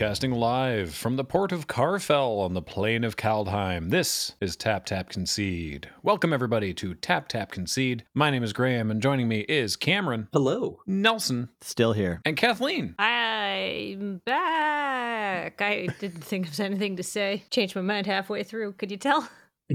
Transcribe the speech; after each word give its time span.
Broadcasting 0.00 0.32
live 0.32 0.94
from 0.94 1.16
the 1.16 1.24
port 1.24 1.52
of 1.52 1.66
Karfell 1.66 2.40
on 2.40 2.54
the 2.54 2.62
plain 2.62 3.04
of 3.04 3.18
Kaldheim. 3.18 3.90
This 3.90 4.34
is 4.40 4.56
Tap 4.56 4.86
Tap 4.86 5.10
Concede. 5.10 5.90
Welcome 6.02 6.32
everybody 6.32 6.72
to 6.72 6.94
Tap 6.94 7.28
Tap 7.28 7.52
Concede. 7.52 8.04
My 8.14 8.30
name 8.30 8.42
is 8.42 8.54
Graham, 8.54 8.90
and 8.90 9.02
joining 9.02 9.28
me 9.28 9.40
is 9.40 9.76
Cameron, 9.76 10.28
Hello. 10.32 10.80
Nelson, 10.86 11.50
Still 11.60 11.92
here. 11.92 12.22
and 12.24 12.34
Kathleen. 12.34 12.94
I'm 12.98 14.22
back. 14.24 15.60
I 15.60 15.88
didn't 15.98 16.24
think 16.24 16.48
of 16.48 16.58
anything 16.58 16.96
to 16.96 17.02
say. 17.02 17.44
Changed 17.50 17.76
my 17.76 17.82
mind 17.82 18.06
halfway 18.06 18.42
through. 18.42 18.72
Could 18.72 18.90
you 18.90 18.96
tell? 18.96 19.28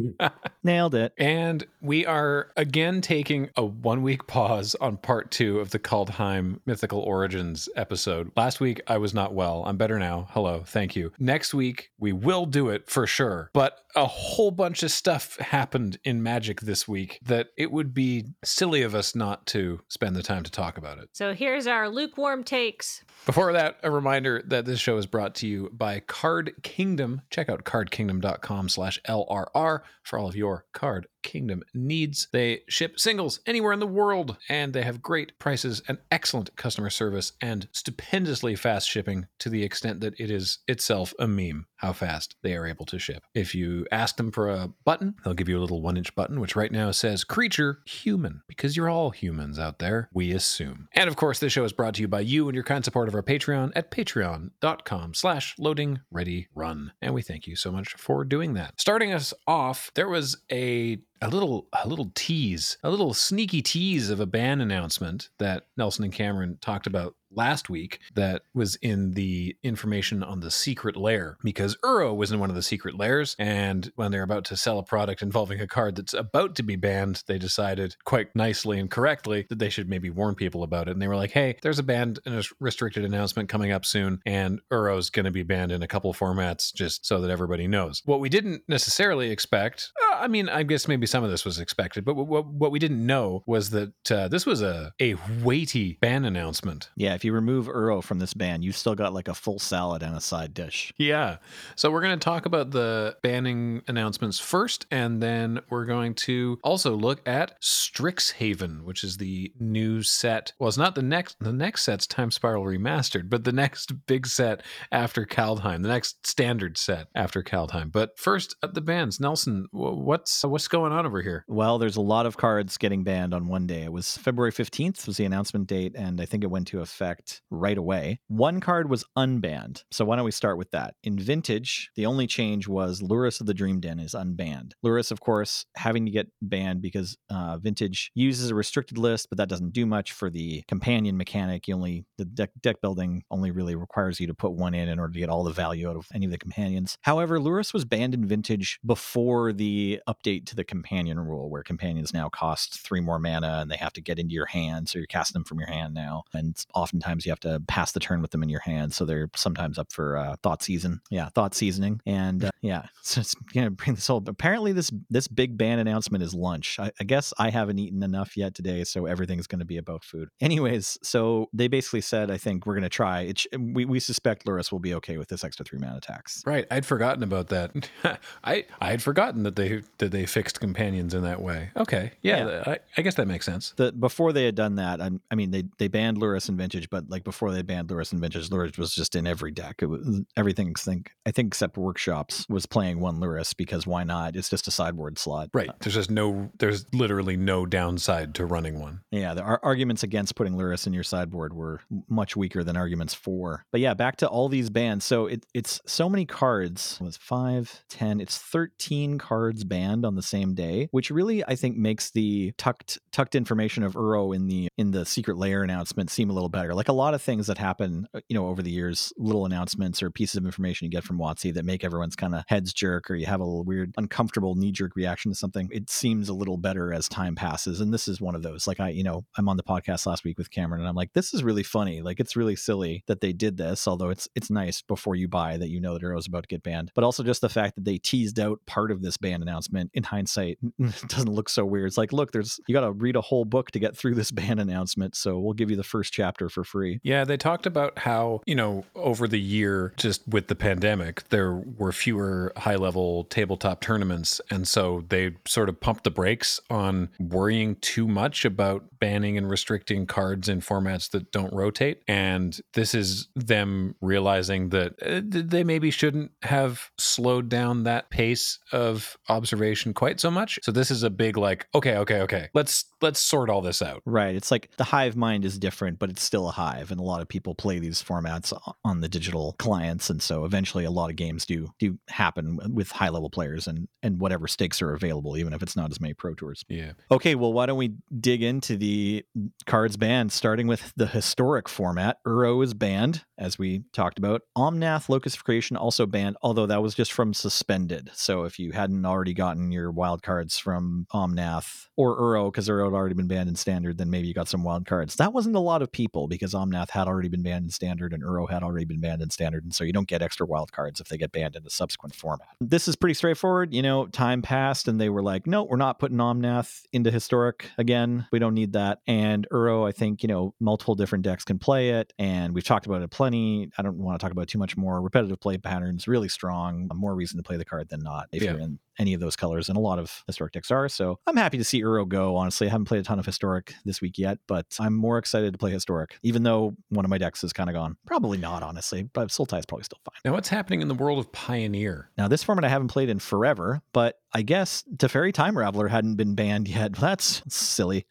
Nailed 0.64 0.96
it. 0.96 1.14
And 1.18 1.66
we 1.82 2.06
are 2.06 2.52
again 2.58 3.02
taking 3.02 3.50
a 3.56 3.66
one 3.66 4.02
week 4.02 4.28
pause 4.28 4.76
on 4.76 4.98
part 4.98 5.32
two 5.32 5.60
of 5.60 5.72
the 5.72 5.80
Kaldheim 5.80 6.60
Mythical 6.66 7.00
Origins 7.00 7.70
episode. 7.76 8.32
Last 8.36 8.60
week, 8.60 8.82
I 8.88 8.98
was 8.98 9.14
not 9.14 9.34
well. 9.34 9.64
I'm 9.66 9.78
better 9.78 10.00
now. 10.00 10.28
Hello. 10.32 10.64
Thank 10.66 10.96
you. 10.96 11.12
Next 11.20 11.54
week, 11.54 11.92
we 12.00 12.14
will 12.14 12.46
do 12.46 12.70
it 12.70 12.90
for 12.90 13.08
sure. 13.08 13.50
But 13.54 13.80
a 13.96 14.06
whole 14.06 14.52
bunch 14.52 14.84
of 14.84 14.92
stuff 14.92 15.38
happened 15.38 15.98
in 16.04 16.22
Magic 16.22 16.62
this 16.62 16.88
week 16.88 17.20
that 17.24 17.48
it 17.58 17.72
would 17.72 17.94
be 17.94 18.26
silly 18.44 18.82
of 18.82 18.94
us 18.94 19.16
not 19.16 19.46
to 19.48 19.80
spend 19.88 20.16
the 20.16 20.24
time 20.24 20.44
to 20.44 20.52
talk 20.52 20.78
about 20.78 20.98
it. 20.98 21.10
So 21.14 21.34
here's 21.34 21.66
our 21.66 21.90
lukewarm 21.90 22.44
takes. 22.44 23.04
Before 23.26 23.54
that, 23.54 23.78
a 23.84 23.90
reminder 23.90 24.42
that 24.48 24.66
this 24.66 24.80
show 24.80 24.98
is 24.98 25.06
brought 25.06 25.36
to 25.36 25.48
you 25.48 25.70
by 25.72 26.02
Card 26.02 26.54
Kingdom. 26.62 27.22
Check 27.30 27.48
out 27.50 27.64
cardkingdom.com 27.64 28.70
slash 28.70 29.00
LRR 29.08 29.82
for 30.04 30.20
all 30.20 30.28
of 30.28 30.36
your 30.36 30.66
Card 30.74 31.08
Kingdom 31.26 31.64
needs. 31.74 32.28
They 32.32 32.62
ship 32.70 33.00
singles 33.00 33.40
anywhere 33.46 33.74
in 33.74 33.80
the 33.80 33.88
world, 33.88 34.38
and 34.48 34.72
they 34.72 34.84
have 34.84 35.02
great 35.02 35.38
prices 35.40 35.82
and 35.88 35.98
excellent 36.12 36.56
customer 36.56 36.92
service 36.92 37.34
and 37.42 37.68
stupendously 37.72 38.56
fast 38.56 38.88
shipping 38.88 39.26
to 39.40 39.50
the 39.50 39.64
extent 39.64 40.02
that 40.02 40.18
it 40.20 40.30
is 40.30 40.60
itself 40.68 41.14
a 41.20 41.28
meme 41.28 41.66
how 41.78 41.94
fast 41.94 42.36
they 42.42 42.56
are 42.56 42.66
able 42.66 42.86
to 42.86 43.00
ship. 43.00 43.24
If 43.34 43.54
you 43.54 43.86
ask 43.92 44.18
them 44.18 44.32
for 44.32 44.50
a 44.50 44.70
button, 44.86 45.16
they'll 45.24 45.34
give 45.34 45.50
you 45.50 45.58
a 45.58 45.62
little 45.62 45.82
one 45.82 45.98
inch 45.98 46.14
button, 46.16 46.40
which 46.40 46.56
right 46.56 46.72
now 46.72 46.92
says 46.92 47.24
creature 47.24 47.82
human, 47.86 48.42
because 48.48 48.78
you're 48.78 48.90
all 48.90 49.10
humans 49.12 49.60
out 49.60 49.80
there, 49.80 50.10
we 50.14 50.32
assume. 50.32 50.88
And 50.94 51.08
of 51.08 51.16
course, 51.16 51.40
this 51.40 51.54
show 51.54 51.64
is 51.64 51.74
brought 51.74 51.96
to 51.96 52.02
you 52.02 52.08
by 52.08 52.22
you 52.22 52.48
and 52.48 52.56
your 52.56 52.64
kind 52.64 52.86
support 52.86 53.08
of 53.08 53.16
our 53.16 53.24
Patreon 53.24 53.72
at 53.76 53.92
patreon.com 53.92 55.14
slash 55.14 55.56
loading 55.58 56.00
ready 56.12 56.48
run. 56.56 56.94
And 57.02 57.14
we 57.14 57.22
thank 57.22 57.48
you 57.48 57.56
so 57.56 57.72
much 57.72 57.94
for 57.94 58.24
doing 58.24 58.54
that. 58.54 58.80
Starting 58.80 59.14
us 59.14 59.34
off, 59.48 59.92
there 59.96 60.10
was 60.10 60.38
a 60.52 61.00
a 61.22 61.30
little 61.30 61.68
a 61.74 61.88
little 61.88 62.12
tease, 62.16 62.78
a 62.84 62.90
little 62.90 63.14
sneaky 63.14 63.62
tease 63.62 64.10
of 64.10 64.20
a 64.20 64.26
band 64.26 64.62
announcement 64.62 65.30
that 65.40 65.68
Nelson 65.78 66.04
and 66.04 66.14
Cameron 66.14 66.58
talked 66.62 66.88
about 66.88 67.16
last 67.36 67.70
week 67.70 68.00
that 68.14 68.44
was 68.54 68.76
in 68.78 69.12
the 69.12 69.56
information 69.64 70.24
on 70.24 70.40
the 70.40 70.52
secret 70.52 70.96
lair 70.96 71.38
because 71.44 71.78
Uro 71.84 72.16
was 72.16 72.32
in 72.32 72.40
one 72.40 72.50
of 72.50 72.56
the 72.56 72.64
secret 72.64 72.98
lairs 72.98 73.36
and 73.40 73.92
when 73.96 74.12
they're 74.12 74.24
about 74.24 74.46
to 74.46 74.58
sell 74.58 74.80
a 74.80 74.84
product 74.84 75.22
involving 75.22 75.60
a 75.60 75.68
card 75.68 75.96
that's 75.96 76.14
about 76.14 76.56
to 76.56 76.64
be 76.64 76.76
banned 76.76 77.24
they 77.28 77.38
decided 77.38 77.96
quite 78.06 78.36
nicely 78.36 78.80
and 78.80 78.90
correctly 78.90 79.46
that 79.50 79.60
they 79.60 79.70
should 79.70 79.90
maybe 79.90 80.10
warn 80.10 80.36
people 80.36 80.64
about 80.64 80.88
it. 80.88 80.92
And 80.92 81.02
they 81.02 81.08
were 81.08 81.16
like 81.16 81.32
hey 81.32 81.58
there's 81.62 81.80
a 81.80 81.84
banned 81.84 82.20
and 82.26 82.36
a 82.36 82.44
restricted 82.60 83.06
announcement 83.06 83.50
coming 83.50 83.72
up 83.72 83.86
soon 83.86 84.22
and 84.26 84.62
Uro's 84.72 85.10
going 85.10 85.26
to 85.26 85.32
be 85.32 85.44
banned 85.44 85.72
in 85.72 85.84
a 85.84 85.88
couple 85.88 86.14
formats 86.14 86.74
just 86.74 87.06
so 87.06 87.22
that 87.22 87.32
everybody 87.32 87.68
knows. 87.68 88.02
What 88.06 88.20
we 88.20 88.30
didn't 88.30 88.64
necessarily 88.68 89.32
expect 89.32 89.92
uh, 90.12 90.18
I 90.18 90.28
mean 90.28 90.50
I 90.50 90.64
guess 90.64 90.88
maybe 90.88 91.08
some 91.08 91.24
of 91.24 91.32
this 91.32 91.46
was 91.46 91.60
expected 91.60 92.06
but 92.06 92.16
what, 92.16 92.46
what 92.48 92.72
we 92.72 92.80
didn't 92.80 93.06
know 93.06 93.44
was 93.46 93.70
that 93.72 94.12
uh, 94.12 94.28
this 94.28 94.46
was 94.46 94.62
a 94.62 94.94
a 95.02 95.16
weighty 95.44 95.98
ban 96.02 96.26
announcement. 96.26 96.90
Yeah, 96.96 97.14
if 97.14 97.24
you 97.26 97.34
remove 97.34 97.68
Uro 97.68 98.04
from 98.04 98.20
this 98.20 98.34
ban, 98.34 98.62
you've 98.62 98.78
still 98.78 98.96
got 98.96 99.14
like 99.14 99.28
a 99.28 99.34
full 99.34 99.60
salad 99.60 100.04
and 100.04 100.16
a 100.16 100.22
side 100.22 100.54
dish. 100.54 100.94
Yeah. 100.98 101.38
So 101.76 101.92
we're 101.92 102.02
going 102.02 102.18
to 102.18 102.24
talk 102.24 102.46
about 102.46 102.72
the 102.72 103.18
banning 103.22 103.82
announcements 103.88 104.40
first, 104.40 104.86
and 104.92 105.22
then 105.22 105.62
we're 105.70 105.86
going 105.86 106.14
to 106.16 106.60
also 106.64 106.96
look 106.96 107.28
at 107.28 107.62
Strixhaven, 107.62 108.84
which 108.84 109.04
is 109.04 109.18
the 109.18 109.52
new 109.60 110.04
set. 110.04 110.54
Well, 110.60 110.68
it's 110.68 110.78
not 110.78 110.96
the 110.96 111.02
next. 111.02 111.38
The 111.40 111.54
next 111.54 111.84
set's 111.84 112.08
Time 112.08 112.32
Spiral 112.32 112.64
Remastered, 112.64 113.30
but 113.30 113.44
the 113.44 113.52
next 113.66 114.06
big 114.06 114.28
set 114.28 114.62
after 114.92 115.26
Kaldheim, 115.26 115.82
the 115.82 115.90
next 115.90 116.28
standard 116.28 116.78
set 116.78 117.08
after 117.16 117.42
Kaldheim. 117.42 117.92
But 117.92 118.18
first, 118.20 118.56
uh, 118.62 118.68
the 118.68 118.82
bans, 118.82 119.20
Nelson, 119.20 119.68
what's 119.72 120.44
what's 120.44 120.68
going 120.68 120.92
on 120.92 121.06
over 121.06 121.22
here? 121.22 121.46
Well, 121.48 121.80
there's 121.80 121.96
a 121.96 122.02
lot 122.02 122.26
of 122.26 122.38
cards 122.38 122.78
getting 122.78 123.04
banned 123.04 123.34
on 123.34 123.48
one 123.48 123.66
day. 123.66 123.84
It 123.84 123.92
was 123.92 124.18
February 124.18 124.52
15th 124.52 125.08
was 125.08 125.18
the 125.18 125.26
announcement 125.26 125.68
date, 125.68 125.94
and 125.96 126.20
I 126.20 126.26
think 126.26 126.44
it 126.44 126.48
went 126.48 126.68
to 126.68 126.82
effect 126.82 127.15
right 127.50 127.78
away. 127.78 128.20
One 128.28 128.60
card 128.60 128.90
was 128.90 129.06
unbanned. 129.18 129.84
So 129.92 130.06
why 130.06 130.16
don't 130.16 130.26
we 130.26 130.32
start 130.32 130.58
with 130.58 130.72
that? 130.72 130.96
In 131.04 131.18
Vintage, 131.20 131.90
the 131.96 132.06
only 132.06 132.28
change 132.28 132.68
was 132.68 133.02
Lurrus 133.02 133.40
of 133.40 133.48
the 133.48 133.54
Dream 133.54 133.80
Den 133.80 134.00
is 134.00 134.14
unbanned. 134.14 134.72
Lurrus, 134.84 135.12
of 135.12 135.20
course, 135.20 135.66
having 135.76 136.06
to 136.06 136.12
get 136.12 136.28
banned 136.42 136.82
because 136.82 137.18
uh, 137.30 137.58
Vintage 137.58 138.12
uses 138.16 138.50
a 138.50 138.56
restricted 138.56 138.98
list, 138.98 139.30
but 139.30 139.38
that 139.38 139.50
doesn't 139.50 139.74
do 139.74 139.86
much 139.86 140.12
for 140.12 140.30
the 140.30 140.64
companion 140.68 141.18
mechanic. 141.18 141.68
You 141.68 141.76
only 141.76 142.06
the 142.18 142.26
deck 142.26 142.52
deck 142.62 142.82
building 142.82 143.24
only 143.32 143.52
really 143.52 143.76
requires 143.76 144.20
you 144.20 144.28
to 144.28 144.34
put 144.34 144.54
one 144.54 144.74
in 144.74 144.90
in 144.90 145.00
order 145.00 145.14
to 145.14 145.20
get 145.20 145.30
all 145.30 145.44
the 145.44 145.52
value 145.52 145.90
out 145.90 145.96
of 145.96 146.08
any 146.14 146.26
of 146.26 146.32
the 146.32 146.38
companions. 146.38 146.98
However, 147.02 147.40
Lurrus 147.40 147.74
was 147.74 147.86
banned 147.86 148.14
in 148.14 148.26
Vintage 148.26 148.80
before 148.86 149.54
the 149.54 150.00
update 150.08 150.46
to 150.48 150.56
the 150.56 150.64
companion 150.64 151.20
rule, 151.20 151.50
where 151.50 151.64
companions 151.64 152.14
now 152.14 152.30
cost 152.30 152.80
three 152.80 153.02
more 153.02 153.20
mana 153.20 153.60
and 153.62 153.72
they 153.72 153.78
have 153.78 153.94
to 153.94 154.02
get 154.02 154.20
into 154.20 154.34
your 154.34 154.46
hand, 154.46 154.90
so 154.90 155.00
you're 155.00 155.08
casting 155.08 155.34
them 155.34 155.44
from 155.44 155.60
your 155.60 155.70
hand 155.70 155.94
now, 155.94 156.24
and 156.34 156.66
oftentimes 157.06 157.26
you 157.26 157.32
have 157.32 157.40
to 157.42 157.62
pass 157.68 157.92
the 157.92 158.00
turn 158.00 158.22
with 158.22 158.32
them 158.32 158.44
in 158.44 158.50
your 158.50 158.62
hand, 158.62 158.94
so 158.94 159.06
they're 159.06 159.30
sometimes 159.36 159.78
up 159.78 159.92
for 159.92 160.18
uh, 160.18 160.36
thought 160.42 160.64
season. 160.64 161.02
Yeah, 161.10 161.30
thought 161.30 161.54
seasoning, 161.54 162.02
and 162.06 162.46
uh, 162.46 162.52
yeah, 162.62 162.88
so 163.02 163.22
it's 163.22 163.36
gonna 163.54 163.70
bring 163.70 163.96
this 163.96 164.08
whole. 164.08 164.24
Apparently, 164.28 164.72
this 164.72 164.92
this 165.10 165.28
big 165.28 165.58
ban 165.58 165.80
announcement 165.80 166.24
is 166.24 166.34
lunch. 166.34 166.80
I, 166.80 166.92
I 167.00 167.04
guess 167.04 167.34
I 167.38 167.50
haven't 167.50 167.80
eaten 167.80 168.04
enough 168.04 168.36
yet 168.36 168.56
today, 168.56 168.84
so 168.84 169.06
everything's 169.06 169.48
going 169.48 169.60
to 169.60 169.66
be 169.66 169.78
about 169.78 170.04
food. 170.04 170.30
Anyways, 170.42 170.98
so 171.04 171.50
they 171.54 171.68
basically 171.68 172.02
said, 172.02 172.32
I 172.32 172.38
think 172.38 172.66
we're 172.66 172.74
going 172.74 172.84
to 172.84 172.90
try. 172.90 173.22
It 173.22 173.40
sh- 173.40 173.48
we 173.58 173.86
we 173.86 174.00
suspect 174.00 174.46
Lurrus 174.46 174.72
will 174.72 174.80
be 174.80 174.94
okay 174.96 175.18
with 175.18 175.30
this 175.30 175.44
extra 175.44 175.66
three 175.66 175.80
mana 175.80 175.98
attacks. 175.98 176.44
Right, 176.46 176.66
I'd 176.72 176.86
forgotten 176.86 177.24
about 177.24 177.48
that. 177.50 177.72
I 178.44 178.66
I 178.82 178.92
had 178.92 179.02
forgotten 179.02 179.44
that 179.44 179.56
they 179.56 179.82
that 180.00 180.12
they 180.12 180.26
fixed 180.26 180.60
companions 180.60 181.14
in 181.14 181.24
that 181.24 181.42
way. 181.42 181.70
Okay, 181.78 182.12
yeah, 182.22 182.48
Yeah. 182.48 182.64
I, 182.66 182.80
I 182.98 183.02
guess 183.02 183.16
that 183.16 183.28
makes 183.28 183.46
sense. 183.46 183.74
The 183.76 183.92
before 183.92 184.34
they 184.34 184.46
had 184.46 184.56
done 184.56 184.76
that, 184.76 185.02
I, 185.02 185.12
I 185.30 185.36
mean, 185.36 185.52
they 185.52 185.64
they 185.78 185.88
banned 185.88 186.18
Lurrus 186.18 186.50
and 186.50 186.58
Vintage, 186.58 186.85
but 186.90 187.10
like 187.10 187.24
before 187.24 187.52
they 187.52 187.62
banned 187.62 187.90
Lurrus 187.90 188.12
and 188.12 188.22
Vintage, 188.22 188.50
Lurrus 188.50 188.78
was 188.78 188.94
just 188.94 189.16
in 189.16 189.28
every 189.28 189.52
deck. 189.52 189.82
It 189.82 189.88
was 189.88 190.22
everything. 190.36 190.74
I 190.76 190.80
think 190.80 191.12
I 191.26 191.32
think 191.32 191.48
except 191.48 191.78
Workshops 191.78 192.46
was 192.50 192.66
playing 192.66 193.00
one 193.00 193.20
Lurrus 193.20 193.56
because 193.56 193.88
why 193.88 194.04
not? 194.04 194.36
It's 194.36 194.50
just 194.50 194.68
a 194.68 194.72
sideboard 194.72 195.18
slot. 195.18 195.50
Right, 195.54 195.70
uh, 195.70 195.74
there's 195.80 195.96
just 195.96 196.12
no, 196.12 196.52
there's 196.60 196.86
literally 196.94 197.38
no 197.38 197.66
downside 197.66 198.36
to 198.36 198.46
running 198.46 198.80
one. 198.80 199.02
Yeah, 199.12 199.34
the 199.34 199.42
ar- 199.42 199.60
arguments 199.64 200.04
against 200.04 200.36
putting 200.36 200.54
Lurrus 200.54 200.88
in 200.88 200.94
your 200.94 201.04
sideboard 201.04 201.54
were 201.54 201.82
much 202.10 202.36
weaker 202.36 202.64
than 202.64 202.78
arguments 202.78 203.14
for. 203.14 203.66
But 203.72 203.82
yeah, 203.82 203.94
back 203.94 204.18
to 204.18 204.28
all 204.28 204.50
these 204.50 204.70
bans. 204.70 205.04
So 205.04 205.28
it, 205.28 205.46
it's 205.54 205.82
so 205.86 206.10
many 206.10 206.26
cards. 206.26 206.98
It 207.02 207.04
was 207.04 207.18
five, 207.18 207.84
ten. 207.90 208.20
It's 208.20 208.38
thirteen 208.38 209.18
cards 209.18 209.64
banned 209.64 210.06
on 210.06 210.16
the 210.16 210.22
same 210.22 210.54
day, 210.54 210.90
which 210.92 211.10
really 211.10 211.44
I 211.46 211.56
think 211.56 211.78
makes 211.78 212.12
the 212.12 212.54
tucked 212.58 213.00
tucked 213.12 213.36
information 213.36 213.84
of 213.84 213.94
Uro 213.94 214.36
in 214.36 214.48
the 214.48 214.68
in 214.78 214.92
the 214.92 215.06
secret 215.06 215.38
layer 215.38 215.64
announcement 215.64 216.10
seem 216.10 216.30
a 216.30 216.34
little 216.34 216.50
better. 216.50 216.75
Like 216.76 216.90
a 216.90 216.94
lot 216.94 217.14
of 217.14 217.22
things 217.22 217.48
that 217.48 217.58
happen, 217.58 218.08
uh, 218.14 218.20
you 218.30 218.36
know, 218.36 218.48
over 218.48 218.62
the 218.62 218.72
years, 218.72 219.14
little 219.18 219.46
announcements 219.46 220.04
or 220.04 220.10
pieces 220.10 220.36
of 220.36 220.46
information 220.46 220.86
you 220.86 220.92
get 220.92 221.04
from 221.04 221.18
WotC 221.18 221.54
that 221.54 221.66
make 221.66 221.84
everyone's 221.84 222.16
kind 222.16 222.36
of 222.36 222.44
heads 222.48 222.74
jerk, 222.74 223.10
or 223.10 223.16
you 223.16 223.26
have 223.26 223.40
a 223.40 223.44
little 223.44 223.64
weird, 223.64 223.94
uncomfortable 223.98 224.56
knee 224.56 224.72
jerk 224.72 224.96
reaction 224.96 225.32
to 225.32 225.38
something. 225.38 225.70
It 225.72 225.90
seems 225.90 226.30
a 226.30 226.34
little 226.34 226.58
better 226.58 226.94
as 226.94 227.08
time 227.08 227.36
passes, 227.36 227.82
and 227.82 227.94
this 227.94 228.08
is 228.08 228.22
one 228.22 228.36
of 228.36 228.44
those. 228.44 228.68
Like 228.68 228.80
I, 228.80 228.90
you 228.90 229.04
know, 229.04 229.26
I'm 229.38 229.50
on 229.50 229.58
the 229.58 229.64
podcast 229.64 230.06
last 230.06 230.24
week 230.24 230.38
with 230.38 230.52
Cameron, 230.52 230.82
and 230.82 230.90
I'm 230.90 230.96
like, 230.96 231.14
this 231.14 231.34
is 231.34 231.44
really 231.44 231.64
funny. 231.64 232.02
Like 232.02 232.20
it's 232.20 232.36
really 232.36 232.56
silly 232.56 233.04
that 233.08 233.22
they 233.22 233.34
did 233.34 233.58
this, 233.58 233.88
although 233.88 234.10
it's 234.10 234.28
it's 234.36 234.50
nice 234.50 234.82
before 234.82 235.16
you 235.16 235.28
buy 235.28 235.58
that 235.58 235.70
you 235.70 235.80
know 235.80 235.94
that 235.94 236.02
Uro's 236.02 236.28
about 236.28 236.44
to 236.44 236.48
get 236.48 236.64
banned. 236.64 236.92
But 236.94 237.04
also 237.04 237.24
just 237.24 237.42
the 237.42 237.50
fact 237.50 237.76
that 237.76 237.86
they 237.86 237.98
teased 237.98 238.40
out 238.40 238.60
part 238.66 238.92
of 238.92 239.02
this 239.02 239.18
ban 239.18 239.42
announcement 239.42 239.92
in 239.94 240.04
hindsight 240.04 240.60
doesn't 241.08 241.32
look 241.32 241.50
so 241.50 241.66
weird. 241.66 241.88
It's 241.88 241.98
like, 241.98 242.14
look, 242.14 242.32
there's 242.32 242.60
you 242.68 242.74
got 242.74 242.82
to 242.82 242.92
read 242.92 243.16
a 243.16 243.22
whole 243.22 243.46
book 243.46 243.72
to 243.72 243.80
get 243.80 243.96
through 243.96 244.16
this 244.16 244.32
ban 244.32 244.60
announcement, 244.60 245.16
so 245.16 245.40
we'll 245.40 245.54
give 245.54 245.70
you 245.70 245.78
the 245.78 245.84
first 245.84 246.12
chapter 246.12 246.50
for 246.50 246.65
free. 246.66 247.00
Yeah, 247.04 247.24
they 247.24 247.38
talked 247.38 247.66
about 247.66 248.00
how, 248.00 248.42
you 248.46 248.56
know, 248.56 248.86
over 248.96 249.28
the 249.28 249.40
year, 249.40 249.94
just 249.98 250.28
with 250.28 250.48
the 250.48 250.56
pandemic, 250.56 251.28
there 251.30 251.56
were 251.56 251.92
fewer 251.92 252.52
high 252.58 252.76
level 252.76 253.26
tabletop 253.26 253.82
tournaments. 253.82 254.42
And 254.50 254.68
so 254.68 255.04
they 255.10 255.36
sort 255.48 255.70
of 255.70 255.80
pumped 255.80 256.04
the 256.04 256.12
brakes 256.12 256.60
on 256.70 257.10
worrying 257.20 257.76
too 257.78 258.08
much 258.08 258.46
about 258.46 258.84
banning 259.00 259.38
and 259.38 259.50
restricting 259.50 260.06
cards 260.06 260.50
in 260.50 260.62
formats 260.62 261.12
that 261.12 261.32
don't 261.32 261.54
rotate. 261.54 262.02
And 262.08 262.60
this 262.74 262.94
is 262.94 263.28
them 263.36 263.96
realizing 264.02 264.70
that 264.70 264.94
uh, 265.02 265.22
they 265.24 265.64
maybe 265.64 265.92
shouldn't 265.92 266.32
have 266.44 266.90
slowed 266.98 267.50
down 267.50 267.84
that 267.84 268.10
pace 268.10 268.60
of 268.72 269.18
observation 269.30 269.94
quite 269.94 270.20
so 270.20 270.32
much. 270.32 270.60
So 270.64 270.72
this 270.72 270.92
is 270.92 271.04
a 271.04 271.10
big 271.10 271.38
like, 271.38 271.68
okay, 271.76 271.98
okay, 271.98 272.22
okay. 272.22 272.50
Let's 272.54 272.86
let's 273.02 273.20
sort 273.20 273.50
all 273.50 273.62
this 273.62 273.82
out. 273.82 274.02
Right. 274.06 274.36
It's 274.36 274.52
like 274.52 274.72
the 274.78 274.84
hive 274.84 275.16
mind 275.16 275.46
is 275.46 275.60
different, 275.60 276.00
but 276.00 276.10
it's 276.10 276.24
still 276.24 276.48
a 276.48 276.52
hive, 276.56 276.92
and 276.92 277.00
a 277.00 277.04
lot 277.04 277.22
of 277.22 277.28
people 277.28 277.56
play 277.56 277.80
these 277.80 278.02
formats 278.02 278.54
on 278.84 279.02
the 279.02 279.08
digital 279.10 279.56
clients, 279.60 280.10
and 280.10 280.22
so 280.22 280.46
eventually 280.46 280.86
a 280.86 280.92
lot 280.92 281.10
of 281.10 281.16
games 281.16 281.46
do 281.46 281.70
do 281.80 281.98
happen 282.10 282.60
with 282.74 282.92
high 282.92 283.10
level 283.10 283.30
players 283.30 283.68
and 283.68 283.88
and 284.02 284.20
whatever 284.20 284.48
stakes 284.48 284.82
are 284.82 284.94
available, 284.94 285.38
even 285.38 285.54
if 285.54 285.62
it's 285.62 285.76
not 285.76 285.92
as 285.92 286.00
many 286.00 286.14
pro 286.14 286.34
tours. 286.34 286.64
Yeah. 286.70 286.94
Okay, 287.12 287.36
well, 287.36 287.54
why 287.54 287.66
don't 287.66 287.78
we 287.78 287.96
dig 288.20 288.44
into 288.44 288.78
the 288.78 289.26
cards 289.66 289.98
banned, 289.98 290.32
starting 290.32 290.68
with 290.68 290.94
the 290.96 291.08
historic 291.08 291.68
format. 291.68 292.18
Uro 292.26 292.64
is 292.64 292.74
banned, 292.74 293.26
as 293.38 293.58
we 293.58 293.84
talked 293.94 294.18
about. 294.18 294.42
Omnath 294.58 295.10
Locus 295.10 295.36
of 295.36 295.44
Creation 295.44 295.78
also 295.78 296.06
banned, 296.06 296.38
although 296.42 296.66
that 296.68 296.82
was 296.82 296.94
just 296.94 297.12
from 297.12 297.34
suspended. 297.34 298.12
So 298.14 298.44
if 298.44 298.60
you 298.60 298.72
hadn't 298.72 299.06
already 299.06 299.34
gotten 299.34 299.72
your 299.72 299.92
wild 299.92 300.22
cards 300.22 300.58
from 300.58 301.08
Omnath 301.14 301.88
or 301.96 302.20
Uro, 302.20 302.52
because 302.52 302.70
Uro 302.70 302.86
had 302.86 302.94
already 302.94 303.16
been 303.16 303.28
banned 303.28 303.50
in 303.50 303.56
standard, 303.56 303.98
then 303.98 304.10
maybe 304.10 304.28
you 304.28 304.34
got 304.34 304.48
some 304.48 304.64
wild 304.64 304.86
cards. 304.86 305.16
That 305.16 305.34
wasn't 305.34 305.56
a 305.56 305.60
lot 305.60 305.82
of 305.82 305.92
people 305.92 306.28
because 306.28 306.45
Omnath 306.54 306.90
had 306.92 307.08
already 307.08 307.30
been 307.30 307.44
banned 307.44 307.66
in 307.66 307.70
standard 307.72 308.14
and 308.14 308.24
Uro 308.24 308.50
had 308.50 308.64
already 308.64 308.86
been 308.86 309.00
banned 309.00 309.22
in 309.22 309.30
standard. 309.30 309.64
And 309.64 309.74
so 309.74 309.84
you 309.84 309.94
don't 309.94 310.08
get 310.08 310.22
extra 310.22 310.46
wild 310.46 310.72
cards 310.72 311.00
if 311.00 311.08
they 311.08 311.18
get 311.18 311.32
banned 311.32 311.56
in 311.56 311.64
the 311.64 311.70
subsequent 311.70 312.16
format. 312.16 312.50
This 312.62 312.88
is 312.88 312.96
pretty 312.96 313.14
straightforward. 313.14 313.74
You 313.74 313.82
know, 313.82 314.08
time 314.08 314.42
passed 314.42 314.88
and 314.88 315.00
they 315.00 315.10
were 315.10 315.24
like, 315.24 315.48
no, 315.48 315.64
we're 315.64 315.78
not 315.78 316.00
putting 316.00 316.18
Omnath 316.18 316.84
into 316.94 317.12
historic 317.12 317.70
again. 317.78 318.28
We 318.32 318.40
don't 318.40 318.54
need 318.54 318.74
that. 318.74 319.00
And 319.08 319.48
Uro, 319.52 319.88
I 319.88 319.92
think, 319.92 320.24
you 320.24 320.28
know, 320.28 320.54
multiple 320.60 320.96
different 320.96 321.24
decks 321.24 321.44
can 321.44 321.60
play 321.60 321.92
it. 321.92 322.14
And 322.20 322.54
we've 322.54 322.64
talked 322.64 322.86
about 322.86 323.02
it 323.02 323.10
plenty. 323.12 323.70
I 323.78 323.82
don't 323.82 323.98
want 323.98 324.20
to 324.20 324.24
talk 324.24 324.32
about 324.32 324.44
it 324.44 324.50
too 324.50 324.60
much 324.60 324.78
more. 324.78 325.02
Repetitive 325.02 325.40
play 325.40 325.58
patterns, 325.58 326.08
really 326.08 326.30
strong. 326.30 326.90
More 326.94 327.16
reason 327.16 327.38
to 327.38 327.44
play 327.44 327.58
the 327.58 327.66
card 327.66 327.90
than 327.90 328.02
not 328.02 328.28
if 328.32 328.42
Yeah. 328.42 328.52
you're 328.52 328.60
in 328.62 328.80
any 329.00 329.14
of 329.14 329.20
those 329.20 329.36
colors. 329.36 329.70
And 329.70 329.78
a 329.78 329.82
lot 329.82 330.00
of 330.00 330.24
historic 330.28 330.54
decks 330.54 330.72
are. 330.72 330.90
So 330.90 331.20
I'm 331.28 331.38
happy 331.38 331.58
to 331.58 331.64
see 331.64 331.82
Uro 331.82 332.08
go. 332.08 332.36
Honestly, 332.36 332.68
I 332.68 332.72
haven't 332.72 332.86
played 332.86 333.02
a 333.02 333.04
ton 333.04 333.20
of 333.20 333.26
historic 333.26 333.74
this 333.86 334.02
week 334.02 334.18
yet, 334.18 334.40
but 334.48 334.66
I'm 334.80 334.94
more 334.94 335.18
excited 335.18 335.54
to 335.54 335.58
play 335.58 335.72
historic, 335.72 336.18
even 336.24 336.44
though 336.44 336.76
one 336.90 337.06
of 337.06 337.10
my 337.10 337.18
decks 337.18 337.44
is 337.44 337.54
kind 337.54 337.70
of 337.70 337.74
gone. 337.74 337.98
Probably 338.06 338.38
not, 338.38 338.64
honestly, 338.64 339.04
but 339.04 339.30
Sultai 339.30 339.60
is 339.60 339.66
probably 339.66 339.84
still 339.84 340.00
fine. 340.04 340.20
Now, 340.24 340.34
what's 340.34 340.50
happening 340.50 340.82
in 340.82 340.88
the 340.88 340.96
world 340.96 341.20
of 341.20 341.32
Pioneer? 341.32 342.10
Now, 342.18 342.28
this 342.28 342.44
format 342.44 342.66
I 342.66 342.70
haven't 342.70 342.90
played 342.90 343.10
in 343.10 343.20
forever, 343.20 343.82
but 343.94 344.16
I 344.34 344.42
guess 344.42 344.84
Teferi 344.98 345.34
Time 345.34 345.56
Raveler 345.56 345.90
hadn't 345.90 346.16
been 346.16 346.36
banned 346.36 346.68
yet. 346.68 346.94
That's 347.06 347.42
silly. 347.48 348.06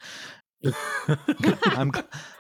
I'm 1.65 1.93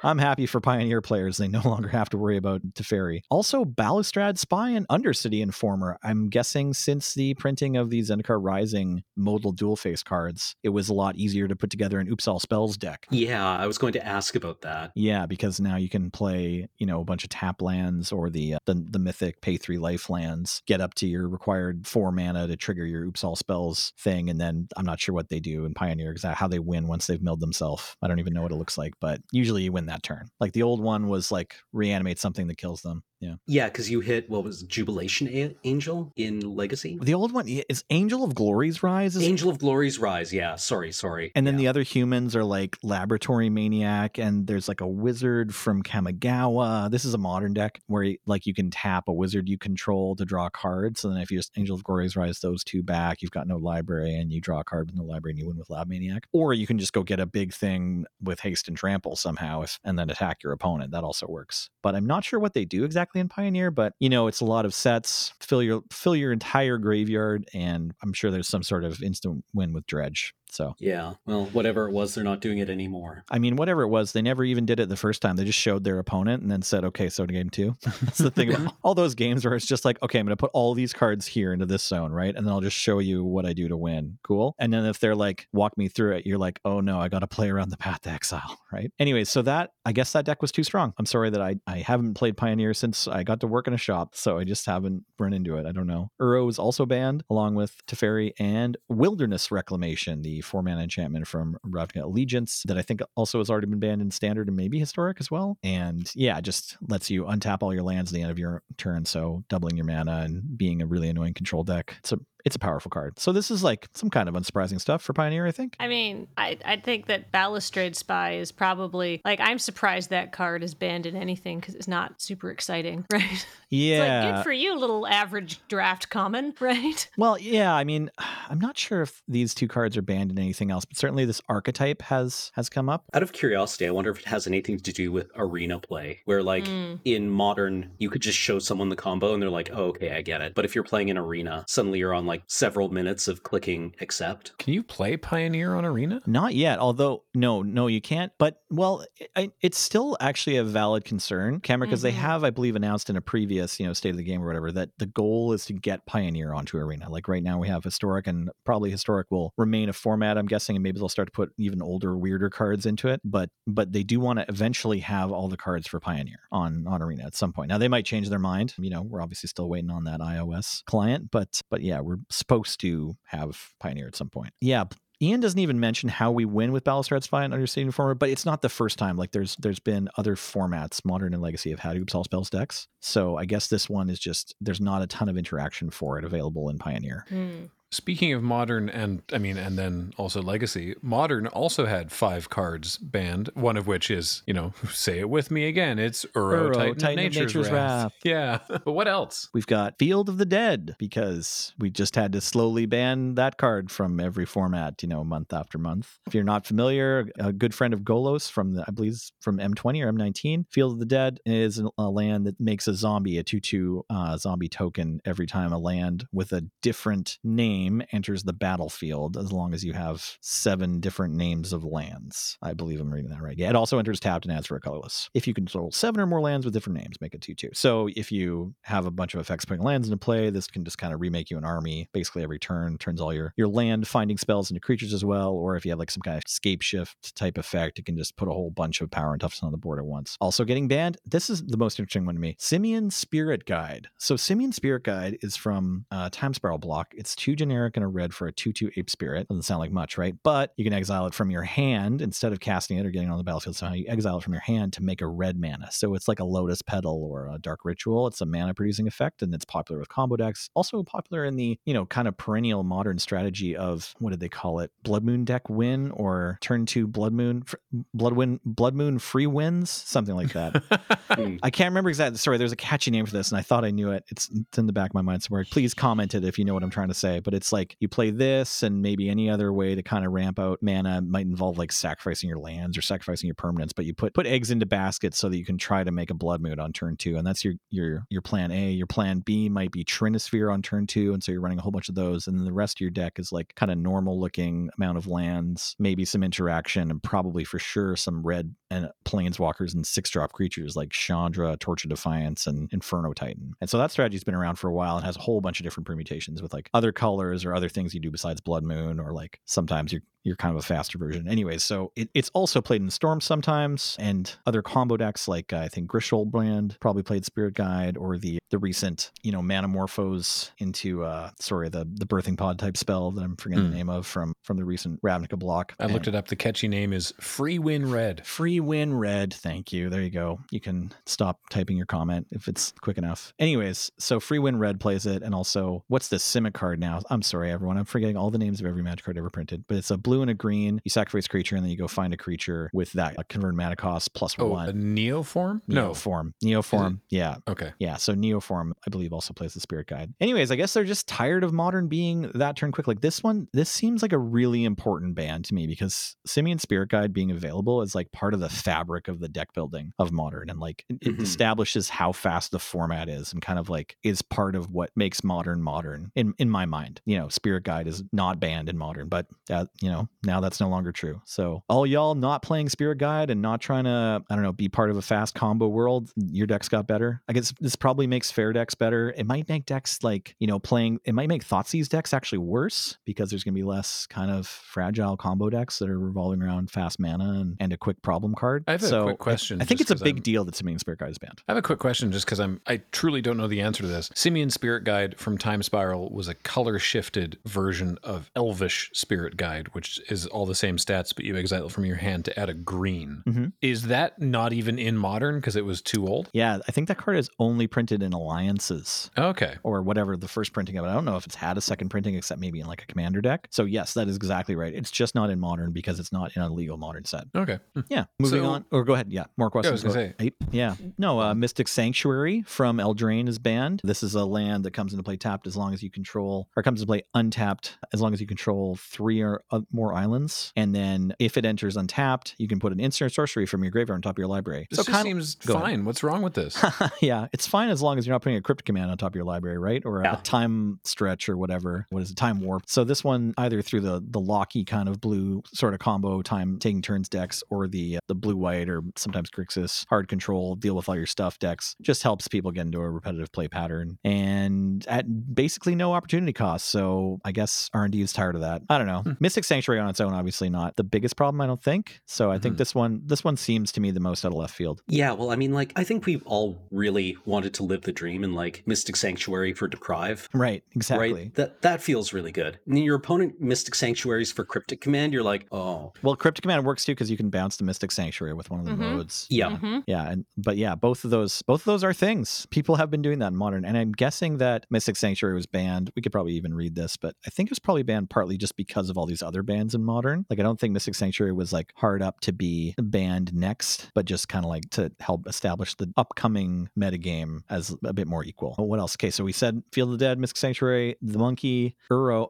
I'm 0.03 0.19
happy 0.19 0.47
for 0.47 0.61
Pioneer 0.61 1.00
players; 1.00 1.37
they 1.37 1.49
no 1.49 1.62
longer 1.65 1.88
have 1.88 2.09
to 2.11 2.19
worry 2.19 2.37
about 2.37 2.62
Teferi. 2.75 3.23
Also, 3.31 3.65
Balustrade 3.65 4.38
Spy 4.38 4.71
and 4.71 4.87
Undercity 4.88 5.43
Informer. 5.43 5.99
I'm 6.03 6.29
guessing 6.29 6.75
since 6.75 7.15
the 7.15 7.35
printing 7.35 7.76
of 7.76 7.91
the 7.91 8.00
Zendikar 8.00 8.38
Rising 8.43 9.03
modal 9.17 9.53
dual 9.53 9.76
face 9.76 10.03
cards, 10.03 10.56
it 10.62 10.71
was 10.71 10.88
a 10.88 10.94
lot 10.94 11.17
easier 11.17 11.49
to 11.49 11.56
put 11.56 11.71
together 11.71 11.99
an 11.99 12.09
Oops 12.09 12.26
All 12.26 12.41
Spells 12.41 12.76
deck. 12.76 13.06
Yeah, 13.11 13.49
I 13.49 13.67
was 13.67 13.79
going 13.79 13.93
to 13.94 14.06
ask 14.06 14.35
about 14.35 14.62
that. 14.62 14.93
Yeah, 14.94 15.27
because 15.27 15.61
now 15.61 15.77
you 15.77 15.88
can 15.88 16.11
play, 16.11 16.69
you 16.79 16.87
know, 16.87 17.00
a 17.00 17.05
bunch 17.05 17.25
of 17.25 17.31
tap 17.31 17.62
lands 17.62 18.12
or 18.12 18.31
the 18.31 18.55
uh, 18.55 18.59
the, 18.67 18.75
the 18.75 18.99
mythic 18.99 19.41
pay 19.41 19.56
three 19.56 19.79
life 19.79 20.11
lands, 20.11 20.62
get 20.67 20.81
up 20.81 20.94
to 20.94 21.06
your 21.06 21.29
required 21.29 21.87
four 21.87 22.12
mana 22.12 22.47
to 22.47 22.56
trigger 22.56 22.87
your 22.87 23.05
oops 23.05 23.25
all 23.25 23.37
spells 23.37 23.93
thing, 23.99 24.31
and 24.31 24.41
then 24.41 24.69
I'm 24.77 24.87
not 24.87 25.00
sure 25.00 25.15
what 25.15 25.29
they 25.29 25.41
do 25.41 25.65
in 25.65 25.75
Pioneer 25.75 26.11
exactly 26.11 26.35
how 26.38 26.49
they 26.49 26.59
win 26.59 26.87
once 26.87 27.06
they've 27.06 27.23
milled 27.23 27.41
themselves. 27.41 27.97
I 28.03 28.09
don't 28.09 28.13
even 28.20 28.32
know 28.32 28.43
what 28.43 28.52
it 28.52 28.56
looks 28.56 28.78
like, 28.78 28.94
but 29.00 29.20
usually 29.32 29.62
you 29.62 29.72
win 29.72 29.87
that 29.87 30.02
turn. 30.02 30.28
Like 30.40 30.52
the 30.52 30.62
old 30.62 30.81
one 30.81 31.08
was 31.08 31.32
like 31.32 31.56
reanimate 31.72 32.19
something 32.19 32.46
that 32.49 32.58
kills 32.58 32.82
them. 32.82 33.02
Yeah. 33.25 33.35
Yeah, 33.47 33.67
because 33.69 33.91
you 33.91 34.00
hit 34.00 34.29
what 34.29 34.44
was 34.44 34.62
Jubilation 34.62 35.29
A- 35.29 35.56
Angel 35.65 36.12
in 36.17 36.41
Legacy? 36.41 36.99
The 37.00 37.15
old 37.15 37.32
one 37.32 37.49
is 37.49 37.85
Angel 37.91 38.23
of 38.23 38.35
Glory's 38.35 38.82
Rise. 38.82 39.17
Is 39.17 39.23
Angel 39.23 39.49
of 39.49 39.59
Glory's 39.59 39.99
Rise. 39.99 40.32
Yeah, 40.32 40.56
sorry, 40.56 40.93
sorry. 40.93 41.32
And 41.35 41.47
then 41.47 41.55
yeah. 41.55 41.59
the 41.59 41.69
other 41.69 41.82
humans 41.82 42.37
are 42.37 42.44
like 42.44 42.76
Laboratory 42.82 43.49
Maniac, 43.49 44.19
and 44.19 44.47
there's 44.47 44.69
like 44.69 44.82
a 44.82 44.87
wizard 44.87 45.55
from 45.55 45.82
Kamigawa. 45.82 46.91
This 46.91 47.05
is 47.05 47.15
a 47.15 47.19
modern 47.19 47.55
deck 47.55 47.81
where 47.87 48.15
like 48.26 48.47
you 48.47 48.53
can 48.53 48.71
tap 48.71 49.09
a 49.09 49.12
wizard 49.12 49.49
you 49.49 49.56
control 49.56 50.17
to 50.17 50.25
draw 50.25 50.50
cards. 50.50 51.00
So 51.00 51.09
then 51.09 51.19
if 51.19 51.31
you 51.31 51.38
just 51.38 51.53
Angel 51.56 51.75
of 51.75 51.85
Glory's 51.85 52.17
Rise 52.17 52.41
those 52.41 52.62
two 52.62 52.82
back, 52.82 53.23
you've 53.23 53.31
got 53.31 53.47
no 53.47 53.56
library, 53.56 54.15
and 54.15 54.31
you 54.31 54.41
draw 54.41 54.61
a 54.61 54.65
card 54.65 54.88
with 54.88 54.97
no 54.97 55.05
library, 55.05 55.32
and 55.32 55.38
you 55.38 55.47
win 55.47 55.56
with 55.56 55.70
Lab 55.70 55.88
Maniac. 55.88 56.27
Or 56.32 56.53
you 56.53 56.67
can 56.67 56.79
just 56.79 56.93
go 56.93 57.03
get 57.03 57.20
a 57.20 57.27
big 57.27 57.55
thing 57.55 58.05
with 58.20 58.41
haste 58.41 58.69
and 58.69 58.77
trample 58.77 59.17
somehow, 59.17 59.62
if, 59.62 59.79
and 59.82 59.99
then 59.99 60.11
attack 60.11 60.43
your 60.43 60.53
opponent. 60.53 60.91
That 60.91 61.05
also 61.05 61.27
works. 61.27 61.70
But 61.82 61.94
I'm 61.94 62.06
not 62.06 62.25
sure 62.25 62.38
what 62.38 62.55
they 62.55 62.65
do 62.65 62.85
exactly 62.85 63.13
in 63.20 63.28
Pioneer. 63.28 63.70
But 63.70 63.94
you 63.99 64.08
know, 64.08 64.26
it's 64.26 64.40
a 64.40 64.44
lot 64.44 64.64
of 64.64 64.75
sets. 64.75 65.34
Fill 65.40 65.62
your 65.62 65.82
fill 65.90 66.16
your 66.16 66.32
entire 66.32 66.78
graveyard, 66.78 67.49
and 67.55 67.94
I'm 68.02 68.12
sure 68.12 68.31
there's 68.31 68.49
some 68.49 68.62
sort 68.62 68.84
of 68.84 69.02
instant 69.02 69.44
win 69.52 69.72
with 69.72 69.87
Dredge. 69.87 70.34
So 70.55 70.77
Yeah, 70.79 71.15
well, 71.27 71.47
whatever 71.47 71.89
it 71.89 71.93
was, 71.93 72.15
they're 72.15 72.25
not 72.25 72.41
doing 72.41 72.59
it 72.59 72.71
anymore. 72.71 73.25
I 73.31 73.39
mean, 73.39 73.56
whatever 73.56 73.83
it 73.83 73.89
was, 73.89 74.12
they 74.12 74.23
never 74.23 74.45
even 74.45 74.67
did 74.67 74.79
it 74.79 74.89
the 74.89 74.97
first 74.97 75.21
time. 75.21 75.37
They 75.37 75.45
just 75.45 75.59
showed 75.59 75.83
their 75.83 75.99
opponent 75.99 76.43
and 76.43 76.51
then 76.51 76.62
said, 76.62 76.85
okay, 76.85 77.09
so 77.09 77.27
to 77.27 77.33
game 77.33 77.51
two. 77.51 77.75
That's 77.83 78.19
the 78.19 78.31
thing 78.31 78.55
about 78.55 78.75
all 78.83 78.95
those 78.95 79.15
games 79.15 79.45
where 79.45 79.55
it's 79.55 79.67
just 79.67 79.85
like, 79.85 80.01
okay, 80.03 80.19
I'm 80.19 80.27
going 80.27 80.37
to 80.37 80.41
put 80.41 80.53
all 80.55 80.75
these 80.75 80.93
cards 80.93 81.27
here 81.27 81.53
into 81.53 81.67
this 81.67 81.83
zone, 81.83 82.12
right? 82.12 82.35
And 82.35 82.47
then 82.47 82.53
I'll 82.53 82.61
just 82.61 82.77
show 82.77 83.01
you 83.01 83.25
what 83.25 83.45
I 83.47 83.53
do 83.53 83.69
to 83.69 83.77
win. 83.77 84.19
Cool. 84.23 84.55
And 84.59 84.73
then 84.73 84.85
if 84.85 85.01
they're 85.01 85.17
like, 85.17 85.49
walk 85.53 85.77
me 85.77 85.89
through 85.89 86.17
it, 86.17 86.27
you're 86.27 86.39
like, 86.39 86.61
oh 86.65 86.81
no, 86.81 87.01
I 87.01 87.09
got 87.09 87.21
to 87.21 87.27
play 87.27 87.51
around 87.51 87.71
the 87.71 87.77
path 87.77 88.03
to 88.03 88.11
exile, 88.11 88.61
right? 88.73 88.93
Anyways, 89.01 89.29
so 89.29 89.43
that, 89.43 89.73
I 89.85 89.93
guess 89.93 90.12
that 90.12 90.25
deck 90.25 90.41
was 90.41 90.53
too 90.53 90.65
strong. 90.65 90.95
I'm 90.99 91.06
sorry 91.06 91.31
that 91.31 91.43
I, 91.43 91.56
I 91.67 91.79
haven't 91.79 92.15
played 92.15 92.37
Pioneer 92.37 92.75
since 92.75 93.09
I 93.09 93.25
got 93.25 93.41
to 93.41 93.49
work 93.49 93.67
in 93.67 93.75
a 93.75 93.79
shop. 93.79 94.15
So 94.15 94.39
I 94.39 94.45
just 94.45 94.67
haven't 94.67 95.05
run 95.19 95.33
into 95.33 95.56
it. 95.56 95.67
I 95.67 95.73
don't 95.73 95.89
know. 95.89 96.11
Uro 96.21 96.49
is 96.49 96.59
also 96.59 96.87
banned 96.87 97.25
along 97.29 97.56
with 97.56 97.75
Teferi 97.89 98.33
and 98.39 98.77
Wilderness 98.89 99.51
Reclamation, 99.51 100.23
the 100.23 100.44
four 100.44 100.62
mana 100.62 100.82
enchantment 100.82 101.26
from 101.26 101.56
Ravnica 101.67 102.02
Allegiance 102.02 102.62
that 102.67 102.79
I 102.79 102.82
think 102.82 103.00
also 103.17 103.38
has 103.38 103.50
already 103.50 103.67
been 103.67 103.81
banned 103.81 104.02
in 104.02 104.11
standard 104.11 104.49
and 104.49 104.56
maybe 104.56 104.79
historic 104.79 105.19
as 105.20 105.31
well. 105.31 105.58
And 105.62 106.11
yeah, 106.14 106.41
just 106.41 106.76
lets 106.88 107.11
you 107.11 107.25
untap 107.25 107.58
all 107.62 107.75
your 107.75 107.82
lands 107.82 108.12
at 108.12 108.14
the 108.14 108.23
end 108.23 108.31
of 108.31 108.38
your 108.38 108.62
turn. 108.76 109.05
So 109.05 109.44
doubling 109.49 109.76
your 109.76 109.87
mana 109.87 110.23
and 110.25 110.56
being 110.56 110.82
a 110.82 110.87
really 110.87 111.08
annoying 111.08 111.35
control 111.35 111.64
deck. 111.64 111.96
It's 111.99 112.12
a 112.12 112.20
it's 112.44 112.56
a 112.56 112.58
powerful 112.58 112.91
card. 112.91 113.19
So 113.19 113.32
this 113.32 113.50
is 113.50 113.62
like 113.64 113.88
some 113.94 114.11
kind 114.11 114.29
of 114.29 114.35
unsurprising 114.35 114.81
stuff 114.81 115.02
for 115.02 115.12
Pioneer, 115.12 115.46
I 115.46 115.50
think. 115.52 115.76
I 115.81 115.88
mean, 115.88 116.29
I, 116.37 116.58
I 116.64 116.76
think 116.76 117.06
that 117.06 117.31
Balustrade 117.32 117.96
Spy 117.96 118.35
is 118.35 118.52
probably 118.52 119.20
like 119.25 119.41
I'm 119.41 119.58
surprised 119.58 120.11
that 120.11 120.32
card 120.32 120.62
is 120.62 120.75
banned 120.75 121.06
in 121.06 121.17
anything 121.17 121.61
because 121.61 121.75
it's 121.75 121.88
not 121.88 122.20
super 122.20 122.50
exciting, 122.50 123.06
right? 123.12 123.23
It's 123.32 123.46
Yeah. 123.70 124.25
like 124.26 124.35
good 124.37 124.43
for 124.44 124.52
you, 124.52 124.79
little 124.79 125.06
average 125.06 125.58
draft 125.69 126.10
common, 126.10 126.55
right? 126.60 127.08
Well, 127.17 127.39
yeah, 127.39 127.74
I 127.74 127.84
mean, 127.84 128.10
I'm 128.48 128.60
not 128.60 128.77
sure 128.77 129.03
if 129.03 129.22
these 129.27 129.55
two 129.55 129.69
cards 129.69 129.96
are 129.96 130.03
banned 130.03 130.31
in 130.31 130.39
anything 130.39 130.70
else, 130.70 130.84
but 130.84 130.96
certainly 130.98 131.24
this 131.24 131.41
archetype 131.48 132.03
has 132.03 132.53
has 132.55 132.69
come 132.69 132.89
up. 132.89 133.05
Out 133.15 133.22
of 133.22 133.32
curiosity, 133.32 133.86
I 133.86 133.91
wonder 133.91 134.10
if 134.10 134.19
it 134.20 134.27
has 134.27 134.46
anything 134.46 134.79
to 134.81 134.93
do 134.93 135.10
with 135.13 135.31
arena 135.36 135.79
play, 135.79 136.20
where 136.24 136.43
like 136.43 136.65
Mm. 136.65 136.98
in 137.05 137.31
modern, 137.31 137.91
you 137.98 138.08
could 138.10 138.22
just 138.22 138.39
show 138.39 138.58
someone 138.58 138.89
the 138.89 138.96
combo 138.96 139.32
and 139.34 139.43
they're 139.43 139.51
like, 139.51 139.70
oh, 139.72 139.84
okay, 139.89 140.13
I 140.17 140.22
get 140.22 140.41
it. 140.41 140.55
But 140.55 140.65
if 140.65 140.74
you're 140.74 140.84
playing 140.84 141.08
in 141.08 141.19
arena, 141.19 141.65
suddenly 141.69 141.98
you're 141.98 142.15
on 142.15 142.27
like 142.27 142.33
several 142.46 142.88
minutes 142.91 143.29
of 143.29 143.43
clicking 143.43 143.94
accept. 144.00 144.56
Can 144.58 144.74
you 144.74 144.82
play 144.82 145.17
Pioneer 145.17 145.74
on 145.74 145.84
Arena? 145.84 146.20
Not 146.26 146.55
yet, 146.55 146.79
although 146.79 147.24
no, 147.34 147.62
no, 147.62 147.86
you 147.86 148.00
can't. 148.00 148.32
But 148.38 148.60
well, 148.70 149.05
it, 149.36 149.53
it's 149.60 149.79
still 149.79 150.17
actually 150.20 150.56
a 150.56 150.64
valid 150.64 151.05
concern, 151.05 151.60
Cameron, 151.60 151.88
because 151.91 152.03
they 152.03 152.12
Mhm. 152.12 152.17
have, 152.17 152.44
I 152.44 152.50
believe, 152.50 152.76
announced 152.76 153.10
in 153.10 153.17
a 153.17 153.20
previous, 153.20 153.79
you 153.79 153.86
know, 153.86 153.93
state 153.93 154.10
of 154.10 154.17
the 154.17 154.24
game 154.24 154.43
or 154.43 154.46
whatever 154.46 154.72
that 154.72 154.91
the 154.98 155.06
goal 155.06 155.53
is 155.53 155.64
to 155.67 155.72
get 155.72 156.06
Pioneer 156.06 156.53
onto 156.53 156.76
Arena. 156.79 157.08
Like 157.10 157.29
right 157.29 157.43
now, 157.43 157.58
we 157.58 157.69
have 157.69 157.84
historic, 157.84 158.26
and 158.26 158.50
probably 158.64 158.91
historic 158.91 159.31
will 159.31 159.53
remain 159.56 159.88
a 159.88 159.93
format. 159.93 160.38
I'm 160.38 160.46
guessing, 160.46 160.76
and 160.76 160.82
maybe 160.82 160.98
they'll 160.98 161.08
start 161.08 161.29
to 161.29 161.32
put 161.32 161.53
even 161.58 161.82
older, 161.82 162.17
weirder 162.17 162.50
cards 162.50 162.86
into 162.86 163.08
it. 163.08 163.20
But 163.24 163.50
but 163.67 163.93
they 163.93 164.03
do 164.03 164.20
want 164.20 164.38
to 164.38 164.46
eventually 164.48 165.00
have 165.00 165.31
all 165.32 165.48
the 165.48 165.56
cards 165.56 165.86
for 165.86 166.00
Pioneer 166.00 166.41
on 166.53 166.86
on 166.86 167.03
Arena 167.03 167.24
at 167.24 167.34
some 167.34 167.53
point. 167.53 167.69
Now 167.69 167.79
they 167.79 167.88
might 167.88 168.05
change 168.05 168.29
their 168.29 168.38
mind. 168.38 168.74
You 168.79 168.91
know, 168.91 169.03
we're 169.03 169.20
obviously 169.22 169.48
still 169.48 169.69
waiting 169.69 169.91
on 169.91 170.05
that 170.05 170.20
iOS 170.20 170.84
client, 170.84 171.31
but 171.31 171.60
but 171.70 171.82
yeah, 171.82 172.00
we're 172.00 172.19
supposed 172.31 172.81
to 172.81 173.16
have 173.24 173.58
Pioneer 173.81 174.06
at 174.06 174.16
some 174.16 174.31
point. 174.31 174.52
Yeah, 174.60 174.84
Ian 175.22 175.40
doesn't 175.40 175.58
even 175.58 175.81
mention 175.81 176.08
how 176.08 176.32
we 176.32 176.44
win 176.44 176.72
with 176.72 176.84
Balustrade 176.84 177.22
Spy 177.22 177.44
and 177.44 177.54
Understanding 177.54 177.88
Informer, 177.88 178.14
but 178.14 178.28
it's 178.28 178.44
not 178.44 178.62
the 178.62 178.69
first 178.69 178.98
time. 178.98 179.16
Like 179.16 179.32
there's 179.32 179.56
there's 179.56 179.78
been 179.78 180.08
other 180.16 180.36
formats, 180.36 181.04
Modern 181.04 181.32
and 181.32 181.43
Legacy, 181.43 181.70
have 181.70 181.81
had 181.81 181.96
Oops 181.96 182.14
All 182.14 182.24
Spells 182.24 182.50
decks. 182.50 182.88
So 183.00 183.36
I 183.36 183.44
guess 183.44 183.69
this 183.69 183.88
one 183.88 184.10
is 184.10 184.19
just 184.19 184.54
there's 184.60 184.81
not 184.81 185.02
a 185.02 185.06
ton 185.06 185.28
of 185.28 185.38
interaction 185.38 185.90
for 185.90 186.19
it 186.19 186.24
available 186.24 186.69
in 186.69 186.78
Pioneer. 186.78 187.24
Hmm. 187.28 187.64
Speaking 187.94 188.32
of 188.32 188.43
modern 188.43 188.89
and 188.89 189.22
I 189.32 189.39
mean 189.39 189.56
and 189.56 189.79
then 189.79 190.13
also 190.17 190.43
legacy, 190.43 190.96
modern 191.01 191.46
also 191.46 191.86
had 191.86 192.10
five 192.10 192.51
cards 192.51 192.98
banned, 192.98 193.51
one 193.55 193.77
of 193.77 193.86
which 193.86 194.10
is, 194.10 194.43
you 194.48 194.53
know, 194.53 194.72
say 194.91 195.20
it 195.20 195.31
with 195.31 195.53
me 195.53 195.69
again, 195.69 196.01
it's 196.01 196.24
Uro, 196.34 196.70
Uro, 196.70 196.74
Titan, 196.74 196.96
Titan 196.96 197.17
Nature's, 197.17 197.36
Nature's 197.55 197.70
Wrath. 197.70 198.03
Wrath. 198.05 198.13
Yeah. 198.24 198.58
but 198.69 198.93
what 198.93 199.06
else? 199.06 199.48
We've 199.55 199.67
got 199.67 199.96
Field 199.98 200.29
of 200.29 200.39
the 200.39 200.44
Dead 200.44 200.96
because 200.98 201.72
we 201.79 201.89
just 201.89 202.17
had 202.17 202.32
to 202.32 202.41
slowly 202.41 202.86
ban 202.86 203.36
that 203.36 203.58
card 203.58 203.93
from 203.93 204.19
every 204.19 204.44
format, 204.44 205.01
you 205.03 205.08
know, 205.08 205.22
month 205.22 205.53
after 205.53 205.79
month. 205.79 206.19
If 206.27 206.34
you're 206.34 206.43
not 206.43 206.67
familiar, 206.67 207.29
a 207.39 207.53
good 207.53 207.74
friend 207.74 207.94
of 207.94 208.01
Golos 208.01 208.51
from 208.51 208.74
the, 208.74 208.84
I 208.89 208.91
believe 208.91 209.20
from 209.41 209.58
M20 209.58 210.03
or 210.05 210.13
M19, 210.13 210.65
Field 210.72 210.94
of 210.94 210.98
the 210.98 211.06
Dead 211.06 211.39
is 211.46 211.81
a 211.96 212.10
land 212.10 212.46
that 212.46 212.58
makes 212.58 212.89
a 212.89 212.94
zombie, 212.94 213.39
a 213.39 213.44
2 213.44 213.60
2 213.60 214.05
uh, 214.10 214.36
zombie 214.36 214.69
token 214.69 215.20
every 215.24 215.46
time 215.46 215.72
a 215.72 215.79
land 215.79 216.27
with 216.32 216.53
a 216.53 216.65
different 216.82 217.39
name 217.44 217.83
enters 218.12 218.43
the 218.43 218.53
battlefield 218.53 219.36
as 219.36 219.53
long 219.53 219.74
as 219.74 219.84
you 219.84 219.93
have 219.93 220.36
seven 220.41 221.00
different 221.00 221.34
names 221.34 221.72
of 221.72 221.84
lands. 221.84 222.58
I 222.62 222.74
believe 222.74 223.00
I'm 223.00 223.12
reading 223.12 223.31
that 223.31 223.43
right. 223.43 223.56
Yeah, 223.56 223.70
it 223.70 223.76
also 223.76 223.98
enters 223.98 224.20
tapped 224.20 224.44
and 224.44 224.55
adds 224.55 224.67
for 224.67 224.76
a 224.76 224.81
colorless. 224.81 225.31
If 225.34 225.46
you 225.46 225.55
control 225.55 225.91
seven 225.91 226.20
or 226.20 226.26
more 226.26 226.41
lands 226.41 226.64
with 226.64 226.74
different 226.74 226.98
names, 226.98 227.20
make 227.20 227.34
it 227.34 227.41
2 227.41 227.55
2. 227.55 227.70
So 227.72 228.08
if 228.17 228.31
you 228.32 228.74
have 228.82 229.06
a 229.06 229.10
bunch 229.10 229.34
of 229.34 229.41
effects 229.41 229.64
putting 229.64 229.84
lands 229.84 230.08
into 230.08 230.17
play, 230.17 230.50
this 230.50 230.67
can 230.67 230.84
just 230.84 230.98
kind 230.98 231.12
of 231.12 231.20
remake 231.20 231.50
you 231.50 231.58
an 231.58 231.64
army 231.64 232.08
basically 232.12 232.43
every 232.43 232.58
turn, 232.58 232.98
turns 232.98 233.20
all 233.20 233.32
your, 233.32 233.53
your 233.56 233.69
land 233.69 234.06
finding 234.06 234.38
spells 234.38 234.70
into 234.70 234.81
creatures 234.81 235.12
as 235.12 235.24
well. 235.24 235.53
Or 235.53 235.76
if 235.76 235.84
you 235.84 235.91
have 235.91 235.98
like 235.98 236.10
some 236.10 236.22
kind 236.22 236.36
of 236.36 236.44
scape 236.46 236.82
shift 236.82 237.34
type 237.36 237.58
effect, 237.58 237.98
it 237.98 238.06
can 238.06 238.17
just 238.17 238.36
put 238.36 238.48
a 238.48 238.53
whole 238.53 238.70
bunch 238.70 239.00
of 239.00 239.10
power 239.10 239.32
and 239.32 239.41
toughness 239.41 239.62
on 239.62 239.72
the 239.72 239.79
board 239.79 239.98
at 239.98 240.05
once. 240.05 240.36
Also 240.41 240.64
getting 240.64 240.88
banned, 240.88 241.17
this 241.24 241.50
is 241.50 241.64
the 241.64 241.76
most 241.76 241.98
interesting 241.98 242.26
one 242.26 242.34
to 242.34 242.41
me 242.41 242.56
Simian 242.58 243.10
Spirit 243.10 243.67
Guide. 243.67 244.08
So 244.19 244.36
Simian 244.36 244.72
Spirit 244.72 245.05
Guide 245.05 245.38
is 245.43 245.56
from 245.56 246.06
uh, 246.10 246.29
Time 246.31 246.55
Spiral 246.55 246.79
block. 246.79 247.12
It's 247.17 247.34
two 247.34 247.56
generic 247.56 247.73
and 247.74 248.04
a 248.04 248.06
red 248.06 248.34
for 248.34 248.46
a 248.46 248.52
2 248.52 248.72
2 248.72 248.90
ape 248.96 249.10
spirit. 249.10 249.48
Doesn't 249.48 249.62
sound 249.62 249.81
like 249.81 249.93
much, 249.93 250.19
right? 250.19 250.34
But 250.43 250.72
you 250.76 250.84
can 250.84 250.93
exile 250.93 251.26
it 251.26 251.34
from 251.34 251.50
your 251.50 251.62
hand 251.62 252.22
instead 252.22 252.52
of 252.52 252.60
casting 252.60 252.98
it 252.98 253.06
or 253.06 253.10
getting 253.10 253.28
it 253.28 253.32
on 253.32 253.38
the 253.38 253.44
battlefield. 253.44 253.76
Somehow 253.76 253.94
you 253.94 254.06
exile 254.08 254.38
it 254.38 254.43
from 254.43 254.52
your 254.52 254.62
hand 254.62 254.93
to 254.94 255.02
make 255.02 255.20
a 255.20 255.26
red 255.26 255.58
mana. 255.58 255.88
So 255.90 256.14
it's 256.14 256.28
like 256.28 256.40
a 256.40 256.44
Lotus 256.44 256.82
Petal 256.82 257.22
or 257.24 257.48
a 257.48 257.58
Dark 257.58 257.84
Ritual. 257.84 258.26
It's 258.26 258.40
a 258.40 258.46
mana 258.46 258.74
producing 258.74 259.06
effect 259.06 259.43
and 259.43 259.54
it's 259.54 259.64
popular 259.64 259.98
with 259.98 260.08
combo 260.08 260.36
decks. 260.36 260.70
Also 260.74 261.02
popular 261.02 261.44
in 261.44 261.56
the, 261.56 261.78
you 261.84 261.94
know, 261.94 262.06
kind 262.06 262.28
of 262.28 262.36
perennial 262.36 262.82
modern 262.82 263.19
strategy 263.19 263.76
of 263.76 264.14
what 264.19 264.31
did 264.31 264.40
they 264.40 264.48
call 264.48 264.81
it? 264.81 264.90
Blood 265.02 265.24
Moon 265.24 265.44
deck 265.44 265.69
win 265.69 266.10
or 266.12 266.58
turn 266.60 266.86
to 266.86 267.06
Blood 267.06 267.32
Moon, 267.32 267.64
Blood 268.12 268.34
Win, 268.34 268.60
Blood 268.64 268.94
Moon 268.94 269.19
free 269.19 269.46
wins, 269.46 269.90
something 269.90 270.34
like 270.34 270.52
that. 270.52 270.82
Hmm. 271.34 271.56
I 271.62 271.70
can't 271.70 271.90
remember 271.90 272.10
exactly. 272.10 272.38
Sorry, 272.38 272.58
there's 272.58 272.72
a 272.72 272.76
catchy 272.76 273.10
name 273.10 273.26
for 273.26 273.32
this, 273.32 273.50
and 273.50 273.58
I 273.58 273.62
thought 273.62 273.84
I 273.84 273.90
knew 273.90 274.10
it. 274.10 274.24
It's, 274.28 274.48
it's 274.50 274.78
in 274.78 274.86
the 274.86 274.93
back 274.93 275.10
of 275.10 275.14
my 275.14 275.22
mind 275.22 275.43
somewhere. 275.43 275.64
Please 275.69 275.94
comment 275.94 276.34
it 276.34 276.44
if 276.44 276.58
you 276.58 276.64
know 276.64 276.74
what 276.74 276.82
I'm 276.82 276.90
trying 276.90 277.08
to 277.08 277.14
say. 277.14 277.40
But 277.40 277.54
it's 277.54 277.64
like 277.73 277.97
you 278.01 278.09
play 278.09 278.31
this, 278.31 278.83
and 278.83 279.03
maybe 279.03 279.29
any 279.29 279.51
other 279.51 279.73
way 279.73 279.94
to 279.94 280.03
kind 280.03 280.25
of 280.25 280.33
ramp 280.33 280.59
out 280.59 280.79
mana 280.83 281.21
might 281.23 281.47
involve 281.47 281.79
like 281.79 281.93
sacrificing 281.93 282.49
your 282.49 282.59
lands 282.59 282.97
or 282.99 283.03
sacrificing 283.03 283.47
your 283.47 283.55
permanents. 283.55 283.93
But 283.94 284.05
you 284.05 284.15
put 284.15 284.35
put 284.35 284.47
eggs 284.47 284.71
into 284.71 284.87
baskets 284.87 285.39
so 285.39 285.49
that 285.49 285.56
you 285.56 285.65
can 285.65 285.79
try 285.79 286.05
to 286.05 286.11
make 286.11 286.31
a 286.31 286.35
blood 286.35 286.61
moon 286.61 286.79
on 286.79 286.93
turn 286.93 287.17
two, 287.17 287.37
and 287.37 287.47
that's 287.47 287.65
your 287.65 287.75
your 287.91 288.25
your 288.31 288.43
plan 288.43 288.71
A. 288.71 288.91
Your 288.91 289.06
plan 289.06 289.41
B 289.41 289.69
might 289.69 289.93
be 289.93 290.05
Trinisphere 290.05 290.73
on 290.73 290.83
turn 290.83 291.06
two, 291.06 291.33
and 291.33 291.43
so 291.43 291.53
you're 291.53 291.61
running 291.61 291.79
a 291.79 291.83
whole 291.83 291.93
bunch 291.93 292.09
of 292.09 292.15
those, 292.15 292.47
and 292.47 292.59
then 292.59 292.65
the 292.65 292.73
rest 292.73 292.97
of 292.97 293.01
your 293.01 293.11
deck 293.11 293.39
is 293.39 293.53
like 293.53 293.75
kind 293.77 293.91
of 293.91 293.99
normal 293.99 294.41
looking 294.41 294.91
amount 294.99 295.19
of 295.19 295.27
lands, 295.27 295.97
maybe 295.99 296.25
some 296.25 296.43
interaction, 296.43 297.11
and 297.11 297.23
probably 297.23 297.65
for 297.65 297.79
sure 297.79 298.17
some 298.17 298.43
red 298.43 298.75
and 298.91 299.11
planeswalkers 299.25 299.94
and 299.94 300.06
six 300.06 300.31
drop 300.31 300.53
creatures 300.53 300.97
like 300.97 301.11
Chandra, 301.11 301.73
of 301.73 302.09
Defiance, 302.09 302.67
and 302.67 302.89
Inferno 302.93 303.33
Titan. 303.33 303.75
And 303.81 303.91
so 303.91 303.99
that 303.99 304.11
strategy's 304.11 304.44
been 304.44 304.55
around 304.55 304.77
for 304.77 304.89
a 304.89 304.93
while 304.93 305.17
and 305.17 305.25
has 305.25 305.37
a 305.37 305.41
whole 305.41 305.61
bunch 305.61 305.81
of 305.81 305.85
different 305.85 306.06
permutations 306.06 306.63
with 306.63 306.73
like 306.73 306.89
other 306.94 307.13
colors 307.13 307.44
or 307.53 307.74
other 307.74 307.89
things 307.89 308.15
you 308.15 308.20
do 308.20 308.31
besides 308.31 308.60
Blood 308.60 308.84
Moon, 308.84 309.19
or 309.20 309.32
like 309.32 309.60
sometimes 309.67 310.13
you're 310.13 310.22
you're 310.46 310.56
kind 310.56 310.77
of 310.77 310.84
a 310.84 310.86
faster 310.86 311.17
version. 311.17 311.48
Anyways, 311.48 311.82
so 311.82 312.13
it, 312.17 312.29
it's 312.34 312.51
also 312.53 312.82
played 312.82 313.01
in 313.01 313.08
Storm 313.10 313.41
sometimes, 313.41 314.15
and 314.19 314.55
other 314.67 314.82
combo 314.82 315.17
decks 315.17 315.48
like 315.48 315.72
uh, 315.72 315.79
I 315.79 315.89
think 315.89 316.10
Griselbrand 316.10 317.01
probably 317.01 317.22
played 317.22 317.44
Spirit 317.46 317.74
Guide 317.74 318.17
or 318.19 318.36
the 318.39 318.58
the 318.70 318.79
recent 318.79 319.31
you 319.43 319.53
know 319.53 319.63
Manamorphose 319.63 320.70
into 320.79 321.22
uh 321.24 321.51
sorry 321.60 321.89
the 321.89 322.06
the 322.13 322.27
birthing 322.27 322.56
pod 322.58 322.79
type 322.79 322.96
spell 322.96 323.31
that 323.32 323.43
I'm 323.43 323.56
forgetting 323.56 323.84
Hmm. 323.86 323.91
the 323.91 323.96
name 323.96 324.08
of 324.10 324.27
from 324.27 324.53
from 324.63 324.77
the 324.77 324.84
recent 324.84 325.20
Ravnica 325.22 325.58
block. 325.58 325.94
I 325.98 326.06
looked 326.06 326.29
it 326.29 326.34
up. 326.34 326.48
The 326.48 326.56
catchy 326.56 326.89
name 326.89 327.13
is 327.13 327.32
Free 327.41 327.79
Win 327.79 328.10
Red. 328.10 328.46
Free 328.46 328.81
win 328.81 329.15
red. 329.15 329.53
Thank 329.55 329.93
you. 329.93 330.10
There 330.10 330.20
you 330.22 330.31
go. 330.31 330.60
You 330.70 330.81
can 330.81 331.13
stop 331.27 331.60
typing 331.70 331.96
your 331.96 332.06
comment 332.06 332.46
if 332.51 332.69
it's 332.69 332.93
quick 333.01 333.19
enough. 333.19 333.53
Anyways, 333.58 334.10
so 334.19 334.41
free 334.41 334.58
win 334.58 334.79
red 334.79 335.01
plays 335.01 335.27
it. 335.27 335.43
And 335.43 335.55
also, 335.55 336.05
what's 336.08 336.29
the 336.29 336.36
Simic 336.36 336.74
card 336.74 337.01
now? 337.01 337.20
I'm 337.34 337.43
sorry, 337.43 337.70
everyone. 337.70 337.98
I'm 337.98 338.05
forgetting 338.05 338.36
all 338.36 338.50
the 338.50 338.58
names 338.58 338.81
of 338.81 338.86
every 338.86 339.03
magic 339.03 339.24
card 339.24 339.36
ever 339.36 339.50
printed, 339.50 339.84
but 339.88 339.96
it's 339.96 340.10
a 340.10 340.17
blue 340.17 340.41
and 340.43 340.50
a 340.50 340.55
green. 340.55 341.00
You 341.05 341.10
sacrifice 341.10 341.46
a 341.46 341.48
creature 341.48 341.76
and 341.76 341.84
then 341.84 341.91
you 341.91 341.98
go 341.98 342.08
find 342.08 342.32
a 342.32 342.36
creature 342.36 342.91
with 342.94 343.12
that 343.12 343.38
uh, 343.38 343.43
convert 343.48 343.74
mana 343.74 343.96
cost 343.96 344.32
plus 344.34 344.55
Oh, 344.58 344.67
a 344.67 344.69
one. 344.70 345.17
Neoform? 345.17 345.81
No. 345.88 346.10
Neoform. 346.12 346.53
Neoform. 346.62 347.20
Yeah. 347.31 347.56
Okay. 347.69 347.93
Yeah, 347.98 348.17
so 348.17 348.34
Neoform, 348.34 348.93
I 349.06 349.10
believe, 349.10 349.32
also 349.32 349.53
plays 349.53 349.74
the 349.74 349.81
Spirit 349.81 350.06
Guide. 350.06 350.32
Anyways, 350.41 350.70
I 350.70 350.76
guess 350.76 350.94
they're 350.94 351.05
just 351.05 351.26
tired 351.26 351.64
of 351.64 351.72
Modern 351.72 352.06
being 352.08 352.50
that 352.55 352.76
turn 352.76 352.93
quick. 352.93 353.08
Like 353.08 353.20
this 353.20 353.43
one, 353.43 353.67
this 353.72 353.91
seems 353.91 354.22
like 354.22 354.32
a 354.32 354.38
really 354.38 354.84
important 354.84 355.34
band 355.34 355.64
to 355.67 355.74
me 355.74 355.86
because 355.88 356.36
Simian 356.46 356.79
Spirit 356.79 357.08
Guide 357.10 357.32
being 357.32 357.50
available 357.50 358.03
is 358.03 358.14
like 358.14 358.31
part 358.32 358.55
of 358.55 358.60
the 358.60 358.69
fabric 358.69 359.26
of 359.29 359.41
the 359.41 359.48
deck 359.48 359.72
building 359.74 360.12
of 360.19 360.31
Modern, 360.32 360.70
and 360.70 360.79
like 360.79 361.05
it, 361.08 361.20
Mhm. 361.20 361.41
establishes 361.43 362.08
how 362.08 362.31
fast 362.32 362.70
the 362.70 362.79
format 362.79 363.29
is, 363.29 363.53
and 363.53 363.60
kind 363.60 363.79
of 363.79 363.88
like 363.88 364.17
is 364.22 364.41
part 364.43 364.76
of 364.76 364.91
what 364.91 365.10
makes 365.17 365.43
Modern 365.43 365.82
modern 365.82 366.31
in 366.36 366.55
in 366.58 366.70
my 366.70 366.84
mind. 366.86 367.20
You 367.26 367.38
know, 367.38 367.48
Spirit 367.48 367.84
Guide 367.84 368.06
is 368.06 368.22
not 368.32 368.60
banned 368.60 368.88
in 368.88 368.98
Modern, 368.98 369.28
but 369.28 369.46
that 369.69 369.88
you 370.00 370.10
know 370.10 370.28
now 370.44 370.60
that's 370.60 370.81
no 370.81 370.88
longer 370.88 371.12
true. 371.12 371.40
So 371.44 371.82
all 371.88 372.06
y'all 372.06 372.34
not 372.34 372.62
playing 372.62 372.88
Spirit 372.88 373.19
Guide 373.19 373.50
and 373.50 373.62
not 373.62 373.81
trying 373.81 374.04
to 374.04 374.43
I 374.48 374.54
don't 374.54 374.62
know 374.62 374.72
be 374.72 374.88
part 374.88 375.10
of 375.10 375.16
a 375.16 375.22
fast 375.22 375.54
combo 375.54 375.88
world, 375.88 376.31
your 376.36 376.66
decks 376.66 376.88
got 376.88 377.06
better. 377.06 377.43
I 377.48 377.52
guess 377.52 377.72
this 377.81 377.96
probably 377.96 378.26
makes 378.26 378.50
fair 378.50 378.72
decks 378.72 378.94
better. 378.94 379.32
It 379.36 379.46
might 379.46 379.69
make 379.69 379.86
decks 379.86 380.22
like 380.22 380.54
you 380.58 380.66
know 380.66 380.78
playing. 380.78 381.20
It 381.24 381.34
might 381.34 381.48
make 381.48 381.64
Thoughtseize 381.64 382.08
decks 382.08 382.34
actually 382.34 382.58
worse 382.58 383.19
because 383.24 383.50
there's 383.50 383.64
gonna 383.64 383.74
be 383.74 383.82
less 383.82 384.26
kind 384.26 384.50
of 384.50 384.66
fragile 384.66 385.36
combo 385.36 385.70
decks 385.70 385.98
that 385.98 386.10
are 386.10 386.19
revolving 386.19 386.62
around 386.62 386.90
fast 386.90 387.19
mana 387.19 387.60
and, 387.60 387.76
and 387.81 387.93
a 387.93 387.96
quick 387.96 388.20
problem 388.22 388.54
card. 388.54 388.84
I 388.86 388.93
have 388.93 389.04
a 389.04 389.22
quick 389.22 389.38
question, 389.38 389.81
I, 389.81 389.84
I 389.84 389.86
think 389.86 390.00
it's 390.00 390.10
a 390.10 390.16
big 390.16 390.36
I'm- 390.36 390.43
deal 390.43 390.64
that 390.64 390.74
Simian 390.74 390.98
Spirit 390.98 391.20
Guide 391.20 391.31
is 391.31 391.38
banned. 391.38 391.62
I 391.69 391.72
have 391.72 391.78
a 391.78 391.82
quick 391.82 391.98
question 391.98 392.32
just 392.32 392.44
because 392.44 392.60
I'm 392.60 392.81
I 392.86 392.98
truly 393.12 393.40
don't 393.40 393.56
know 393.56 393.66
the 393.66 393.81
answer 393.81 394.02
to 394.02 394.08
this. 394.08 394.31
Simian 394.34 394.70
Spirit 394.70 395.04
Guide 395.04 395.38
from 395.38 395.58
Time 395.58 395.82
Spiral 395.82 396.31
was 396.31 396.48
a 396.48 396.54
color 396.54 396.98
shifted 397.19 397.56
version 397.65 398.19
of 398.25 398.51
Elvish 398.56 399.09
Spirit 399.15 399.56
Guide, 399.56 399.87
which 399.93 400.21
is 400.29 400.47
all 400.49 400.67
the 400.67 400.75
same 400.75 400.97
stats, 400.97 401.33
but 401.33 401.44
you 401.44 401.56
exile 401.56 401.87
it 401.87 401.93
from 401.93 402.05
your 402.05 402.17
hand 402.17 402.44
to 402.47 402.59
add 402.59 402.69
a 402.69 402.75
green. 402.75 403.44
Mhm. 403.47 403.73
Is 403.81 404.09
that 404.09 404.41
not 404.41 404.73
even 404.73 404.99
in 404.99 405.17
modern 405.17 405.61
because 405.61 405.77
it 405.77 405.85
was 405.85 406.03
too 406.03 406.27
old? 406.27 406.51
Yeah, 406.53 406.79
I 406.89 406.91
think 406.91 407.06
that 407.06 407.17
card 407.19 407.37
is 407.37 407.49
only 407.61 407.87
printed 407.87 408.21
in 408.21 408.33
alliances. 408.33 409.31
Okay. 409.39 409.77
or 409.85 410.03
whatever 410.03 410.37
the 410.37 410.49
first 410.49 410.73
printing 410.73 410.97
of 410.99 411.05
it. 411.05 411.09
I 411.09 411.13
don't 411.15 411.25
know 411.25 411.37
if 411.37 411.47
it's 411.47 411.55
had 411.55 411.77
a 411.79 411.81
second 411.81 412.09
printing 412.09 412.35
except 412.35 412.61
maybe 412.61 412.81
in 412.81 412.87
like 412.87 413.03
a 413.03 413.06
commander 413.06 413.41
deck. 413.41 413.69
So 413.71 413.85
yes, 413.85 414.15
that 414.15 414.27
is 414.29 414.35
exactly 414.37 414.75
right. 414.75 414.93
It's 414.94 415.11
just 415.11 415.35
not 415.37 415.51
in 415.51 415.61
modern 415.61 415.93
because 415.93 416.19
it's 416.19 416.33
not 416.33 416.56
in 416.56 416.63
a 416.63 416.69
legal 416.73 416.97
modern 416.97 417.25
set. 417.27 417.44
Okay. 417.55 417.79
Hmm. 417.94 418.01
Yeah. 418.09 418.25
Moving 418.41 418.63
So- 418.63 418.69
on. 418.69 418.85
Or 418.91 419.05
go 419.05 419.15
ahead. 419.15 419.31
Yeah. 419.31 419.44
More 419.56 419.71
questions. 419.71 420.01
say. 420.03 420.35
Yeah. 420.73 420.97
No, 421.19 421.41
uh, 421.41 421.55
Mystic 421.55 421.87
Sanctuary 421.89 422.63
from 422.67 422.99
Eldraine 422.99 423.49
is 423.49 423.59
banned. 423.59 424.01
This 424.03 424.23
is 424.25 424.35
a 424.35 424.44
land 424.44 424.85
that 424.85 424.93
comes 424.93 425.13
into 425.13 425.23
play 425.23 425.37
tapped 425.37 425.67
as 425.67 425.77
long 425.77 425.93
as 425.94 426.03
you 426.03 426.11
control, 426.11 426.69
or 426.77 426.83
comes 426.83 427.01
into 427.05 427.11
play 427.11 427.23
untapped 427.34 427.99
as 428.13 428.20
long 428.20 428.32
as 428.32 428.41
you 428.41 428.46
control 428.46 428.96
three 428.96 429.41
or 429.41 429.63
uh, 429.70 429.81
more 429.93 430.15
islands. 430.15 430.73
And 430.77 430.94
then 430.94 431.34
if 431.39 431.56
it 431.56 431.65
enters 431.65 431.96
untapped, 431.96 432.55
you 432.58 432.67
can 432.69 432.79
put 432.81 432.93
an 432.93 433.01
instant 433.01 433.32
sorcery 433.32 433.67
from 433.67 433.82
your 433.82 433.91
graveyard 433.91 434.17
on 434.19 434.23
top 434.23 434.34
of 434.37 434.39
your 434.39 434.49
library. 434.49 434.87
This 434.91 434.99
just 434.99 435.08
kinda- 435.08 435.23
seems 435.23 435.55
go 435.56 435.75
ahead. 435.75 435.84
fine. 435.84 436.05
What's 436.05 436.23
wrong 436.23 436.43
with 436.43 436.55
this? 436.55 436.82
yeah, 437.23 437.46
it's 437.53 437.67
fine 437.67 437.89
as 437.91 438.03
long 438.03 438.19
as 438.19 438.27
you're 438.27 438.34
not 438.34 438.43
putting 438.43 438.56
a 438.58 438.63
crypt 438.63 438.84
command 438.84 439.11
on 439.11 439.19
top 439.19 439.32
of 439.32 439.34
your 439.37 439.44
library, 439.44 439.79
right? 439.79 440.03
Or 440.05 440.20
a, 440.20 440.25
Yeah. 440.25 440.39
a 440.39 440.43
time 440.43 441.01
stretch 441.05 441.49
or 441.49 441.56
whatever. 441.56 442.06
What 442.11 442.23
is 442.23 442.31
it? 442.31 442.37
Time 442.37 442.61
warp. 442.61 442.82
So 442.87 443.05
this 443.05 443.23
one 443.23 443.55
either 443.58 443.82
through 443.82 444.01
the 444.01 444.23
the 444.27 444.41
locky 444.41 444.84
kind 444.84 445.08
of 445.08 445.20
blue 445.20 445.63
sort 445.73 445.94
of 445.94 446.01
combo 446.01 446.43
time 446.43 446.79
taking 446.79 447.03
turns 447.03 447.29
decks, 447.29 447.63
or 447.70 447.87
the 447.87 448.17
uh, 448.17 448.20
the 448.29 448.34
blue 448.34 448.56
white 448.56 448.89
or 448.89 449.03
sometimes 449.17 449.51
Grixis 449.51 450.05
hard 450.08 450.29
control 450.29 450.75
deal 450.77 450.94
with 450.96 451.08
all 451.08 451.17
your 451.17 451.27
stuff 451.27 451.58
decks 451.58 451.94
just 452.03 452.23
helps 452.23 452.49
people 452.49 452.70
get 452.70 452.82
into 452.82 452.99
a 453.01 453.11
repetitive 453.11 453.51
play 453.53 453.69
pattern 453.69 454.19
and 454.25 455.06
at 455.08 455.55
basically 455.55 455.94
no 455.94 456.13
opportunity 456.13 456.53
cost. 456.53 456.87
So 456.94 457.41
I 457.44 457.51
guess 457.53 457.91
R 457.93 458.05
and 458.05 458.13
D 458.13 458.20
is 458.22 458.32
tired 458.32 458.55
of 458.55 458.60
that. 458.60 458.82
I 458.89 458.98
don't 458.98 459.06
know. 459.08 459.22
Hmm. 459.22 459.32
Mystic 459.41 459.65
Sanctuary 459.65 460.01
on 460.01 460.08
its 460.08 460.20
own, 460.20 460.32
obviously 460.32 460.70
not 460.70 460.94
the 460.96 461.03
biggest 461.05 461.36
problem. 461.36 461.60
I 461.60 461.67
don't 461.67 461.82
think. 461.82 462.20
So 462.27 462.51
I 462.53 462.58
think 462.58 462.74
Mhm. 462.77 462.79
this 462.79 462.94
one 462.94 463.22
this 463.27 463.43
one 463.43 463.56
seems 463.56 463.91
to 463.93 464.01
me 464.01 464.10
the 464.13 464.20
most 464.20 464.44
out 464.44 464.53
of 464.53 464.58
left 464.58 464.74
field. 464.74 465.03
Yeah, 465.08 465.32
well, 465.32 465.51
I 465.51 465.56
mean, 465.56 465.72
like, 465.72 465.93
I 465.96 466.05
think 466.05 466.24
we've 466.27 466.43
all 466.46 466.79
really 466.93 467.36
wanted 467.46 467.74
to 467.74 467.82
live 467.82 468.03
the 468.03 468.13
dream 468.13 468.44
and 468.44 468.55
like 468.55 468.82
Mystic 468.86 469.17
Sanctuary 469.17 469.72
for 469.72 469.89
Deprive. 469.89 470.48
Right. 470.55 470.84
Exactly. 470.94 471.32
Right? 471.32 471.55
That 471.56 471.82
that 471.82 472.01
feels 472.03 472.32
really 472.32 472.53
good. 472.53 472.79
And 472.86 472.96
then 472.96 473.03
your 473.03 473.17
opponent 473.17 473.60
Mystic 473.60 473.94
Sanctuaries 473.94 474.53
for 474.53 474.65
Cryptic 474.65 475.01
Command, 475.01 475.32
you're 475.32 475.43
like, 475.43 475.67
oh, 475.72 476.13
Well, 476.22 476.36
Cryptic 476.36 476.63
Command 476.63 476.84
works 476.84 477.05
too 477.05 477.13
because 477.13 477.31
you 477.31 477.36
can 477.36 477.51
bounce 477.51 477.77
the 477.77 477.84
Mystic 477.84 478.13
Sanctuary 478.13 478.55
with 478.55 478.70
one 478.70 478.81
of 478.81 478.86
the 478.86 478.93
Mhm. 478.93 478.98
modes. 478.98 479.46
yeah. 479.51 479.70
Mhm. 479.77 480.05
Yeah, 480.06 480.31
and 480.31 480.44
but 480.56 480.77
yeah, 480.77 480.94
both 480.94 481.24
of 481.24 481.31
those 481.31 481.63
both 481.63 481.81
of 481.81 481.86
those 481.86 482.05
are 482.05 482.13
things. 482.15 482.67
People 482.70 482.96
have 482.96 483.10
been 483.10 483.22
doing 483.22 483.39
that 483.41 483.48
in 483.48 483.56
modern, 483.56 483.84
and 483.84 483.96
I'm 483.96 484.13
guessing 484.13 484.58
that 484.58 484.86
Mystic 484.91 485.17
Sanctuary 485.17 485.55
was 485.55 485.67
banned. 485.67 486.10
We 486.15 486.22
could 486.22 486.31
probably 486.32 486.53
even 486.55 486.74
read 486.74 486.83
this, 486.88 487.17
but 487.17 487.36
I 487.46 487.50
think 487.50 487.69
it 487.69 487.72
was 487.72 487.79
probably 487.79 488.03
banned 488.03 488.31
partly 488.31 488.56
just 488.56 488.76
because 488.76 489.10
of 489.10 489.19
all 489.19 489.26
these 489.26 489.43
other 489.43 489.62
bans 489.62 489.94
in 489.94 490.05
modern. 490.05 490.46
Like 490.50 490.58
I 490.58 490.62
don't 490.62 490.79
think 490.79 490.93
Mystic 490.93 491.14
Sanctuary 491.14 491.53
was 491.53 491.72
like 491.72 491.93
hard 491.96 492.22
up 492.22 492.41
to 492.41 492.53
be 492.53 492.94
banned 492.98 493.55
next, 493.55 494.10
but 494.14 494.24
just 494.24 494.48
kind 494.48 494.64
of 494.64 494.69
like 494.69 494.91
to 494.91 495.12
help 495.20 495.46
establish 495.46 495.94
the 495.94 496.12
upcoming 496.17 496.88
metagame 496.98 497.60
as 497.70 497.94
a 498.05 498.12
bit 498.12 498.26
more 498.26 498.44
equal. 498.44 498.74
What 498.79 498.98
else? 498.98 499.17
Okay, 499.17 499.31
so 499.31 499.44
we 499.44 499.53
said 499.53 499.82
Field 499.93 500.12
of 500.12 500.19
the 500.19 500.24
Dead, 500.24 500.38
Mystic 500.38 500.56
Sanctuary, 500.56 501.17
the 501.22 501.38
Monkey, 501.38 501.96
Uro. 502.10 502.48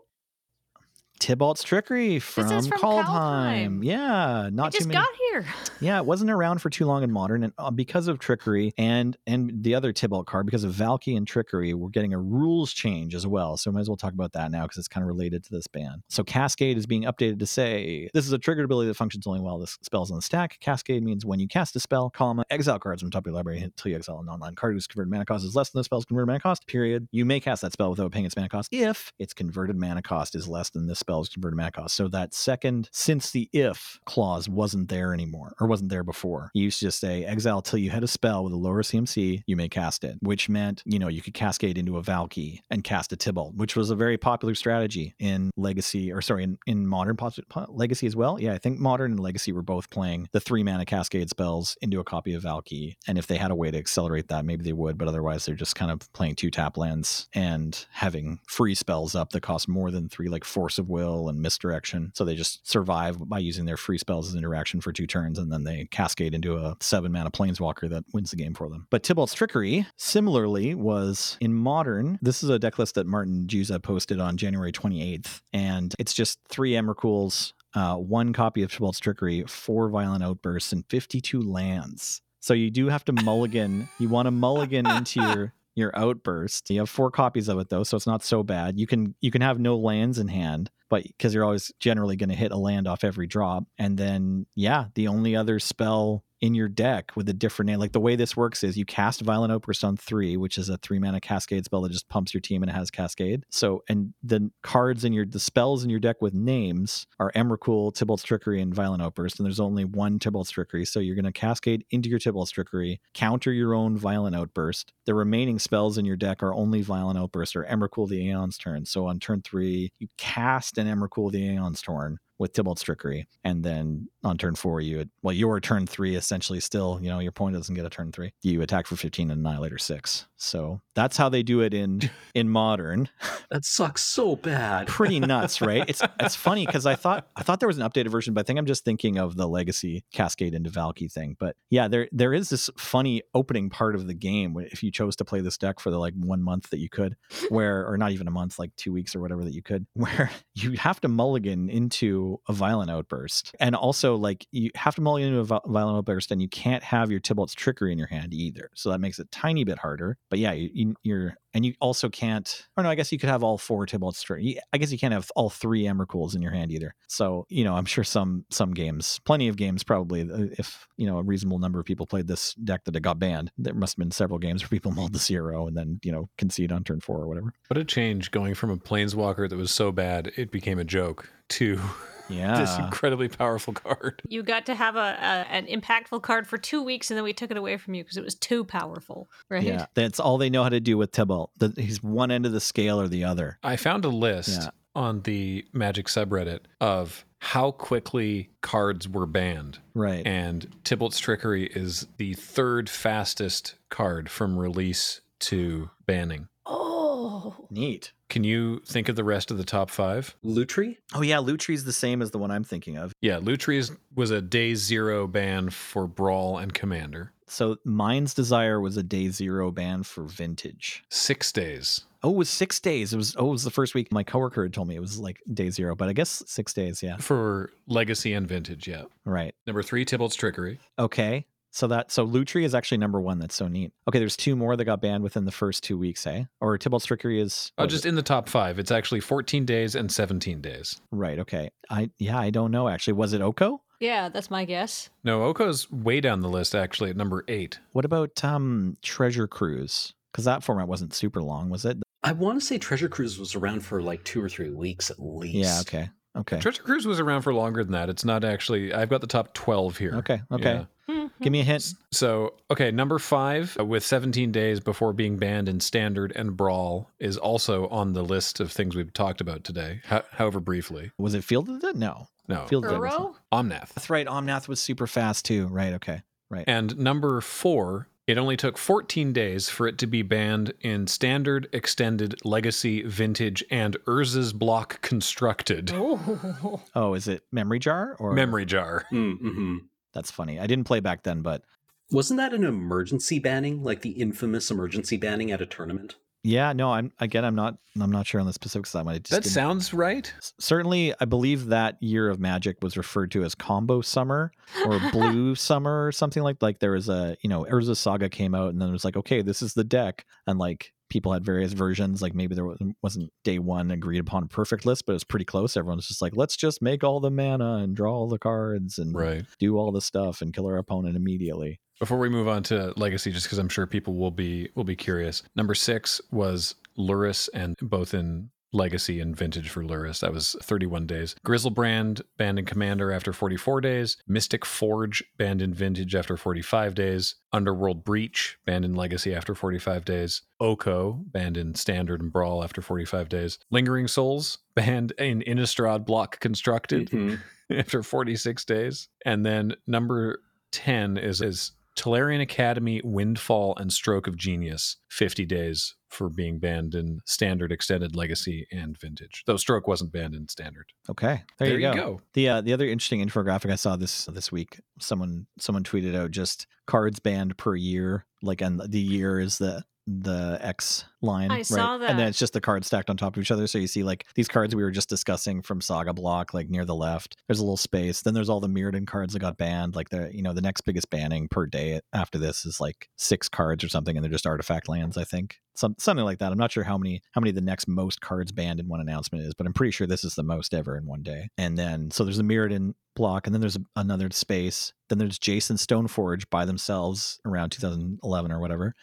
Tibalt's 1.25 1.63
Trickery 1.63 2.19
from, 2.19 2.47
from 2.49 2.79
Kaldheim. 2.79 3.05
Kaldheim. 3.05 3.79
Yeah, 3.83 4.51
not 4.53 4.73
too 4.73 4.79
just 4.79 4.89
many. 4.89 5.01
got 5.01 5.09
here. 5.31 5.47
Yeah, 5.81 5.97
it 5.97 6.05
wasn't 6.05 6.31
around 6.31 6.59
for 6.59 6.69
too 6.69 6.85
long 6.85 7.03
in 7.03 7.11
modern, 7.11 7.45
and 7.45 7.53
uh, 7.57 7.71
because 7.71 8.09
of 8.09 8.19
trickery 8.19 8.75
and 8.77 9.17
and 9.27 9.63
the 9.63 9.75
other 9.75 9.91
Tibalt 9.95 10.27
card, 10.27 10.45
because 10.45 10.65
of 10.65 10.75
Valki 10.75 11.17
and 11.17 11.27
trickery, 11.27 11.73
we're 11.73 11.89
getting 11.89 12.13
a 12.13 12.19
rules 12.19 12.75
change 12.75 13.15
as 13.15 13.27
well. 13.27 13.57
So 13.57 13.73
might 13.73 13.81
as 13.81 13.89
well 13.89 13.97
talk 13.97 14.13
about 14.13 14.33
that 14.35 14.51
now 14.51 14.65
because 14.65 14.77
it's 14.77 14.89
kind 14.89 15.03
of 15.03 15.09
related 15.09 15.43
to 15.45 15.51
this 15.51 15.67
ban. 15.67 16.03
So 16.11 16.23
Cascade 16.25 16.77
is 16.77 16.85
being 16.85 17.05
updated 17.05 17.39
to 17.39 17.47
say 17.47 18.11
this 18.13 18.27
is 18.27 18.33
a 18.33 18.39
triggered 18.39 18.67
ability 18.67 18.89
that 18.89 18.95
functions 18.95 19.27
only 19.27 19.41
while 19.41 19.59
this 19.59 19.79
spell's 19.81 20.11
on 20.11 20.17
the 20.17 20.23
stack. 20.23 20.59
Cascade 20.61 21.03
means 21.03 21.25
when 21.25 21.41
you 21.41 21.49
cast 21.49 21.75
a 21.75 21.81
spell, 21.81 22.11
comma 22.11 22.45
exile 22.51 22.79
cards 22.79 23.01
from 23.01 23.11
top 23.11 23.23
of 23.23 23.29
your 23.29 23.35
library 23.35 23.61
until 23.61 23.91
you 23.91 23.97
exile 23.97 24.19
an 24.19 24.29
online 24.29 24.57
card 24.57 24.75
whose 24.75 24.87
converted 24.87 25.11
mana 25.11 25.25
cost 25.25 25.43
is 25.43 25.57
less 25.57 25.71
than 25.71 25.81
the 25.81 25.85
spell's 25.85 26.05
converted 26.05 26.27
mana 26.27 26.41
cost. 26.41 26.67
Period. 26.67 27.09
You 27.13 27.25
may 27.25 27.41
cast 27.41 27.63
that 27.63 27.73
spell 27.73 27.89
without 27.89 28.13
paying 28.13 28.27
its 28.27 28.37
mana 28.37 28.51
cost 28.51 28.69
if 28.73 29.11
its 29.19 29.33
converted 29.33 29.79
mana 29.79 30.03
cost 30.03 30.35
is 30.35 30.47
less 30.47 30.69
than 30.69 30.87
this 30.87 30.99
spell's 31.15 31.29
converted 31.29 31.57
mana 31.57 31.71
cost. 31.71 31.95
So 31.95 32.09
that 32.09 32.35
second, 32.35 32.89
since 32.93 33.31
the 33.31 33.49
if 33.53 34.01
clause 34.05 34.49
wasn't 34.49 34.89
there 34.89 35.15
anymore 35.15 35.55
or 35.61 35.67
wasn't 35.69 35.91
there 35.91 36.03
before, 36.03 36.51
you 36.55 36.65
used 36.65 36.81
to 36.81 36.87
just 36.87 37.01
say 37.01 37.25
exile 37.25 37.63
till 37.63 37.79
you 37.79 37.91
had 37.91 38.03
a 38.03 38.09
spell 38.09 38.43
with 38.43 38.53
a 38.53 38.57
lower 38.57 38.83
CMC, 38.83 39.43
you 39.47 39.57
may 39.57 39.69
cast 39.69 40.03
it, 40.05 40.17
which 40.21 40.49
meant, 40.49 40.83
you 40.85 40.99
know, 40.99 41.09
you 41.09 41.23
could 41.23 41.35
cascade 41.35 41.79
into 41.79 41.97
a 41.99 42.03
Valki 42.03 42.61
and 42.71 42.83
cast 42.83 43.13
a 43.13 43.17
Tibalt, 43.17 43.55
which 43.57 43.77
was 43.77 43.91
a 43.91 43.95
very 43.95 44.19
popular 44.19 44.55
strategy 44.55 45.15
in 45.21 45.51
Legacy, 45.57 46.13
or 46.13 46.21
sorry, 46.21 46.45
in, 46.45 46.59
in 46.67 46.87
modern 46.87 47.17
pos- 47.17 47.41
po- 47.49 47.67
Legacy 47.69 48.07
as 48.07 48.17
well. 48.17 48.41
Yeah, 48.41 48.53
I 48.53 48.59
think 48.59 48.79
modern 48.81 49.13
and 49.13 49.21
Legacy 49.21 49.53
were 49.53 49.63
both 49.63 49.91
playing 49.91 50.29
the 50.33 50.41
three 50.41 50.65
mana 50.65 50.85
cascade 50.85 51.31
spells 51.31 51.77
into 51.81 52.01
a 52.01 52.05
copy 52.05 52.35
of 52.35 52.43
Valki. 52.43 52.97
And 53.07 53.19
if 53.19 53.27
they 53.27 53.37
had 53.37 53.51
a 53.51 53.55
way 53.55 53.71
to 53.71 53.79
accelerate 53.79 54.29
that, 54.29 54.45
maybe 54.45 54.65
they 54.65 54.73
would, 54.73 54.99
but 54.99 55.09
otherwise 55.09 55.47
they're 55.47 55.55
just 55.55 55.77
kind 55.77 55.91
of 55.91 56.13
playing 56.13 56.35
two 56.35 56.51
tap 56.51 56.77
lands 56.77 57.29
and 57.35 57.87
having 57.93 58.41
free 58.47 58.75
spells 58.75 59.15
up 59.15 59.31
that 59.31 59.43
cost 59.43 59.69
more 59.69 59.91
than 59.91 60.09
three, 60.09 60.29
like 60.29 60.45
Force 60.45 60.79
of 60.79 60.89
Will 60.95 61.29
and 61.29 61.43
Misdirection. 61.43 62.13
So 62.15 62.25
they 62.25 62.37
just 62.37 62.67
survive 62.69 63.19
by 63.29 63.41
using 63.41 63.65
their 63.65 63.77
free 63.77 63.99
spells 63.99 64.29
as 64.29 64.37
interaction 64.37 64.81
for 64.81 64.93
two 64.93 65.09
turns, 65.09 65.39
and 65.39 65.53
then 65.53 65.65
they 65.65 65.89
cascade 65.91 66.35
into 66.35 66.57
a 66.57 66.77
seven 66.81 67.11
mana 67.11 67.33
planeswalker 67.33 67.91
that 67.91 68.05
wins 68.13 68.31
the 68.31 68.37
game 68.37 68.55
for 68.55 68.69
them. 68.69 68.87
But 68.91 69.03
Tibalt's 69.03 69.35
Trickery, 69.35 69.87
similarly, 69.97 70.75
was 70.75 71.37
in 71.41 71.53
modern. 71.53 72.19
This 72.23 72.45
is 72.45 72.51
a 72.51 72.59
deck 72.61 72.79
list 72.79 72.95
that 72.95 73.09
Martin 73.09 73.47
Juza 73.49 73.83
posted 73.83 74.21
on 74.21 74.37
January 74.37 74.71
28th, 74.71 75.43
and 75.53 75.95
it's 75.99 76.15
just 76.15 76.39
three 76.49 76.73
Emrakuls, 76.73 77.53
uh, 77.75 77.97
one 77.97 78.33
copy 78.33 78.63
of 78.63 78.71
Tibalt's 78.71 79.01
Trickery, 79.01 79.43
four 79.49 79.89
Violent 79.89 80.23
Outbursts, 80.23 80.73
and 80.73 80.85
52 80.89 81.43
lands. 81.43 82.23
So 82.41 82.55
you 82.55 82.71
do 82.71 82.89
have 82.89 83.05
to 83.07 83.13
mulligan. 83.13 83.89
you 83.99 84.09
want 84.09 84.27
to 84.27 84.31
mulligan 84.31 84.87
into 84.87 85.21
your 85.21 85.55
your 85.75 85.97
outburst. 85.97 86.71
You 86.71 86.81
have 86.81 86.91
four 86.91 87.11
copies 87.11 87.49
of 87.49 87.59
it 87.59 87.69
though, 87.69 87.83
so 87.83 87.97
it's 87.97 88.07
not 88.07 88.23
so 88.23 88.43
bad. 88.43 88.79
You 88.79 88.87
can 88.87 89.15
you 89.21 89.31
can 89.31 89.43
have 89.43 89.59
no 89.59 89.77
lands 89.77 90.19
in 90.19 90.29
hand, 90.29 90.71
but 90.89 91.03
because 91.03 91.35
you're 91.35 91.45
always 91.45 91.73
generally 91.81 92.17
going 92.17 92.29
to 92.29 92.35
hit 92.37 92.53
a 92.53 92.57
land 92.57 92.87
off 92.87 93.05
every 93.05 93.27
drop, 93.27 93.65
and 93.79 93.97
then 93.99 94.47
yeah, 94.55 94.87
the 94.95 95.09
only 95.09 95.37
other 95.37 95.59
spell 95.59 96.25
in 96.45 96.55
your 96.55 96.69
deck 96.69 97.11
with 97.17 97.27
a 97.31 97.33
different 97.33 97.69
name. 97.69 97.79
Like 97.79 97.93
the 97.93 98.01
way 98.01 98.17
this 98.17 98.37
works 98.37 98.63
is 98.63 98.77
you 98.77 98.85
cast 98.85 99.23
Violent 99.23 99.51
Outburst 99.51 99.83
on 99.83 99.97
three, 99.97 100.37
which 100.37 100.59
is 100.59 100.69
a 100.69 100.77
three 100.77 100.99
mana 100.99 101.19
cascade 101.19 101.65
spell 101.65 101.81
that 101.81 101.91
just 101.91 102.07
pumps 102.11 102.35
your 102.35 102.43
team 102.43 102.63
and 102.63 102.69
it 102.69 102.75
has 102.75 102.91
cascade. 102.91 103.45
So 103.49 103.83
and 103.89 104.13
the 104.23 104.51
cards 104.63 105.07
in 105.07 105.15
your 105.15 105.25
the 105.25 105.41
spells 105.41 105.85
in 105.85 105.89
your 105.89 106.01
deck 106.01 106.21
with 106.21 106.35
names 106.35 107.07
are 107.19 107.33
Emrakul, 107.33 107.95
Tibalt's 107.95 108.25
Trickery, 108.25 108.61
and 108.61 108.75
Violent 108.75 109.03
Outburst, 109.03 109.39
and 109.39 109.47
there's 109.47 109.59
only 109.59 109.87
one 109.87 110.19
Tibalt's 110.19 110.51
Trickery. 110.51 110.85
So 110.85 111.01
you're 111.01 111.17
gonna 111.17 111.33
cascade 111.33 111.87
into 111.91 112.11
your 112.11 112.19
Tibalt's 112.19 112.51
Trickery, 112.51 113.01
counter 113.15 113.51
your 113.51 113.73
own 113.73 113.97
Violent 113.97 114.37
Outburst. 114.37 114.93
The 115.07 115.15
remaining 115.15 115.59
spells 115.59 115.97
in 115.97 116.05
your 116.05 116.17
deck 116.17 116.43
are 116.43 116.53
only 116.53 116.83
Violent 116.83 117.19
Outburst 117.19 117.57
or 117.57 117.65
Emrakul 117.65 118.07
the 118.07 118.21
Aeons 118.21 118.59
Torn. 118.59 118.85
So 118.85 119.07
on 119.07 119.19
turn 119.19 119.41
three, 119.41 119.93
you 119.99 120.09
cast 120.19 120.77
an 120.77 120.89
Emrakul 120.89 121.33
the 121.33 121.43
Aeons 121.43 121.81
Torn 121.81 122.19
with 122.39 122.53
Tibalt's 122.53 122.83
Trickery. 122.83 123.27
And 123.45 123.65
then 123.65 124.09
on 124.23 124.39
turn 124.39 124.55
four, 124.55 124.81
you 124.81 124.99
would, 124.99 125.11
well, 125.23 125.35
your 125.35 125.61
turn 125.61 125.87
three 125.87 126.17
essentially 126.17 126.61
still, 126.61 126.99
you 127.03 127.09
know, 127.09 127.19
your 127.19 127.33
point 127.33 127.55
doesn't 127.55 127.75
get 127.75 127.85
a 127.85 127.91
turn 127.91 128.13
three. 128.13 128.33
You 128.43 128.63
attack 128.63 128.87
for 128.87 128.97
15 128.97 129.31
and 129.31 129.41
Annihilator 129.41 129.79
six. 129.79 130.27
So 130.37 130.81
that's 130.95 131.17
how 131.17 131.29
they 131.29 131.43
do 131.43 131.61
it 131.61 131.75
in 131.75 132.11
in 132.35 132.49
modern. 132.49 133.09
That 133.51 133.65
sucks 133.65 134.05
so 134.05 134.37
bad. 134.37 134.87
Pretty 134.87 135.21
nuts, 135.21 135.61
right? 135.61 135.85
It's 135.89 136.03
it's 136.21 136.37
funny 136.37 136.67
because 136.67 136.87
I 136.87 136.95
thought 136.95 137.29
I 137.37 137.43
thought 137.43 137.61
there 137.61 137.69
was 137.69 137.79
an 137.79 137.89
updated 137.89 138.11
version, 138.11 138.35
but 138.35 138.41
I 138.41 138.45
think 138.45 138.59
I'm 138.59 138.67
just 138.67 138.85
thinking 138.85 139.19
of 139.19 139.37
the 139.37 139.49
legacy 139.49 140.05
cascade 140.13 140.55
into 140.55 140.71
Valki 140.71 141.11
thing. 141.11 141.37
But 141.39 141.57
yeah, 141.71 141.89
there 141.89 142.09
there 142.13 142.35
is 142.35 142.51
this 142.51 142.71
funny 142.77 143.23
opening 143.35 143.71
part 143.71 143.95
of 143.95 144.07
the 144.07 144.15
game 144.15 144.55
if 144.71 144.83
you 144.83 144.91
chose 144.91 145.17
to 145.17 145.25
play 145.25 145.41
this 145.41 145.59
deck 145.59 145.81
for 145.81 145.91
the 145.91 145.99
like 145.99 146.15
one 146.15 146.43
month 146.43 146.71
that 146.71 146.79
you 146.79 146.89
could, 146.89 147.17
where 147.49 147.87
or 147.87 147.97
not 147.97 148.13
even 148.13 148.29
a 148.29 148.33
month, 148.33 148.59
like 148.59 148.75
two 148.77 148.93
weeks 148.93 149.15
or 149.15 149.21
whatever 149.21 149.45
that 149.45 149.55
you 149.55 149.63
could, 149.63 149.87
where 149.95 150.31
you 150.55 150.73
have 150.73 151.01
to 151.01 151.09
mulligan 151.09 151.69
into 151.69 152.24
a 152.49 152.53
violent 152.53 152.91
outburst. 152.91 153.55
And 153.61 153.75
also 153.75 154.17
like 154.17 154.47
you 154.51 154.71
have 154.75 154.95
to 154.97 155.01
mulligan 155.01 155.35
into 155.35 155.41
a 155.41 155.61
violent 155.67 155.99
outburst 155.99 156.31
and 156.31 156.41
you 156.41 156.49
can't 156.49 156.83
have 156.83 157.11
your 157.11 157.21
Tibalt's 157.21 157.55
trickery 157.55 157.93
in 157.93 157.99
your 157.99 158.09
hand 158.09 158.33
either. 158.35 158.71
So 158.75 158.91
that 158.91 159.01
makes 159.01 159.19
it 159.19 159.31
tiny 159.31 159.65
bit 159.65 159.79
harder. 159.79 160.19
But 160.31 160.39
yeah, 160.39 160.53
you, 160.53 160.71
you, 160.73 160.95
you're 161.03 161.37
and 161.55 161.65
you 161.65 161.75
also 161.81 162.09
can't 162.09 162.67
or 162.77 162.83
no, 162.83 162.91
I 162.91 162.97
guess 162.97 163.13
you 163.13 163.19
could 163.19 163.29
have 163.29 163.45
all 163.45 163.57
four 163.57 163.87
Tibalt's 163.87 164.23
trickery. 164.23 164.59
I 164.73 164.79
guess 164.79 164.91
you 164.91 164.99
can't 164.99 165.15
have 165.15 165.31
all 165.37 165.51
three 165.51 165.85
Emrakuls 165.85 166.35
in 166.35 166.43
your 166.43 166.53
hand 166.53 166.73
either. 166.73 166.95
So, 167.07 167.47
you 167.49 167.65
know, 167.65 167.75
I'm 167.75 167.85
sure 167.85 168.05
some 168.05 168.45
some 168.51 168.75
games, 168.75 169.21
plenty 169.25 169.49
of 169.49 169.57
games 169.57 169.85
probably 169.85 170.23
uh, 170.23 170.49
if, 170.59 170.87
you 170.97 171.07
know, 171.07 171.19
a 171.19 171.23
reasonable 171.23 171.59
number 171.59 171.79
of 171.79 171.87
people 171.87 172.07
played 172.07 172.27
this 172.27 172.55
deck 172.55 172.85
that 172.85 172.97
it 172.97 173.01
got 173.01 173.19
banned, 173.19 173.53
there 173.57 173.75
must 173.75 173.95
have 173.95 173.99
been 173.99 174.11
several 174.11 174.39
games 174.39 174.63
where 174.63 174.69
people 174.69 174.93
mulled 174.95 175.13
the 175.13 175.19
zero 175.19 175.67
and 175.67 175.77
then, 175.77 176.01
you 176.03 176.13
know, 176.13 176.29
concede 176.39 176.73
on 176.73 176.85
turn 176.85 177.01
4 177.01 177.17
or 177.17 177.29
whatever. 177.29 177.53
What 177.69 177.79
a 177.79 177.85
change 177.85 178.31
going 178.31 178.55
from 178.55 178.71
a 178.71 178.77
planeswalker 178.77 179.49
that 179.49 179.57
was 179.57 179.71
so 179.71 179.93
bad 179.93 180.33
it 180.37 180.51
became 180.51 180.79
a 180.79 180.85
joke 180.85 181.31
to 181.51 181.81
Yeah. 182.31 182.59
this 182.59 182.79
incredibly 182.79 183.29
powerful 183.29 183.73
card. 183.75 184.23
You 184.29 184.43
got 184.43 184.67
to 184.67 184.75
have 184.75 184.97
a, 184.97 184.99
a 184.99 185.47
an 185.53 185.67
impactful 185.67 186.23
card 186.23 186.47
for 186.47 186.57
two 186.59 186.83
weeks, 186.83 187.11
and 187.11 187.17
then 187.19 187.25
we 187.25 187.33
took 187.35 187.51
it 187.51 187.57
away 187.57 187.77
from 187.77 187.95
you 187.95 188.03
because 188.03 188.17
it 188.17 188.25
was 188.25 188.35
too 188.35 188.65
powerful, 188.65 189.29
right? 189.51 189.63
Yeah, 189.63 189.87
that's 189.95 190.19
all 190.19 190.39
they 190.39 190.49
know 190.51 190.63
how 190.63 190.71
to 190.71 190.81
do 190.81 190.97
with 190.97 191.13
Tibalt. 191.13 191.49
The, 191.59 191.75
he's 191.77 192.03
one 192.03 192.31
end 192.31 192.47
of 192.47 192.53
the 192.53 192.61
scale 192.61 192.99
or 193.01 193.09
the 193.09 193.25
other. 193.25 193.59
I 193.63 193.77
found 193.77 194.05
a 194.05 194.09
list 194.09 194.63
Yeah. 194.63 194.71
on 194.95 195.21
the 195.23 195.67
Magic 195.75 196.07
subreddit 196.07 196.61
of 196.81 197.27
how 197.41 197.73
quickly 197.73 198.49
cards 198.63 199.07
were 199.07 199.27
banned. 199.27 199.81
Right. 199.95 200.27
And 200.27 200.67
Tibalt's 200.83 201.19
Trickery 201.19 201.67
is 201.67 202.07
the 202.17 202.33
third 202.35 202.89
fastest 202.89 203.75
card 203.91 204.31
from 204.31 204.57
release 204.59 205.21
to 205.41 205.91
banning. 206.07 206.49
Oh, 206.65 207.67
Neat. 207.71 208.13
Can 208.35 208.43
you 208.43 208.81
think 208.81 209.09
of 209.09 209.15
the 209.15 209.23
rest 209.23 209.53
of 209.53 209.59
the 209.59 209.65
top 209.65 209.91
five? 209.91 210.35
Lutri? 210.45 210.97
Oh 211.15 211.23
yeah, 211.23 211.37
Lutri's 211.37 211.85
the 211.85 211.93
same 211.93 212.21
as 212.21 212.33
the 212.33 212.39
one 212.39 212.51
I'm 212.51 212.65
thinking 212.65 212.99
of. 212.99 213.13
Yeah, 213.21 213.39
Lutri's 213.39 213.93
was 214.13 214.33
a 214.33 214.43
day 214.43 214.75
zero 214.75 215.29
ban 215.29 215.71
for 215.71 216.09
Brawl 216.09 216.59
and 216.59 216.75
Commander. 216.75 217.31
So 217.47 217.77
Mind's 217.85 218.35
Desire 218.35 218.81
was 218.81 218.97
a 218.97 219.05
day 219.05 219.29
zero 219.29 219.71
ban 219.71 220.03
for 220.03 220.25
Vintage. 220.25 221.05
Six 221.11 221.53
days. 221.53 222.07
Oh, 222.25 222.31
it 222.31 222.37
was 222.37 222.51
six 222.51 222.81
days. 222.81 223.13
It 223.13 223.19
was 223.19 223.37
oh, 223.39 223.47
it 223.47 223.53
was 223.53 223.63
the 223.63 223.71
first 223.71 223.95
week. 223.95 224.11
My 224.11 224.25
coworker 224.25 224.65
had 224.65 224.75
told 224.75 224.89
me 224.89 224.97
it 224.97 225.01
was 225.01 225.21
like 225.21 225.41
day 225.53 225.71
zero, 225.71 225.95
but 225.95 226.09
I 226.09 226.13
guess 226.13 226.43
six 226.49 226.73
days. 226.73 227.05
Yeah. 227.05 227.19
For 227.19 227.71
Legacy 227.87 228.33
and 228.33 228.49
Vintage, 228.49 228.89
yeah. 228.89 229.05
Right. 229.25 229.55
Number 229.65 229.85
three, 229.85 230.05
Tibalt's 230.05 230.35
Trickery. 230.35 230.81
Okay. 230.99 231.47
So 231.75 231.89
that 231.89 232.13
so 232.13 232.25
Lutri 232.25 232.65
is 232.65 232.73
actually 232.73 232.99
number 232.99 233.21
one. 233.21 233.41
That's 233.41 233.57
so 233.57 233.67
neat. 233.67 233.93
Okay, 234.09 234.21
there's 234.21 234.37
two 234.37 234.55
more 234.55 234.77
that 234.77 234.85
got 234.85 235.01
banned 235.01 235.25
within 235.25 235.45
the 235.45 235.51
first 235.51 235.83
two 235.83 235.99
weeks, 235.99 236.25
eh? 236.25 236.45
Or 236.61 236.79
Tibalt's 236.79 237.05
Trickery 237.07 237.41
is 237.41 237.73
Oh, 237.79 237.87
just 237.87 238.07
it? 238.07 238.11
in 238.11 238.15
the 238.15 238.23
top 238.23 238.49
five. 238.49 238.79
It's 238.79 238.93
actually 238.93 239.19
14 239.19 239.65
days 239.65 239.97
and 239.97 240.11
17 240.11 240.61
days. 240.61 241.01
right. 241.11 241.41
Okay. 241.41 241.71
I 241.91 242.11
yeah, 242.19 242.39
I 242.39 242.51
don't 242.51 242.71
know 242.71 242.87
actually. 242.89 243.15
Was 243.15 243.33
it 243.33 243.41
Oko? 243.43 243.83
yeah, 243.99 244.29
that's 244.29 244.51
my 244.53 244.65
guess. 244.65 245.11
No, 245.25 245.43
Oko's 245.45 245.91
way 245.91 246.21
down 246.21 246.41
the 246.43 246.49
list, 246.49 246.75
actually, 246.77 247.11
at 247.11 247.17
number 247.17 247.45
eight. 247.49 247.81
What 247.93 248.05
about 248.05 248.45
um 248.45 248.97
Treasure 249.03 249.49
Cruise? 249.49 250.15
Because 250.31 250.45
that 250.45 250.63
format 250.63 250.87
wasn't 250.87 251.13
super 251.13 251.43
long, 251.43 251.71
was 251.71 251.85
it? 251.85 251.99
I 252.23 252.33
want 252.33 252.61
to 252.61 252.65
say 252.65 252.79
Treasure 252.79 253.09
Cruise 253.09 253.37
was 253.39 253.57
around 253.57 253.81
for 253.81 254.01
like 254.01 254.23
two 254.25 254.41
or 254.43 254.49
three 254.49 254.71
weeks 254.71 255.11
at 255.11 255.19
least. 255.19 255.55
Yeah. 255.57 255.81
Okay. 255.81 256.09
Okay. 256.37 256.59
Treasure 256.61 256.83
Cruise 256.85 257.07
was 257.07 257.19
around 257.21 257.43
for 257.43 257.53
longer 257.53 257.83
than 257.83 257.93
that. 257.93 258.09
It's 258.09 258.25
not 258.25 258.45
actually, 258.45 258.93
I've 258.93 259.09
got 259.09 259.21
the 259.21 259.27
top 259.29 259.55
12 259.55 259.99
here. 259.99 260.15
Okay. 260.17 260.41
Okay. 260.51 260.75
Yeah. 260.75 260.85
Give 261.07 261.53
me 261.53 261.61
a 261.61 261.65
hint. 261.65 261.93
So, 262.13 262.55
okay, 262.71 262.91
number 262.91 263.19
five, 263.19 263.77
uh, 263.79 263.85
with 263.85 264.05
17 264.05 264.53
days 264.53 264.81
before 264.81 265.13
being 265.13 265.37
banned 265.37 265.69
in 265.69 265.81
Standard 265.81 266.33
and 266.35 266.57
Brawl, 266.57 267.11
is 267.19 267.37
also 267.37 267.89
on 267.89 268.13
the 268.13 268.23
list 268.23 268.61
of 268.61 268.73
things 268.73 268.95
we've 268.97 269.13
talked 269.13 269.41
about 269.41 269.65
today, 269.65 270.01
ho- 270.09 270.23
however 270.33 270.61
briefly. 270.61 271.11
Was 271.19 271.35
it 271.35 271.45
fielded? 271.45 271.83
It? 271.85 271.97
No. 271.97 272.29
No, 272.49 272.67
Fielded 272.67 272.93
it 272.93 272.99
wasn't. 273.01 273.23
Uro? 273.23 273.35
Omnath. 273.53 273.95
That's 273.95 274.11
right. 274.11 274.27
Omnath 274.27 274.69
was 274.69 274.81
super 274.81 275.07
fast 275.07 275.45
too. 275.47 275.67
Right. 275.69 275.95
Okay. 275.95 276.23
Right. 276.51 276.65
And 276.67 276.97
number 276.99 277.41
four, 277.41 278.09
it 278.27 278.37
only 278.39 278.57
took 278.57 278.77
14 278.79 279.33
days 279.33 279.69
for 279.71 279.87
it 279.87 279.97
to 279.99 280.07
be 280.07 280.23
banned 280.23 280.73
in 280.81 281.07
Standard, 281.07 281.69
Extended, 281.73 282.35
Legacy, 282.45 283.03
Vintage, 283.03 283.65
and 283.71 283.97
Urza's 284.07 284.53
Block 284.53 285.01
Constructed. 285.03 285.91
Oh, 285.95 286.81
Oh, 286.95 287.15
is 287.15 287.29
it 287.29 287.43
Memory 287.51 287.79
Jar 287.79 288.15
or 288.19 288.33
Memory 288.35 288.67
Jar. 288.67 289.05
Mm-hmm. 289.13 289.77
That's 290.15 290.31
funny. 290.31 290.59
I 290.61 290.67
didn't 290.67 290.85
play 290.85 291.01
back 291.01 291.23
then, 291.25 291.43
but 291.43 291.63
Wasn't 292.11 292.39
that 292.39 292.55
an 292.55 292.65
emergency 292.65 293.39
banning, 293.39 293.83
like 293.83 294.03
the 294.03 294.11
infamous 294.11 294.71
emergency 294.71 295.17
banning 295.17 295.51
at 295.51 295.61
a 295.61 295.67
tournament? 295.67 296.15
Yeah, 296.47 296.75
no, 296.75 296.93
I'm 296.93 297.11
again, 297.21 297.43
I'm 297.45 297.55
not, 297.55 297.79
I'm 297.99 298.11
not 298.13 298.27
sure 298.27 298.39
on 298.39 298.47
the 298.47 298.53
specifics 298.53 298.95
of 298.95 298.99
that 299.01 299.05
one. 299.07 299.15
Just 299.15 299.31
That 299.31 299.45
sounds 299.47 299.95
right. 299.95 300.31
s- 300.37 300.53
certainly, 300.61 301.15
I 301.19 301.25
believe 301.25 301.67
that 301.69 301.97
year 302.03 302.29
of 302.29 302.39
Magic 302.39 302.77
was 302.83 302.99
referred 302.99 303.31
to 303.31 303.45
as 303.45 303.55
Combo 303.55 304.03
Summer 304.03 304.53
or 304.87 305.01
Blue 305.13 305.55
Summer 305.55 306.07
or 306.07 306.13
something 306.13 306.43
like. 306.43 306.61
Like 306.61 306.81
there 306.81 306.91
was 306.93 307.09
a, 307.09 307.37
you 307.41 307.49
know, 307.49 307.65
Urza 307.65 307.97
Saga 307.97 308.29
came 308.29 308.55
out, 308.55 308.69
and 308.75 308.81
then 308.81 308.91
it 308.91 308.93
was 308.93 309.07
like, 309.07 309.17
okay, 309.17 309.41
this 309.41 309.63
is 309.63 309.73
the 309.75 309.85
deck, 309.85 310.27
and 310.47 310.59
like 310.59 310.93
people 311.11 311.33
had 311.33 311.45
various 311.45 311.73
versions. 311.73 312.23
Like 312.23 312.35
maybe 312.35 312.55
there 312.55 312.65
wasn't, 312.65 312.97
wasn't 313.03 313.31
day 313.45 313.59
one 313.59 313.91
agreed 313.91 314.19
upon 314.19 314.49
perfect 314.49 314.87
list, 314.87 315.07
but 315.07 315.13
it 315.13 315.15
was 315.15 315.25
pretty 315.25 315.45
close. 315.45 315.77
Everyone's 315.77 316.09
just 316.09 316.23
like, 316.23 316.37
let's 316.37 316.57
just 316.57 316.83
make 316.83 317.05
all 317.05 317.21
the 317.21 317.31
mana 317.31 317.77
and 317.77 317.95
draw 317.95 318.13
all 318.13 318.29
the 318.29 318.39
cards 318.39 318.99
and 318.99 319.15
Right. 319.15 319.45
do 319.59 319.77
all 319.79 319.93
the 319.93 320.01
stuff 320.01 320.43
and 320.43 320.53
kill 320.53 320.67
our 320.67 320.77
opponent 320.77 321.17
immediately. 321.17 321.81
Before 322.01 322.19
we 322.19 322.29
move 322.29 322.49
on 322.49 322.63
to 322.65 322.93
legacy, 322.97 323.31
just 323.31 323.47
because 323.47 323.59
I'm 323.59 323.69
sure 323.69 323.87
people 323.87 324.15
will 324.17 324.33
be 324.33 324.69
will 324.75 324.85
be 324.85 324.97
curious. 324.97 325.43
Number 325.55 325.75
six 325.77 326.21
was 326.33 326.75
Lurrus, 326.99 327.49
and 327.55 327.77
both 327.81 328.15
in 328.15 328.51
legacy 328.75 329.21
and 329.21 329.37
vintage 329.37 329.71
for 329.71 329.83
Lurrus. 329.83 330.21
That 330.21 330.33
was 330.33 330.57
31 330.63 331.07
days. 331.07 331.35
Griselbrand 331.47 332.21
banned 332.37 332.59
in 332.59 332.65
Commander 332.65 333.13
after 333.13 333.33
44 333.33 333.81
days. 333.81 334.17
Mystic 334.27 334.65
Forge 334.67 335.23
banned 335.39 335.63
in 335.63 335.73
vintage 335.73 336.15
after 336.15 336.37
45 336.37 336.95
days. 336.95 337.37
Underworld 337.53 338.05
Breach 338.05 338.59
banned 338.67 338.85
in 338.85 338.95
legacy 338.95 339.35
after 339.35 339.55
45 339.55 340.05
days. 340.05 340.43
Oko 340.61 341.23
banned 341.27 341.57
in 341.57 341.75
standard 341.75 342.21
and 342.21 342.33
brawl 342.33 342.63
after 342.65 342.83
45 342.83 343.29
days. 343.29 343.59
Lingering 343.71 344.09
Souls 344.09 344.59
banned 344.75 345.13
in 345.13 345.41
Innistrad 345.43 346.05
block 346.05 346.41
constructed 346.41 347.11
Mhm. 347.11 347.39
after 347.71 348.03
46 348.03 348.65
days. 348.65 349.09
And 349.25 349.47
then 349.47 349.75
number 349.87 350.41
10 350.73 351.17
is 351.17 351.41
is 351.41 351.73
Tolarian 351.97 352.41
Academy, 352.41 353.01
Windfall, 353.05 353.77
and 353.77 353.93
Stroke 353.93 354.27
of 354.27 354.37
Genius, 354.37 354.97
50 355.11 355.47
days 355.47 355.95
for 356.09 356.29
being 356.29 356.59
banned 356.59 356.95
in 356.95 357.21
standard, 357.25 357.73
extended, 357.73 358.17
legacy, 358.17 358.67
and 358.73 358.99
vintage. 358.99 359.43
Though 359.47 359.57
Stroke 359.57 359.87
wasn't 359.87 360.13
banned 360.13 360.35
in 360.35 360.49
standard. 360.49 360.87
Okay, 361.09 361.43
there, 361.59 361.79
you 361.79 361.93
go. 361.93 362.21
The 362.35 362.49
uh, 362.49 362.61
the 362.61 362.73
other 362.73 362.87
interesting 362.87 363.27
infographic 363.27 363.71
I 363.71 363.77
saw 363.77 363.97
this 363.97 364.27
this 364.27 364.51
week, 364.51 364.81
someone 365.01 365.47
someone 365.59 365.85
tweeted 365.85 366.15
out 366.15 366.31
just 366.31 366.67
cards 366.87 367.19
banned 367.19 367.57
per 367.57 367.75
year, 367.75 368.27
like 368.43 368.61
and 368.61 368.81
the 368.81 369.01
year 369.01 369.41
is 369.41 369.59
the 369.59 369.85
the 370.07 370.59
X 370.61 371.05
line. 371.23 371.51
I 371.51 371.57
right? 371.57 371.67
saw 371.67 371.95
And 371.95 372.19
then 372.19 372.29
it's 372.29 372.39
just 372.39 372.53
the 372.53 372.61
cards 372.61 372.87
stacked 372.87 373.09
on 373.09 373.17
top 373.17 373.37
of 373.37 373.43
each 373.43 373.51
other. 373.51 373.67
So 373.67 373.79
you 373.79 373.87
see 373.87 374.03
like 374.03 374.27
these 374.35 374.49
cards 374.49 374.75
we 374.75 374.83
were 374.83 374.91
just 374.91 375.09
discussing 375.09 375.63
from 375.63 375.81
Saga 375.81 376.13
Block, 376.13 376.53
like 376.53 376.69
near 376.69 376.85
the 376.85 376.95
left. 376.95 377.37
There's 377.49 377.59
a 377.59 377.63
little 377.63 377.79
space. 377.79 378.21
Then 378.21 378.35
there's 378.35 378.51
all 378.51 378.61
the 378.61 378.69
Mirrodin 378.69 379.07
cards 379.07 379.33
that 379.33 379.39
got 379.39 379.57
banned. 379.57 379.97
Like 379.97 380.11
the 380.11 380.31
you 380.35 380.43
know 380.43 380.53
the 380.53 380.61
next 380.61 380.83
biggest 380.83 381.09
banning 381.11 381.49
per 381.49 381.67
day 381.67 382.01
after 382.13 382.39
this 382.39 382.67
is 382.67 382.81
like 382.81 383.09
six 383.17 383.49
cards 383.49 383.83
or 383.83 383.89
something, 383.89 384.17
and 384.17 384.23
they're 384.23 384.31
just 384.31 384.47
artifact 384.47 384.89
lands. 384.89 385.17
I 385.17 385.25
think 385.25 385.57
some 385.75 385.95
something 385.99 386.25
like 386.25 386.39
that. 386.39 386.53
I'm 386.53 386.59
not 386.59 386.73
sure 386.73 386.85
how 386.85 386.99
many 386.99 387.23
how 387.33 387.41
many 387.41 387.53
the 387.53 387.61
next 387.63 387.89
most 387.89 388.21
cards 388.21 388.53
banned 388.53 388.81
in 388.81 388.89
one 388.89 389.01
announcement 389.01 389.45
is, 389.45 389.55
but 389.55 389.67
I'm 389.67 389.73
pretty 389.73 389.93
sure 389.93 390.07
this 390.07 390.25
is 390.25 390.35
the 390.35 390.43
most 390.43 390.75
ever 390.75 390.99
in 390.99 391.07
one 391.07 391.23
day. 391.23 391.49
And 391.57 391.79
then 391.79 392.11
so 392.11 392.25
there's 392.25 392.39
a 392.39 392.43
Mirrodin 392.43 392.95
block, 393.17 393.47
and 393.47 393.55
then 393.55 393.61
there's 393.61 393.79
another 393.97 394.29
space. 394.33 394.93
Then 395.09 395.19
there's 395.19 395.39
Jace 395.39 395.71
and 395.71 395.79
Stoneforge 395.79 396.51
by 396.51 396.65
themselves 396.65 397.41
around 397.45 397.71
2011 397.71 398.53
or 398.53 398.61
whatever. 398.61 398.95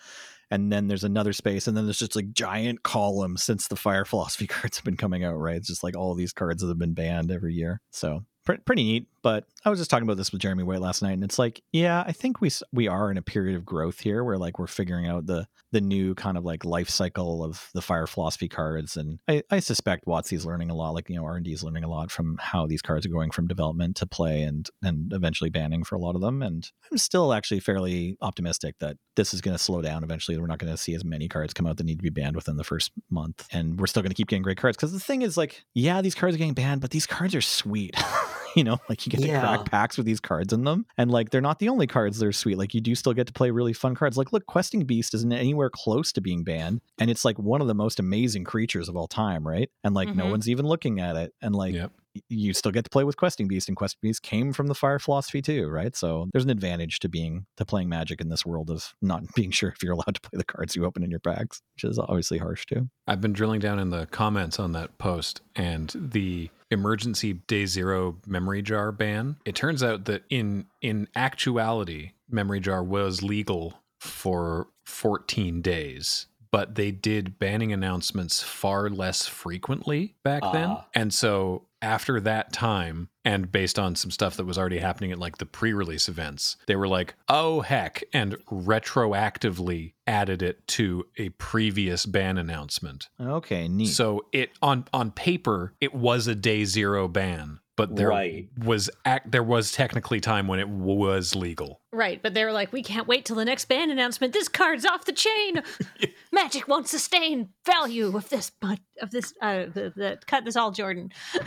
And 0.51 0.71
then 0.71 0.87
there's 0.87 1.05
another 1.05 1.33
space, 1.33 1.67
and 1.67 1.75
then 1.75 1.85
there's 1.85 1.99
just 1.99 2.15
like 2.15 2.33
giant 2.33 2.83
columns 2.83 3.41
since 3.43 3.67
the 3.67 3.75
Fire 3.75 4.05
Philosophy 4.11 4.47
cards 4.47 4.77
have 4.77 4.85
been 4.85 4.97
coming 4.97 5.23
out, 5.23 5.35
right? 5.35 5.55
It's 5.55 5.67
just 5.67 5.83
like 5.83 5.95
all 5.97 6.13
these 6.13 6.33
cards 6.33 6.61
that 6.61 6.67
have 6.67 6.77
been 6.77 6.93
banned 6.93 7.31
every 7.31 7.53
year. 7.53 7.81
So 7.91 8.25
pre- 8.45 8.57
pretty 8.57 8.83
neat. 8.83 9.07
But 9.23 9.45
I 9.63 9.69
was 9.69 9.79
just 9.79 9.91
talking 9.91 10.07
about 10.07 10.17
this 10.17 10.31
with 10.31 10.41
Jeremy 10.41 10.63
White 10.63 10.81
last 10.81 11.01
night, 11.01 11.13
and 11.13 11.23
it's 11.23 11.37
like, 11.37 11.61
yeah, 11.71 12.03
I 12.05 12.11
think 12.11 12.41
we 12.41 12.49
we 12.71 12.87
are 12.87 13.11
in 13.11 13.17
a 13.17 13.21
period 13.21 13.55
of 13.55 13.65
growth 13.65 13.99
here, 13.99 14.23
where 14.23 14.37
like 14.37 14.57
we're 14.57 14.67
figuring 14.67 15.07
out 15.07 15.27
the 15.27 15.47
the 15.71 15.81
new 15.81 16.15
kind 16.15 16.37
of 16.37 16.43
like 16.43 16.65
life 16.65 16.89
cycle 16.89 17.43
of 17.43 17.69
the 17.73 17.81
Fire 17.81 18.07
Philosophy 18.07 18.49
cards, 18.49 18.97
and 18.97 19.19
I, 19.27 19.43
I 19.51 19.59
suspect 19.59 20.05
WotC's 20.05 20.45
learning 20.45 20.71
a 20.71 20.75
lot, 20.75 20.93
like 20.93 21.09
you 21.09 21.15
know 21.15 21.25
R 21.25 21.35
and 21.35 21.45
D 21.45 21.53
is 21.53 21.63
learning 21.63 21.83
a 21.83 21.89
lot 21.89 22.11
from 22.11 22.37
how 22.39 22.65
these 22.65 22.81
cards 22.81 23.05
are 23.05 23.09
going 23.09 23.31
from 23.31 23.47
development 23.47 23.95
to 23.97 24.07
play, 24.07 24.41
and 24.41 24.67
and 24.81 25.13
eventually 25.13 25.49
banning 25.49 25.83
for 25.83 25.95
a 25.95 25.99
lot 25.99 26.15
of 26.15 26.21
them. 26.21 26.41
And 26.41 26.67
I'm 26.91 26.97
still 26.97 27.33
actually 27.33 27.59
fairly 27.59 28.17
optimistic 28.21 28.75
that 28.79 28.97
this 29.15 29.33
is 29.33 29.41
going 29.41 29.55
to 29.55 29.63
slow 29.63 29.81
down 29.81 30.03
eventually. 30.03 30.37
We're 30.37 30.47
not 30.47 30.59
going 30.59 30.73
to 30.73 30.77
see 30.77 30.95
as 30.95 31.05
many 31.05 31.27
cards 31.27 31.53
come 31.53 31.67
out 31.67 31.77
that 31.77 31.85
need 31.85 31.99
to 31.99 32.03
be 32.03 32.09
banned 32.09 32.35
within 32.35 32.57
the 32.57 32.63
first 32.63 32.91
month, 33.09 33.47
and 33.51 33.79
we're 33.79 33.87
still 33.87 34.01
going 34.01 34.09
to 34.09 34.15
keep 34.15 34.29
getting 34.29 34.43
great 34.43 34.57
cards. 34.57 34.77
Because 34.77 34.93
the 34.93 34.99
thing 34.99 35.21
is, 35.21 35.37
like, 35.37 35.63
yeah, 35.75 36.01
these 36.01 36.15
cards 36.15 36.35
are 36.35 36.39
getting 36.39 36.53
banned, 36.53 36.81
but 36.81 36.89
these 36.89 37.05
cards 37.05 37.35
are 37.35 37.41
sweet. 37.41 37.95
you 38.55 38.63
know, 38.63 38.77
like 38.89 39.05
you 39.05 39.09
get 39.09 39.21
to 39.21 39.29
crack 39.29 39.65
packs 39.65 39.97
with 39.97 40.05
these 40.05 40.19
cards 40.19 40.53
in 40.53 40.63
them, 40.63 40.85
and 40.97 41.11
like 41.11 41.29
they're 41.29 41.41
not 41.41 41.59
the 41.59 41.69
only 41.69 41.87
cards 41.87 42.19
that 42.19 42.27
are 42.27 42.31
sweet. 42.31 42.57
Like 42.57 42.73
you 42.73 42.81
do 42.81 42.95
still 42.95 43.13
get 43.13 43.27
to 43.27 43.33
play 43.33 43.51
really 43.51 43.73
fun 43.73 43.95
cards. 43.95 44.17
Like, 44.17 44.31
look, 44.33 44.45
Questing 44.47 44.85
Beast 44.85 45.13
isn't 45.13 45.31
anywhere 45.33 45.69
close 45.69 46.11
to 46.13 46.21
being 46.21 46.43
banned, 46.43 46.81
and 46.99 47.09
it's 47.09 47.25
like 47.25 47.37
one 47.39 47.61
of 47.61 47.67
the 47.67 47.75
most 47.75 47.99
amazing 47.99 48.43
creatures 48.43 48.89
of 48.89 48.95
all 48.95 49.07
time, 49.07 49.47
right? 49.47 49.69
And 49.83 49.93
like 49.95 50.13
no 50.13 50.25
Mhm. 50.25 50.27
one's 50.27 50.49
even 50.49 50.65
looking 50.65 50.99
at 50.99 51.15
it, 51.15 51.33
and 51.41 51.55
like 51.55 51.77
Yep. 51.77 51.91
You 52.29 52.53
still 52.53 52.71
get 52.71 52.83
to 52.83 52.89
play 52.89 53.03
with 53.03 53.17
questing 53.17 53.47
beast 53.47 53.67
and 53.67 53.77
questing 53.77 53.99
beast 54.01 54.21
came 54.21 54.53
from 54.53 54.67
the 54.67 54.75
fire 54.75 54.99
philosophy 54.99 55.41
too 55.41 55.67
right 55.67 55.95
so 55.95 56.27
there's 56.33 56.43
an 56.43 56.49
advantage 56.49 56.99
to 56.99 57.09
being 57.09 57.45
to 57.57 57.65
playing 57.65 57.89
magic 57.89 58.21
in 58.21 58.29
this 58.29 58.45
world 58.45 58.69
of 58.69 58.93
not 59.01 59.23
being 59.35 59.51
sure 59.51 59.69
if 59.69 59.81
you're 59.83 59.93
allowed 59.93 60.15
to 60.15 60.21
play 60.21 60.37
the 60.37 60.43
cards 60.43 60.75
you 60.75 60.85
open 60.85 61.03
in 61.03 61.11
your 61.11 61.19
packs 61.19 61.61
which 61.75 61.89
is 61.89 61.99
obviously 61.99 62.37
harsh 62.37 62.65
too 62.65 62.89
I've 63.07 63.21
been 63.21 63.33
drilling 63.33 63.59
down 63.59 63.79
in 63.79 63.89
the 63.89 64.05
comments 64.07 64.59
on 64.59 64.71
that 64.73 64.97
post 64.97 65.41
and 65.55 65.93
the 65.95 66.49
emergency 66.71 67.33
day 67.33 67.65
zero 67.65 68.17
memory 68.25 68.61
jar 68.61 68.91
ban. 68.91 69.35
It 69.45 69.55
turns 69.55 69.83
out 69.83 70.05
that 70.05 70.23
in 70.29 70.65
in 70.81 71.07
actuality, 71.15 72.11
memory 72.29 72.61
jar 72.61 72.83
was 72.83 73.21
legal 73.21 73.73
for 73.99 74.67
14 74.85 75.61
days, 75.61 76.27
but 76.51 76.75
they 76.75 76.91
did 76.91 77.37
banning 77.37 77.71
announcements 77.71 78.41
far 78.41 78.89
less 78.89 79.27
frequently 79.27 80.15
back 80.23 80.41
then. 80.53 80.69
Ah. 80.69 80.85
And 80.95 81.13
so 81.13 81.67
after 81.81 82.19
that 82.21 82.53
time, 82.53 83.09
and 83.25 83.51
based 83.51 83.77
on 83.79 83.95
some 83.95 84.11
stuff 84.11 84.37
that 84.37 84.45
was 84.45 84.57
already 84.57 84.79
happening 84.79 85.11
at 85.11 85.19
like 85.19 85.37
the 85.37 85.45
pre-release 85.45 86.07
events, 86.09 86.57
they 86.67 86.75
were 86.75 86.87
like, 86.87 87.15
"Oh 87.27 87.61
heck," 87.61 88.03
and 88.13 88.35
retroactively 88.47 89.93
added 90.07 90.41
it 90.41 90.67
to 90.67 91.05
a 91.17 91.29
previous 91.29 92.05
ban 92.05 92.37
announcement. 92.37 93.09
okay 93.19 93.67
neat 93.67 93.87
So 93.87 94.25
it 94.31 94.51
on 94.61 94.85
on 94.93 95.11
paper 95.11 95.73
it 95.81 95.93
was 95.93 96.27
a 96.27 96.35
day 96.35 96.65
zero 96.65 97.07
ban, 97.07 97.59
but 97.77 97.95
there 97.95 98.09
Right. 98.09 98.49
was 98.57 98.89
act 99.05 99.31
there 99.31 99.43
was 99.43 99.71
technically 99.71 100.19
time 100.19 100.47
when 100.47 100.59
it 100.59 100.69
was 100.69 101.35
legal. 101.35 101.80
Right, 101.93 102.21
but 102.23 102.33
they 102.33 102.45
were 102.45 102.53
like, 102.53 102.71
we 102.71 102.83
can't 102.83 103.05
wait 103.05 103.25
till 103.25 103.35
the 103.35 103.43
next 103.43 103.65
band 103.65 103.91
announcement. 103.91 104.31
This 104.31 104.47
card's 104.47 104.85
off 104.85 105.03
the 105.03 105.11
chain. 105.11 105.61
Magic 106.31 106.65
won't 106.67 106.87
sustain 106.87 107.49
value 107.65 108.15
of 108.15 108.29
this, 108.29 108.49
but 108.61 108.79
of 109.01 109.11
this. 109.11 109.33
Uh, 109.41 109.65
the, 109.65 109.91
the 109.95 110.17
cut 110.25 110.45
this 110.45 110.55
all, 110.55 110.71
Jordan. 110.71 111.11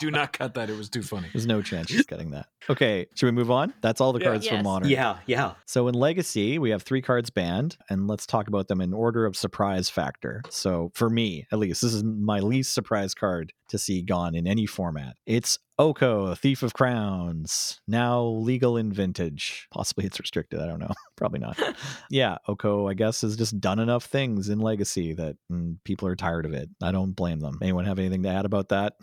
Do 0.00 0.10
not 0.10 0.32
cut 0.32 0.54
that; 0.54 0.70
it 0.70 0.76
was 0.78 0.88
too 0.88 1.02
funny. 1.02 1.28
there's 1.32 1.46
no 1.46 1.60
chance 1.62 1.88
she's 1.90 2.06
getting 2.06 2.30
that 2.30 2.46
okay 2.70 3.06
should 3.14 3.26
we 3.26 3.32
move 3.32 3.50
on 3.50 3.74
that's 3.82 4.00
all 4.00 4.12
the 4.12 4.20
Yeah. 4.20 4.26
cards 4.28 4.46
for 4.46 4.54
Yes. 4.54 4.64
modern 4.64 4.88
yeah, 4.88 5.18
yeah. 5.26 5.54
So 5.66 5.88
in 5.88 5.94
Legacy, 5.94 6.58
we 6.58 6.70
have 6.70 6.82
three 6.82 7.02
cards 7.02 7.28
banned, 7.30 7.76
and 7.90 8.06
let's 8.08 8.26
talk 8.26 8.48
about 8.48 8.68
them 8.68 8.80
in 8.80 8.92
order 8.92 9.26
of 9.26 9.36
surprise 9.36 9.90
factor. 9.90 10.42
So 10.48 10.90
for 10.94 11.10
me, 11.10 11.46
at 11.52 11.58
least, 11.58 11.82
this 11.82 11.92
is 11.92 12.04
my 12.04 12.38
least 12.40 12.72
surprise 12.72 13.14
card 13.14 13.52
to 13.68 13.78
see 13.78 14.02
gone 14.02 14.34
in 14.34 14.46
any 14.46 14.66
format. 14.66 15.16
It's 15.26 15.58
Oko, 15.82 16.32
Thief 16.36 16.62
of 16.62 16.74
Crowns, 16.74 17.80
now 17.88 18.22
legal 18.22 18.76
in 18.76 18.92
vintage. 18.92 19.66
Possibly 19.72 20.04
it's 20.04 20.20
restricted. 20.20 20.60
I 20.60 20.66
don't 20.66 20.78
know. 20.78 20.92
Probably 21.16 21.40
not. 21.40 21.58
yeah, 22.08 22.38
Oko, 22.46 22.86
I 22.86 22.94
guess, 22.94 23.22
has 23.22 23.36
just 23.36 23.60
done 23.60 23.80
enough 23.80 24.04
things 24.04 24.48
in 24.48 24.60
Legacy 24.60 25.12
that 25.14 25.36
mm, 25.50 25.78
people 25.84 26.06
are 26.06 26.14
tired 26.14 26.46
of 26.46 26.52
it. 26.52 26.68
I 26.80 26.92
don't 26.92 27.16
blame 27.16 27.40
them. 27.40 27.58
Anyone 27.60 27.84
have 27.86 27.98
anything 27.98 28.22
to 28.22 28.28
add 28.28 28.44
about 28.44 28.68
that? 28.68 28.94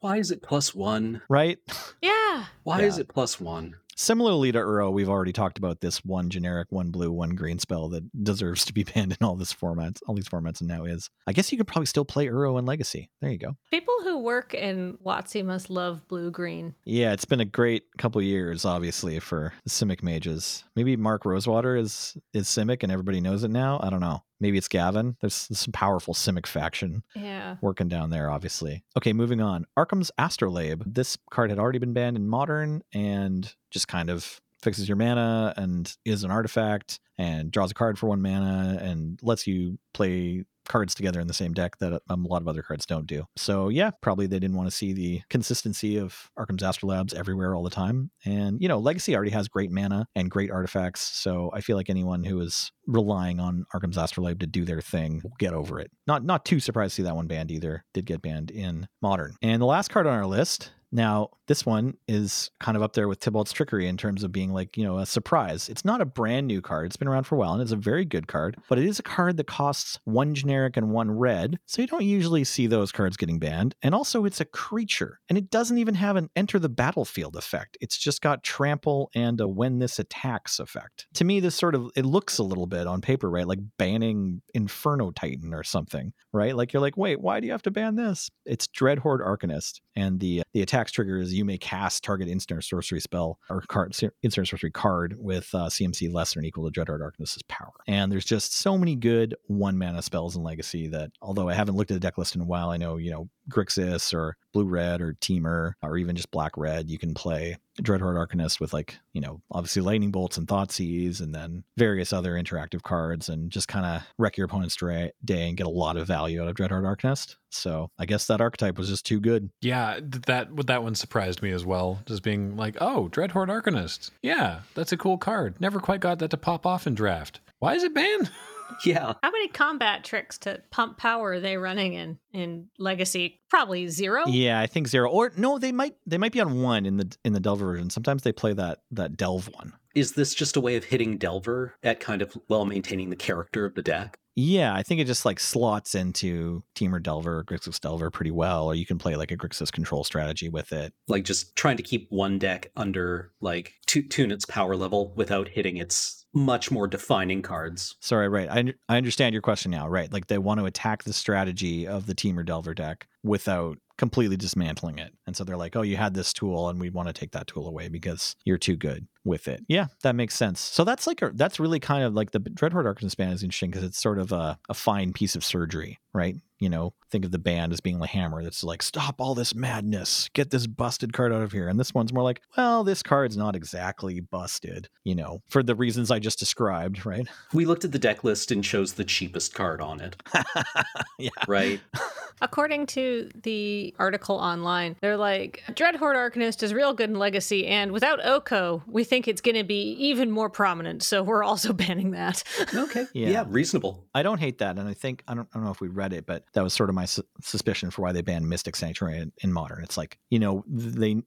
Why 0.00 0.16
is 0.16 0.32
it 0.32 0.42
plus 0.42 0.74
one? 0.74 1.22
right? 1.28 1.58
Yeah. 2.02 2.46
Why 2.64 2.82
is 2.82 2.98
it 2.98 3.06
plus 3.06 3.40
one? 3.40 3.76
Similarly 4.04 4.52
to 4.52 4.58
Uro, 4.58 4.92
we've 4.92 5.08
already 5.08 5.32
talked 5.32 5.56
about 5.56 5.80
this 5.80 6.04
one 6.04 6.28
generic, 6.28 6.66
one 6.68 6.90
blue, 6.90 7.10
one 7.10 7.30
green 7.30 7.58
spell 7.58 7.88
that 7.88 8.04
deserves 8.22 8.66
to 8.66 8.74
be 8.74 8.84
banned 8.84 9.16
in 9.18 9.26
all 9.26 9.34
this 9.34 9.54
formats, 9.54 10.02
all 10.06 10.14
these 10.14 10.28
formats, 10.28 10.60
and 10.60 10.68
now 10.68 10.84
is. 10.84 11.08
I 11.26 11.32
guess 11.32 11.50
you 11.50 11.56
could 11.56 11.66
probably 11.66 11.86
still 11.86 12.04
play 12.04 12.26
Uro 12.26 12.58
in 12.58 12.66
Legacy. 12.66 13.08
There 13.22 13.30
you 13.30 13.38
go. 13.38 13.56
People 13.70 13.94
who 14.02 14.18
work 14.18 14.52
in 14.52 14.98
WotC 15.02 15.42
must 15.42 15.70
love 15.70 16.06
blue 16.06 16.30
green. 16.30 16.74
Yeah, 16.84 17.14
it's 17.14 17.24
been 17.24 17.40
a 17.40 17.46
great 17.46 17.84
couple 17.96 18.20
years, 18.20 18.66
obviously, 18.66 19.20
for 19.20 19.54
the 19.64 19.70
Simic 19.70 20.02
mages. 20.02 20.64
Maybe 20.76 20.96
Mark 20.96 21.24
Rosewater 21.24 21.74
is 21.74 22.14
is 22.34 22.46
Simic 22.46 22.82
and 22.82 22.92
everybody 22.92 23.22
knows 23.22 23.42
it 23.42 23.50
now. 23.50 23.80
I 23.82 23.88
don't 23.88 24.00
know. 24.00 24.22
Maybe 24.40 24.58
it's 24.58 24.68
Gavin. 24.68 25.16
There's, 25.20 25.46
there's 25.48 25.60
some 25.60 25.72
powerful 25.72 26.12
Simic 26.14 26.46
faction 26.46 27.02
Yeah. 27.14 27.56
working 27.62 27.88
down 27.88 28.10
there, 28.10 28.30
obviously. 28.30 28.84
Okay, 28.96 29.12
moving 29.12 29.40
on. 29.40 29.64
Arcum's 29.76 30.10
Astrolabe. 30.18 30.82
This 30.86 31.16
card 31.30 31.50
had 31.50 31.58
already 31.58 31.78
been 31.78 31.92
banned 31.92 32.16
in 32.16 32.28
Modern 32.28 32.82
and 32.92 33.54
just 33.70 33.88
kind 33.88 34.10
of 34.10 34.40
fixes 34.62 34.88
your 34.88 34.96
mana 34.96 35.52
and 35.56 35.94
is 36.04 36.24
an 36.24 36.30
artifact 36.30 36.98
and 37.18 37.50
draws 37.50 37.70
a 37.70 37.74
card 37.74 37.98
for 37.98 38.08
one 38.08 38.22
mana 38.22 38.78
and 38.80 39.20
lets 39.22 39.46
you 39.46 39.78
play 39.92 40.44
cards 40.68 40.94
together 40.94 41.20
in 41.20 41.26
the 41.26 41.34
same 41.34 41.52
deck 41.52 41.78
that 41.78 42.02
um, 42.08 42.24
a 42.24 42.28
lot 42.28 42.42
of 42.42 42.48
other 42.48 42.62
cards 42.62 42.86
don't 42.86 43.06
do. 43.06 43.24
So 43.36 43.68
yeah, 43.68 43.90
probably 44.00 44.26
they 44.26 44.38
didn't 44.38 44.56
want 44.56 44.68
to 44.68 44.76
see 44.76 44.92
the 44.92 45.22
consistency 45.30 45.96
of 45.96 46.30
Arcum's 46.36 46.62
Astrolabes 46.62 47.14
everywhere 47.14 47.54
all 47.54 47.62
the 47.62 47.70
time. 47.70 48.10
And 48.24 48.60
you 48.60 48.68
know, 48.68 48.78
Legacy 48.78 49.14
already 49.14 49.30
has 49.30 49.48
great 49.48 49.70
mana 49.70 50.06
and 50.14 50.30
great 50.30 50.50
artifacts, 50.50 51.00
so 51.00 51.50
I 51.54 51.60
feel 51.60 51.76
like 51.76 51.90
anyone 51.90 52.24
who 52.24 52.40
is 52.40 52.72
relying 52.86 53.40
on 53.40 53.64
Arcum's 53.72 53.96
Astrolabe 53.96 54.40
to 54.40 54.46
do 54.46 54.64
their 54.64 54.80
thing 54.80 55.20
will 55.22 55.32
get 55.38 55.54
over 55.54 55.80
it. 55.80 55.90
Not 56.06 56.24
not 56.24 56.44
too 56.44 56.60
surprised 56.60 56.92
to 56.92 57.02
see 57.02 57.04
that 57.04 57.16
one 57.16 57.26
banned 57.26 57.50
either. 57.50 57.84
Did 57.94 58.06
get 58.06 58.22
banned 58.22 58.50
in 58.50 58.88
Modern. 59.02 59.36
And 59.42 59.60
the 59.60 59.66
last 59.66 59.90
card 59.90 60.06
on 60.06 60.14
our 60.14 60.26
list 60.26 60.70
now, 60.94 61.30
this 61.48 61.66
one 61.66 61.96
is 62.06 62.52
kind 62.60 62.76
of 62.76 62.82
up 62.82 62.92
there 62.92 63.08
with 63.08 63.18
Tibalt's 63.18 63.52
Trickery 63.52 63.88
in 63.88 63.96
terms 63.96 64.22
of 64.22 64.30
being 64.30 64.52
like, 64.52 64.76
you 64.76 64.84
know, 64.84 64.98
a 64.98 65.04
surprise. 65.04 65.68
It's 65.68 65.84
not 65.84 66.00
a 66.00 66.04
brand 66.04 66.46
new 66.46 66.62
card. 66.62 66.86
It's 66.86 66.96
been 66.96 67.08
around 67.08 67.24
for 67.24 67.34
a 67.34 67.38
while 67.38 67.52
and 67.52 67.60
it's 67.60 67.72
a 67.72 67.76
very 67.76 68.04
good 68.04 68.28
card, 68.28 68.56
but 68.68 68.78
it 68.78 68.86
is 68.86 69.00
a 69.00 69.02
card 69.02 69.36
that 69.38 69.48
costs 69.48 69.98
one 70.04 70.36
generic 70.36 70.76
and 70.76 70.90
one 70.90 71.10
red. 71.10 71.58
So 71.66 71.82
you 71.82 71.88
don't 71.88 72.04
usually 72.04 72.44
see 72.44 72.68
those 72.68 72.92
cards 72.92 73.16
getting 73.16 73.40
banned. 73.40 73.74
And 73.82 73.92
also, 73.92 74.24
it's 74.24 74.40
a 74.40 74.44
creature 74.44 75.18
and 75.28 75.36
it 75.36 75.50
doesn't 75.50 75.78
even 75.78 75.96
have 75.96 76.14
an 76.14 76.30
enter 76.36 76.60
the 76.60 76.68
battlefield 76.68 77.34
effect. 77.34 77.76
It's 77.80 77.98
just 77.98 78.22
got 78.22 78.44
trample 78.44 79.10
and 79.16 79.40
a 79.40 79.48
when 79.48 79.80
this 79.80 79.98
attacks 79.98 80.60
effect. 80.60 81.08
To 81.14 81.24
me, 81.24 81.40
this 81.40 81.56
sort 81.56 81.74
of, 81.74 81.90
it 81.96 82.06
looks 82.06 82.38
a 82.38 82.44
little 82.44 82.68
bit 82.68 82.86
on 82.86 83.00
paper, 83.00 83.28
right? 83.28 83.48
Like 83.48 83.58
banning 83.78 84.42
Inferno 84.54 85.10
Titan 85.10 85.52
or 85.52 85.64
something, 85.64 86.12
right? 86.32 86.56
Like 86.56 86.72
you're 86.72 86.80
like, 86.80 86.96
wait, 86.96 87.20
why 87.20 87.40
do 87.40 87.46
you 87.46 87.52
have 87.52 87.62
to 87.62 87.72
ban 87.72 87.96
this? 87.96 88.30
It's 88.46 88.68
Dreadhorde 88.68 89.20
Arcanist 89.20 89.80
and 89.96 90.20
the 90.20 90.44
the 90.52 90.62
attack 90.62 90.83
trigger 90.92 91.18
is 91.18 91.32
you 91.32 91.44
may 91.44 91.58
cast 91.58 92.04
target 92.04 92.28
instant 92.28 92.58
or 92.58 92.62
sorcery 92.62 93.00
spell 93.00 93.38
or 93.50 93.62
card 93.62 93.88
instant 94.22 94.38
or 94.38 94.44
sorcery 94.44 94.70
card 94.70 95.16
with 95.18 95.48
uh, 95.54 95.66
CMC 95.66 96.12
less 96.12 96.34
than 96.34 96.44
or 96.44 96.46
equal 96.46 96.70
to 96.70 96.80
Dreadhorde 96.80 97.02
Arcanist's 97.02 97.42
power. 97.48 97.72
And 97.86 98.10
there's 98.10 98.24
just 98.24 98.54
so 98.54 98.78
many 98.78 98.96
good 98.96 99.34
one 99.46 99.78
mana 99.78 100.02
spells 100.02 100.36
in 100.36 100.42
Legacy 100.42 100.88
that 100.88 101.10
although 101.22 101.48
I 101.48 101.54
haven't 101.54 101.76
looked 101.76 101.90
at 101.90 101.94
the 101.94 102.00
deck 102.00 102.18
list 102.18 102.34
in 102.34 102.40
a 102.40 102.46
while, 102.46 102.70
I 102.70 102.76
know 102.76 102.96
you 102.96 103.10
know 103.10 103.28
Grixis 103.50 104.14
or 104.14 104.36
Blue 104.52 104.66
Red 104.66 105.00
or 105.00 105.14
Temur 105.14 105.72
or 105.82 105.96
even 105.96 106.16
just 106.16 106.30
Black 106.30 106.56
Red, 106.56 106.90
you 106.90 106.98
can 106.98 107.14
play 107.14 107.56
Dreadhorde 107.82 108.16
Arcanist 108.16 108.60
with 108.60 108.72
like, 108.72 108.98
you 109.12 109.20
know, 109.20 109.40
obviously 109.50 109.82
Lightning 109.82 110.10
Bolts 110.10 110.36
and 110.36 110.46
Thoughtseize 110.46 111.20
and 111.20 111.34
then 111.34 111.64
various 111.76 112.12
other 112.12 112.32
interactive 112.34 112.82
cards 112.82 113.28
and 113.28 113.50
just 113.50 113.68
kind 113.68 113.84
of 113.84 114.02
wreck 114.18 114.36
your 114.36 114.46
opponent's 114.46 114.76
day 114.76 115.48
and 115.48 115.56
get 115.56 115.66
a 115.66 115.70
lot 115.70 115.96
of 115.96 116.06
value 116.06 116.42
out 116.42 116.48
of 116.48 116.56
Dreadhorde 116.56 116.84
Arcanist. 116.84 117.36
So 117.50 117.90
I 117.98 118.06
guess 118.06 118.26
that 118.26 118.40
archetype 118.40 118.78
was 118.78 118.88
just 118.88 119.06
too 119.06 119.20
good. 119.20 119.50
Yeah, 119.60 120.00
that 120.26 120.66
that 120.66 120.82
one 120.82 120.94
surprised 120.94 121.42
me 121.42 121.50
as 121.50 121.64
well. 121.64 122.00
Just 122.06 122.22
being 122.22 122.56
like, 122.56 122.76
oh, 122.80 123.08
Dreadhorde 123.10 123.48
Arcanist. 123.48 124.10
Yeah, 124.22 124.60
that's 124.74 124.92
a 124.92 124.96
cool 124.96 125.18
card. 125.18 125.60
Never 125.60 125.80
quite 125.80 126.00
got 126.00 126.18
that 126.18 126.30
to 126.30 126.36
pop 126.36 126.66
off 126.66 126.86
in 126.86 126.94
draft. 126.94 127.40
Why 127.58 127.74
is 127.74 127.84
it 127.84 127.94
banned? 127.94 128.30
Yeah. 128.84 129.14
How 129.22 129.30
many 129.30 129.48
combat 129.48 130.04
tricks 130.04 130.38
to 130.38 130.62
pump 130.70 130.98
power 130.98 131.32
are 131.32 131.40
they 131.40 131.56
running 131.56 131.94
in 131.94 132.18
in 132.32 132.68
Legacy? 132.78 133.40
Probably 133.50 133.88
zero. 133.88 134.26
Yeah, 134.26 134.60
I 134.60 134.66
think 134.66 134.88
zero. 134.88 135.10
Or 135.10 135.32
no, 135.36 135.58
they 135.58 135.72
might 135.72 135.96
they 136.06 136.18
might 136.18 136.32
be 136.32 136.40
on 136.40 136.62
one 136.62 136.86
in 136.86 136.96
the 136.96 137.16
in 137.24 137.32
the 137.32 137.40
Delver 137.40 137.66
version. 137.66 137.90
Sometimes 137.90 138.22
they 138.22 138.32
play 138.32 138.52
that 138.54 138.80
that 138.90 139.16
Delve 139.16 139.48
one. 139.54 139.72
Is 139.94 140.12
this 140.12 140.34
just 140.34 140.56
a 140.56 140.60
way 140.60 140.76
of 140.76 140.84
hitting 140.84 141.18
Delver 141.18 141.76
at 141.82 142.00
kind 142.00 142.20
of 142.22 142.36
well 142.48 142.64
maintaining 142.64 143.10
the 143.10 143.16
character 143.16 143.64
of 143.64 143.74
the 143.74 143.82
deck? 143.82 144.18
Yeah, 144.36 144.74
I 144.74 144.82
think 144.82 145.00
it 145.00 145.06
just 145.06 145.24
like 145.24 145.38
slots 145.38 145.94
into 145.94 146.64
Temur 146.74 147.00
Delver, 147.00 147.44
Grixis 147.44 147.78
Delver 147.78 148.10
pretty 148.10 148.32
well, 148.32 148.66
or 148.66 148.74
you 148.74 148.84
can 148.84 148.98
play 148.98 149.14
like 149.14 149.30
a 149.30 149.36
Grixis 149.36 149.70
control 149.70 150.02
strategy 150.02 150.48
with 150.48 150.72
it. 150.72 150.92
Like 151.06 151.24
just 151.24 151.54
trying 151.54 151.76
to 151.76 151.84
keep 151.84 152.08
one 152.10 152.38
deck 152.38 152.72
under 152.74 153.30
like 153.40 153.74
tune 153.86 154.32
its 154.32 154.44
power 154.44 154.74
level 154.74 155.12
without 155.14 155.48
hitting 155.48 155.76
its 155.76 156.23
much 156.34 156.70
more 156.70 156.86
defining 156.86 157.42
cards. 157.42 157.96
Sorry, 158.00 158.28
right. 158.28 158.48
I, 158.50 158.74
I 158.88 158.96
understand 158.96 159.32
your 159.32 159.42
question 159.42 159.70
now. 159.70 159.88
Right. 159.88 160.12
Like 160.12 160.26
they 160.26 160.38
want 160.38 160.60
to 160.60 160.66
attack 160.66 161.04
the 161.04 161.12
strategy 161.12 161.86
of 161.86 162.06
the 162.06 162.14
Temur 162.14 162.44
Delver 162.44 162.74
deck 162.74 163.06
without 163.22 163.78
completely 163.96 164.36
dismantling 164.36 164.98
it. 164.98 165.14
And 165.26 165.36
so 165.36 165.44
they're 165.44 165.56
like, 165.56 165.76
oh, 165.76 165.82
you 165.82 165.96
had 165.96 166.14
this 166.14 166.32
tool 166.32 166.68
and 166.68 166.80
we 166.80 166.90
want 166.90 167.08
to 167.08 167.12
take 167.12 167.30
that 167.30 167.46
tool 167.46 167.68
away 167.68 167.88
because 167.88 168.34
you're 168.44 168.58
too 168.58 168.76
good 168.76 169.06
with 169.24 169.46
it. 169.46 169.64
Yeah, 169.68 169.86
that 170.02 170.16
makes 170.16 170.34
sense. 170.34 170.60
So 170.60 170.82
that's 170.82 171.06
like, 171.06 171.22
a, 171.22 171.30
that's 171.32 171.60
really 171.60 171.78
kind 171.78 172.02
of 172.02 172.12
like 172.12 172.32
the 172.32 172.40
Dreadhorde 172.40 172.92
Arcanist 172.92 173.16
band 173.16 173.32
is 173.32 173.44
interesting 173.44 173.70
because 173.70 173.84
it's 173.84 174.02
sort 174.02 174.18
of 174.18 174.32
a, 174.32 174.58
a 174.68 174.74
fine 174.74 175.12
piece 175.12 175.36
of 175.36 175.44
surgery, 175.44 176.00
right? 176.12 176.34
You 176.64 176.70
know, 176.70 176.94
think 177.10 177.26
of 177.26 177.30
the 177.30 177.38
band 177.38 177.74
as 177.74 177.80
being 177.80 177.98
like 177.98 178.08
hammer 178.08 178.42
that's 178.42 178.64
like, 178.64 178.82
stop 178.82 179.20
all 179.20 179.34
this 179.34 179.54
madness, 179.54 180.30
get 180.32 180.48
this 180.50 180.66
busted 180.66 181.12
card 181.12 181.30
out 181.30 181.42
of 181.42 181.52
here. 181.52 181.68
And 181.68 181.78
this 181.78 181.92
one's 181.92 182.10
more 182.10 182.24
like, 182.24 182.40
well, 182.56 182.82
this 182.84 183.02
card's 183.02 183.36
not 183.36 183.54
exactly 183.54 184.20
busted, 184.20 184.88
you 185.04 185.14
know, 185.14 185.42
for 185.50 185.62
the 185.62 185.74
reasons 185.74 186.10
I 186.10 186.18
just 186.20 186.38
described, 186.38 187.04
right? 187.04 187.28
We 187.52 187.66
looked 187.66 187.84
at 187.84 187.92
the 187.92 187.98
deck 187.98 188.24
list 188.24 188.50
and 188.50 188.64
chose 188.64 188.94
the 188.94 189.04
cheapest 189.04 189.54
card 189.54 189.82
on 189.82 190.00
it. 190.00 190.16
yeah. 191.18 191.28
Right. 191.46 191.80
According 192.40 192.86
to 192.86 193.30
the 193.42 193.94
article 193.98 194.36
online, 194.36 194.96
they're 195.00 195.16
like, 195.16 195.62
Dreadhorde 195.70 196.16
Arcanist 196.16 196.62
is 196.64 196.74
real 196.74 196.92
good 196.94 197.10
in 197.10 197.18
Legacy, 197.18 197.66
and 197.66 197.92
without 197.92 198.24
Oko, 198.26 198.82
we 198.88 199.04
think 199.04 199.28
it's 199.28 199.40
going 199.40 199.54
to 199.54 199.62
be 199.62 199.92
even 199.92 200.30
more 200.32 200.50
prominent. 200.50 201.02
So 201.02 201.22
we're 201.22 201.44
also 201.44 201.72
banning 201.84 202.10
that. 202.10 202.42
okay. 202.74 203.06
Yeah. 203.12 203.28
Yeah. 203.28 203.44
reasonable. 203.48 204.04
I 204.14 204.22
don't 204.24 204.38
hate 204.38 204.58
that. 204.58 204.78
And 204.78 204.88
I 204.88 204.94
think, 204.94 205.22
I 205.28 205.34
don't, 205.34 205.48
I 205.54 205.58
don't 205.58 205.64
know 205.64 205.70
if 205.70 205.80
we 205.80 205.88
read 205.88 206.12
it, 206.12 206.26
but 206.26 206.44
that 206.54 206.62
was 206.62 206.72
sort 206.72 206.88
of 206.88 206.94
my 206.94 207.04
su- 207.04 207.26
suspicion 207.40 207.90
for 207.90 208.02
why 208.02 208.12
they 208.12 208.22
banned 208.22 208.48
Mystic 208.48 208.76
Sanctuary 208.76 209.18
in, 209.18 209.32
in 209.42 209.52
Modern. 209.52 209.82
It's 209.82 209.96
like, 209.96 210.18
you 210.30 210.38
know, 210.38 210.64
they 210.68 211.22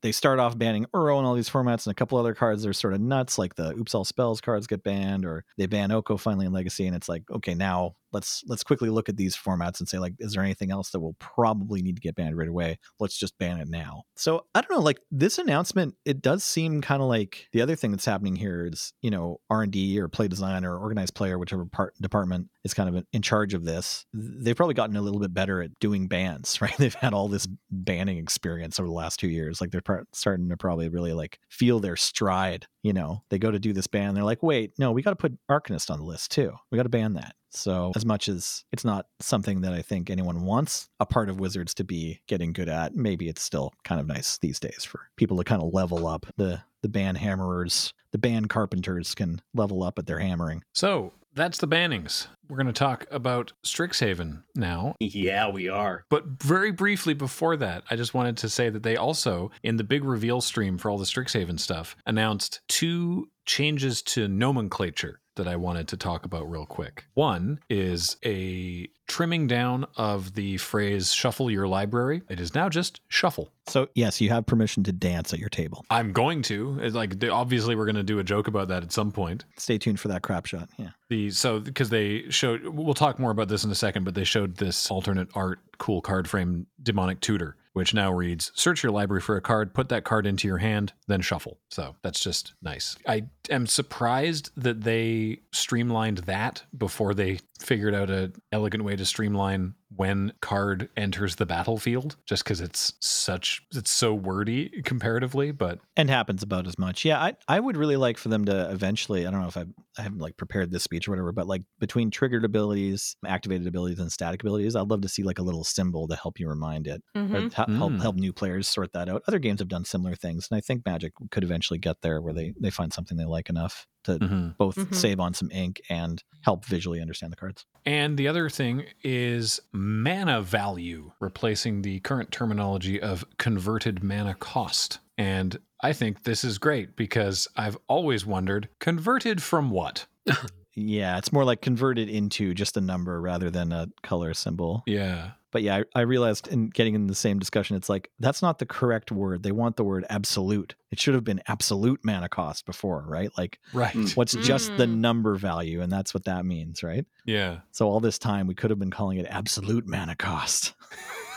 they 0.00 0.12
start 0.12 0.38
off 0.38 0.56
banning 0.56 0.86
Uro 0.94 1.18
and 1.18 1.26
all 1.26 1.34
these 1.34 1.50
formats 1.50 1.86
and 1.86 1.92
a 1.92 1.94
couple 1.94 2.18
other 2.18 2.34
cards 2.34 2.62
they're 2.62 2.72
sort 2.72 2.94
of 2.94 3.00
nuts, 3.00 3.38
like 3.38 3.54
the 3.56 3.74
Oops 3.76 3.94
All 3.94 4.04
Spells 4.04 4.40
cards 4.40 4.66
get 4.66 4.82
banned, 4.82 5.24
or 5.24 5.44
they 5.58 5.66
ban 5.66 5.90
Oko 5.90 6.16
finally 6.16 6.46
in 6.46 6.52
Legacy. 6.52 6.86
And 6.86 6.96
it's 6.96 7.08
like, 7.08 7.24
okay, 7.30 7.54
now 7.54 7.96
let's 8.12 8.44
let's 8.46 8.62
quickly 8.62 8.90
look 8.90 9.08
at 9.08 9.16
these 9.16 9.36
formats 9.36 9.80
and 9.80 9.88
say 9.88 9.98
like 9.98 10.14
is 10.18 10.32
there 10.32 10.42
anything 10.42 10.70
else 10.70 10.90
that 10.90 11.00
will 11.00 11.14
probably 11.14 11.82
need 11.82 11.96
to 11.96 12.00
get 12.00 12.14
banned 12.14 12.36
right 12.36 12.48
away 12.48 12.78
let's 13.00 13.16
just 13.16 13.36
ban 13.38 13.58
it 13.58 13.68
now 13.68 14.02
so 14.16 14.44
i 14.54 14.60
don't 14.60 14.70
know 14.70 14.80
like 14.80 15.00
this 15.10 15.38
announcement 15.38 15.94
it 16.04 16.22
does 16.22 16.44
seem 16.44 16.80
kind 16.80 17.02
of 17.02 17.08
like 17.08 17.48
the 17.52 17.62
other 17.62 17.76
thing 17.76 17.90
that's 17.90 18.04
happening 18.04 18.36
here 18.36 18.66
is 18.66 18.92
you 19.02 19.10
know 19.10 19.40
r&d 19.50 19.98
or 19.98 20.08
play 20.08 20.28
design 20.28 20.64
or 20.64 20.76
organized 20.76 21.14
player 21.14 21.38
whichever 21.38 21.64
part 21.64 21.94
department 22.00 22.48
is 22.64 22.74
kind 22.74 22.94
of 22.94 23.04
in 23.12 23.22
charge 23.22 23.54
of 23.54 23.64
this 23.64 24.06
they've 24.12 24.56
probably 24.56 24.74
gotten 24.74 24.96
a 24.96 25.00
little 25.00 25.20
bit 25.20 25.34
better 25.34 25.62
at 25.62 25.78
doing 25.80 26.08
bans 26.08 26.58
right? 26.60 26.76
They've 26.76 26.94
had 26.94 27.14
all 27.14 27.28
this 27.28 27.48
banning 27.70 28.18
experience 28.18 28.78
over 28.78 28.88
the 28.88 28.94
last 28.94 29.20
two 29.20 29.28
years. 29.28 29.60
Like 29.60 29.70
they're 29.70 29.80
par- 29.80 30.06
starting 30.12 30.48
to 30.48 30.56
probably 30.56 30.88
really 30.88 31.12
like 31.12 31.38
feel 31.48 31.80
their 31.80 31.96
stride 31.96 32.66
you 32.82 32.92
know? 32.92 33.22
They 33.30 33.38
go 33.38 33.50
to 33.50 33.60
do 33.60 33.72
this 33.72 33.86
ban 33.86 34.14
they're 34.14 34.24
like 34.24 34.42
wait 34.42 34.72
no 34.78 34.92
we 34.92 35.02
got 35.02 35.10
to 35.10 35.16
put 35.16 35.38
arcanist 35.50 35.90
on 35.90 35.98
the 35.98 36.04
list 36.04 36.30
too. 36.30 36.52
We 36.70 36.76
got 36.76 36.84
to 36.84 36.88
ban 36.88 37.14
that. 37.14 37.34
So, 37.54 37.92
as 37.94 38.06
much 38.06 38.28
as 38.28 38.64
it's 38.72 38.84
not 38.84 39.06
something 39.20 39.60
that 39.60 39.74
I 39.74 39.82
think 39.82 40.08
anyone 40.08 40.44
wants 40.44 40.88
a 41.00 41.06
part 41.06 41.28
of 41.28 41.38
Wizards 41.38 41.74
to 41.74 41.84
be 41.84 42.22
getting 42.26 42.52
good 42.52 42.68
at, 42.68 42.94
maybe 42.94 43.28
it's 43.28 43.42
still 43.42 43.72
kind 43.84 44.00
of 44.00 44.06
nice 44.06 44.38
these 44.38 44.58
days 44.58 44.84
for 44.84 45.10
people 45.16 45.36
to 45.36 45.44
kind 45.44 45.62
of 45.62 45.72
level 45.72 46.06
up. 46.06 46.26
The 46.36 46.62
the 46.80 46.88
band 46.88 47.18
hammerers, 47.18 47.92
the 48.10 48.18
band 48.18 48.48
carpenters 48.48 49.14
can 49.14 49.40
level 49.54 49.82
up 49.82 49.98
at 49.98 50.06
their 50.06 50.18
hammering. 50.18 50.62
So 50.72 51.12
that's 51.34 51.58
the 51.58 51.68
bannings. 51.68 52.26
We're 52.48 52.56
going 52.56 52.66
to 52.66 52.72
talk 52.72 53.06
about 53.10 53.52
Strixhaven 53.64 54.42
now. 54.54 54.94
Yeah, 55.00 55.48
we 55.50 55.68
are. 55.68 56.04
But 56.10 56.26
very 56.42 56.70
briefly 56.70 57.14
before 57.14 57.56
that, 57.56 57.84
I 57.90 57.96
just 57.96 58.12
wanted 58.12 58.36
to 58.38 58.48
say 58.48 58.68
that 58.68 58.82
they 58.82 58.96
also, 58.96 59.50
in 59.62 59.76
the 59.76 59.84
big 59.84 60.04
reveal 60.04 60.40
stream 60.40 60.76
for 60.76 60.90
all 60.90 60.98
the 60.98 61.04
Strixhaven 61.04 61.58
stuff, 61.58 61.96
announced 62.04 62.60
two 62.68 63.30
changes 63.46 64.02
to 64.02 64.28
nomenclature 64.28 65.20
that 65.36 65.48
I 65.48 65.56
wanted 65.56 65.88
to 65.88 65.96
talk 65.96 66.24
about 66.24 66.50
real 66.50 66.66
quick. 66.66 67.04
One 67.14 67.60
is 67.68 68.16
a 68.24 68.88
trimming 69.08 69.46
down 69.46 69.86
of 69.96 70.34
the 70.34 70.56
phrase 70.58 71.12
shuffle 71.12 71.50
your 71.50 71.68
library. 71.68 72.22
It 72.28 72.40
is 72.40 72.54
now 72.54 72.68
just 72.68 73.00
shuffle. 73.08 73.52
So, 73.66 73.88
yes, 73.94 74.20
you 74.20 74.30
have 74.30 74.46
permission 74.46 74.82
to 74.84 74.92
dance 74.92 75.32
at 75.32 75.38
your 75.38 75.48
table. 75.48 75.84
I'm 75.90 76.12
going 76.12 76.42
to. 76.42 76.78
It's 76.80 76.94
like 76.94 77.22
obviously 77.24 77.76
we're 77.76 77.84
going 77.84 77.96
to 77.96 78.02
do 78.02 78.18
a 78.18 78.24
joke 78.24 78.48
about 78.48 78.68
that 78.68 78.82
at 78.82 78.92
some 78.92 79.12
point. 79.12 79.44
Stay 79.56 79.78
tuned 79.78 80.00
for 80.00 80.08
that 80.08 80.22
crap 80.22 80.46
shot. 80.46 80.68
Yeah. 80.78 80.90
The 81.08 81.30
so 81.30 81.60
because 81.60 81.90
they 81.90 82.30
showed 82.30 82.66
we'll 82.66 82.94
talk 82.94 83.18
more 83.18 83.30
about 83.30 83.48
this 83.48 83.64
in 83.64 83.70
a 83.70 83.74
second, 83.74 84.04
but 84.04 84.14
they 84.14 84.24
showed 84.24 84.56
this 84.56 84.90
alternate 84.90 85.28
art 85.34 85.60
cool 85.78 86.00
card 86.00 86.28
frame 86.28 86.66
demonic 86.82 87.20
tutor 87.20 87.56
which 87.72 87.94
now 87.94 88.12
reads 88.12 88.52
search 88.54 88.82
your 88.82 88.92
library 88.92 89.20
for 89.20 89.36
a 89.36 89.40
card, 89.40 89.74
put 89.74 89.88
that 89.88 90.04
card 90.04 90.26
into 90.26 90.46
your 90.46 90.58
hand, 90.58 90.92
then 91.06 91.20
shuffle. 91.20 91.58
So 91.70 91.96
that's 92.02 92.20
just 92.20 92.54
nice. 92.62 92.96
I 93.06 93.24
am 93.50 93.66
surprised 93.66 94.50
that 94.56 94.82
they 94.82 95.40
streamlined 95.52 96.18
that 96.18 96.62
before 96.76 97.14
they 97.14 97.40
figured 97.58 97.94
out 97.94 98.10
an 98.10 98.34
elegant 98.50 98.84
way 98.84 98.96
to 98.96 99.04
streamline 99.04 99.74
when 99.96 100.32
card 100.40 100.88
enters 100.96 101.36
the 101.36 101.46
battlefield 101.46 102.16
just 102.26 102.44
because 102.44 102.60
it's 102.60 102.92
such 103.00 103.62
it's 103.74 103.90
so 103.90 104.14
wordy 104.14 104.68
comparatively 104.84 105.50
but 105.52 105.78
and 105.96 106.08
happens 106.08 106.42
about 106.42 106.66
as 106.66 106.78
much 106.78 107.04
yeah 107.04 107.20
i 107.20 107.34
i 107.48 107.58
would 107.60 107.76
really 107.76 107.96
like 107.96 108.16
for 108.16 108.28
them 108.28 108.44
to 108.44 108.70
eventually 108.70 109.26
i 109.26 109.30
don't 109.30 109.40
know 109.40 109.48
if 109.48 109.56
i 109.56 109.64
i 109.98 110.02
haven't 110.02 110.18
like 110.20 110.36
prepared 110.36 110.70
this 110.70 110.82
speech 110.84 111.06
or 111.08 111.10
whatever 111.12 111.32
but 111.32 111.46
like 111.46 111.62
between 111.78 112.10
triggered 112.10 112.44
abilities 112.44 113.16
activated 113.26 113.66
abilities 113.66 113.98
and 113.98 114.10
static 114.10 114.42
abilities 114.42 114.74
i'd 114.76 114.88
love 114.88 115.00
to 115.02 115.08
see 115.08 115.22
like 115.22 115.38
a 115.38 115.42
little 115.42 115.64
symbol 115.64 116.06
to 116.08 116.16
help 116.16 116.38
you 116.38 116.48
remind 116.48 116.86
it 116.86 117.02
Mhm. 117.16 117.34
or 117.34 117.48
to 117.50 117.56
help 117.76 117.92
Mm. 117.92 118.00
help 118.00 118.16
new 118.16 118.32
players 118.32 118.68
sort 118.68 118.92
that 118.92 119.08
out 119.08 119.22
other 119.28 119.38
games 119.38 119.60
have 119.60 119.68
done 119.68 119.84
similar 119.84 120.14
things 120.14 120.48
and 120.50 120.56
i 120.56 120.60
think 120.60 120.84
magic 120.86 121.12
could 121.30 121.44
eventually 121.44 121.78
get 121.78 122.00
there 122.02 122.20
where 122.22 122.32
they 122.32 122.54
they 122.60 122.70
find 122.70 122.92
something 122.92 123.16
they 123.18 123.24
like 123.24 123.50
enough 123.50 123.86
to 124.04 124.18
Mhm. 124.18 124.56
both 124.56 124.76
Mhm. 124.76 124.94
save 124.94 125.20
on 125.20 125.34
some 125.34 125.50
ink 125.52 125.80
and 125.88 126.22
help 126.42 126.64
visually 126.64 127.00
understand 127.00 127.32
the 127.32 127.36
cards. 127.36 127.64
And 127.84 128.16
the 128.18 128.28
other 128.28 128.48
thing 128.48 128.84
is 129.02 129.60
mana 129.72 130.40
value, 130.42 131.12
replacing 131.20 131.82
the 131.82 132.00
current 132.00 132.30
terminology 132.30 133.00
of 133.00 133.24
converted 133.38 134.02
mana 134.02 134.34
cost. 134.34 134.98
And 135.18 135.58
I 135.82 135.92
think 135.92 136.22
this 136.24 136.44
is 136.44 136.58
great 136.58 136.96
because 136.96 137.48
I've 137.56 137.76
always 137.88 138.24
wondered 138.24 138.68
converted 138.78 139.42
from 139.42 139.70
what? 139.70 140.06
Yeah, 140.74 141.18
it's 141.18 141.30
more 141.34 141.44
like 141.44 141.60
converted 141.60 142.08
into 142.08 142.54
just 142.54 142.78
a 142.78 142.80
number 142.80 143.20
rather 143.20 143.50
than 143.50 143.72
a 143.72 143.88
color 144.02 144.32
symbol. 144.32 144.82
Yeah. 144.86 145.32
But 145.52 145.62
yeah, 145.62 145.82
I, 145.94 146.00
I 146.00 146.02
realized 146.02 146.48
in 146.48 146.70
getting 146.70 146.94
in 146.96 147.06
the 147.06 147.14
same 147.14 147.38
discussion, 147.38 147.76
it's 147.76 147.88
like 147.88 148.10
that's 148.18 148.42
not 148.42 148.58
the 148.58 148.66
correct 148.66 149.12
word. 149.12 149.42
They 149.44 149.52
want 149.52 149.76
the 149.76 149.84
word 149.84 150.04
absolute. 150.10 150.74
It 150.90 150.98
should 150.98 151.14
have 151.14 151.24
been 151.24 151.42
absolute 151.46 152.00
mana 152.02 152.28
cost 152.28 152.66
before, 152.66 153.04
right? 153.06 153.30
Like 153.38 153.60
Right. 153.72 153.94
Mm. 153.94 154.16
what's 154.16 154.34
just 154.34 154.76
the 154.76 154.86
Mm. 154.86 154.96
number 154.96 155.34
value, 155.36 155.80
and 155.82 155.92
that's 155.92 156.12
what 156.14 156.24
that 156.24 156.44
means, 156.44 156.82
right? 156.82 157.04
Yeah. 157.26 157.58
So 157.70 157.88
all 157.88 158.00
this 158.00 158.18
time 158.18 158.46
we 158.48 158.54
could 158.54 158.70
have 158.70 158.78
been 158.80 158.90
calling 158.90 159.18
it 159.18 159.26
absolute 159.28 159.86
mana 159.86 160.16
cost, 160.16 160.72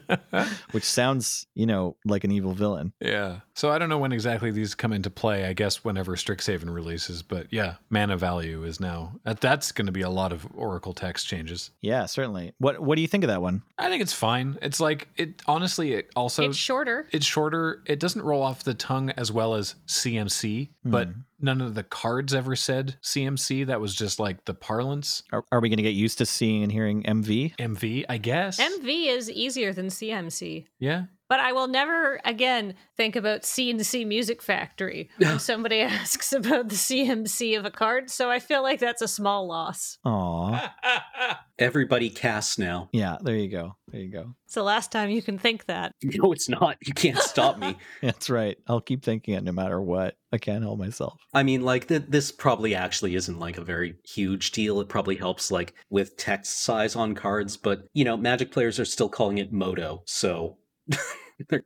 which 0.72 0.84
sounds, 0.84 1.46
you 1.54 1.66
know, 1.66 1.96
like 2.04 2.24
an 2.24 2.30
evil 2.32 2.52
villain. 2.52 2.92
yeah. 3.00 3.40
So 3.54 3.70
I 3.70 3.78
don't 3.78 3.88
know 3.90 3.98
when 3.98 4.12
exactly 4.12 4.50
these 4.50 4.74
come 4.74 4.92
into 4.94 5.10
play. 5.10 5.44
I 5.44 5.52
guess 5.52 5.84
whenever 5.84 6.16
Strixhaven 6.16 6.72
releases, 6.72 7.22
but 7.22 7.46
yeah, 7.50 7.74
mana 7.90 8.16
value 8.16 8.64
is 8.64 8.80
now 8.80 9.12
that's 9.40 9.72
going 9.72 9.86
to 9.86 9.92
be 9.92 10.00
a 10.00 10.08
lot 10.10 10.32
of 10.32 10.46
Oracle 10.54 10.94
text 10.94 11.26
changes. 11.28 11.70
Yeah, 11.82 12.06
certainly. 12.06 12.54
What 12.58 12.80
What 12.80 12.96
do 12.96 13.02
you 13.02 13.08
think 13.08 13.24
of 13.24 13.28
that 13.28 13.42
one? 13.42 13.62
I 13.78 13.88
think 13.90 14.00
it's 14.02 14.14
fine. 14.14 14.58
It's 14.62 14.80
like 14.80 15.08
it 15.16 15.42
honestly 15.46 15.92
it 15.92 16.10
also 16.16 16.48
it's 16.48 16.56
shorter. 16.56 17.06
it's 17.12 17.26
shorter. 17.26 17.82
It 17.86 18.00
doesn't 18.00 18.22
roll 18.22 18.42
off 18.42 18.64
the 18.64 18.74
tongue 18.74 19.10
as 19.10 19.30
well 19.30 19.54
as 19.54 19.74
CMC, 19.86 20.70
but 20.84 21.08
Hmm. 21.08 21.12
None 21.42 21.60
of 21.60 21.74
the 21.74 21.82
cards 21.82 22.34
ever 22.34 22.54
said 22.56 22.96
CMC. 23.02 23.66
That 23.66 23.80
was 23.80 23.94
just 23.94 24.18
like 24.20 24.44
the 24.44 24.54
parlance. 24.54 25.22
Are, 25.32 25.44
are 25.52 25.60
we 25.60 25.68
going 25.68 25.76
to 25.78 25.82
get 25.82 25.90
used 25.94 26.18
to 26.18 26.26
seeing 26.26 26.62
and 26.62 26.70
hearing 26.72 27.02
MV? 27.02 27.56
MV, 27.56 28.04
I 28.08 28.18
guess. 28.18 28.60
MV 28.60 29.08
is 29.08 29.30
easier 29.30 29.72
than 29.72 29.86
CMC. 29.88 30.66
yeah. 30.78 31.04
But 31.32 31.40
I 31.40 31.52
will 31.52 31.66
never 31.66 32.20
again 32.26 32.74
think 32.94 33.16
about 33.16 33.46
C+C 33.46 34.04
Music 34.04 34.42
Factory 34.42 35.08
when 35.16 35.38
somebody 35.38 35.80
asks 35.80 36.30
about 36.34 36.68
the 36.68 36.74
CMC 36.74 37.58
of 37.58 37.64
a 37.64 37.70
card. 37.70 38.10
So 38.10 38.30
I 38.30 38.38
feel 38.38 38.62
like 38.62 38.80
that's 38.80 39.00
a 39.00 39.08
small 39.08 39.48
loss. 39.48 39.96
Aw. 40.04 40.74
Everybody 41.58 42.10
casts 42.10 42.58
now. 42.58 42.90
Yeah, 42.92 43.16
there 43.22 43.34
you 43.34 43.48
go. 43.48 43.76
There 43.90 44.02
you 44.02 44.12
go. 44.12 44.34
It's 44.44 44.52
the 44.52 44.62
last 44.62 44.92
time 44.92 45.08
you 45.08 45.22
can 45.22 45.38
think 45.38 45.64
that. 45.68 45.94
No, 46.02 46.32
it's 46.32 46.50
not. 46.50 46.76
You 46.84 46.92
can't 46.92 47.16
stop 47.16 47.56
me. 47.56 47.78
That's 48.02 48.28
right. 48.28 48.58
I'll 48.66 48.82
keep 48.82 49.02
thinking 49.02 49.32
it 49.32 49.42
no 49.42 49.52
matter 49.52 49.80
what. 49.80 50.18
I 50.34 50.36
can't 50.36 50.62
help 50.62 50.78
myself. 50.78 51.18
I 51.32 51.44
mean, 51.44 51.62
like 51.62 51.88
th- 51.88 52.04
this 52.08 52.30
probably 52.30 52.74
actually 52.74 53.14
isn't 53.14 53.38
like 53.38 53.56
a 53.56 53.64
very 53.64 53.94
huge 54.04 54.50
deal. 54.50 54.80
It 54.80 54.90
probably 54.90 55.16
helps 55.16 55.50
like 55.50 55.72
with 55.88 56.18
text 56.18 56.60
size 56.60 56.94
on 56.94 57.14
cards, 57.14 57.56
but 57.56 57.84
you 57.94 58.04
know, 58.04 58.18
Magic 58.18 58.52
players 58.52 58.78
are 58.78 58.84
still 58.84 59.08
calling 59.08 59.38
it 59.38 59.50
Moto. 59.50 60.02
So, 60.04 60.58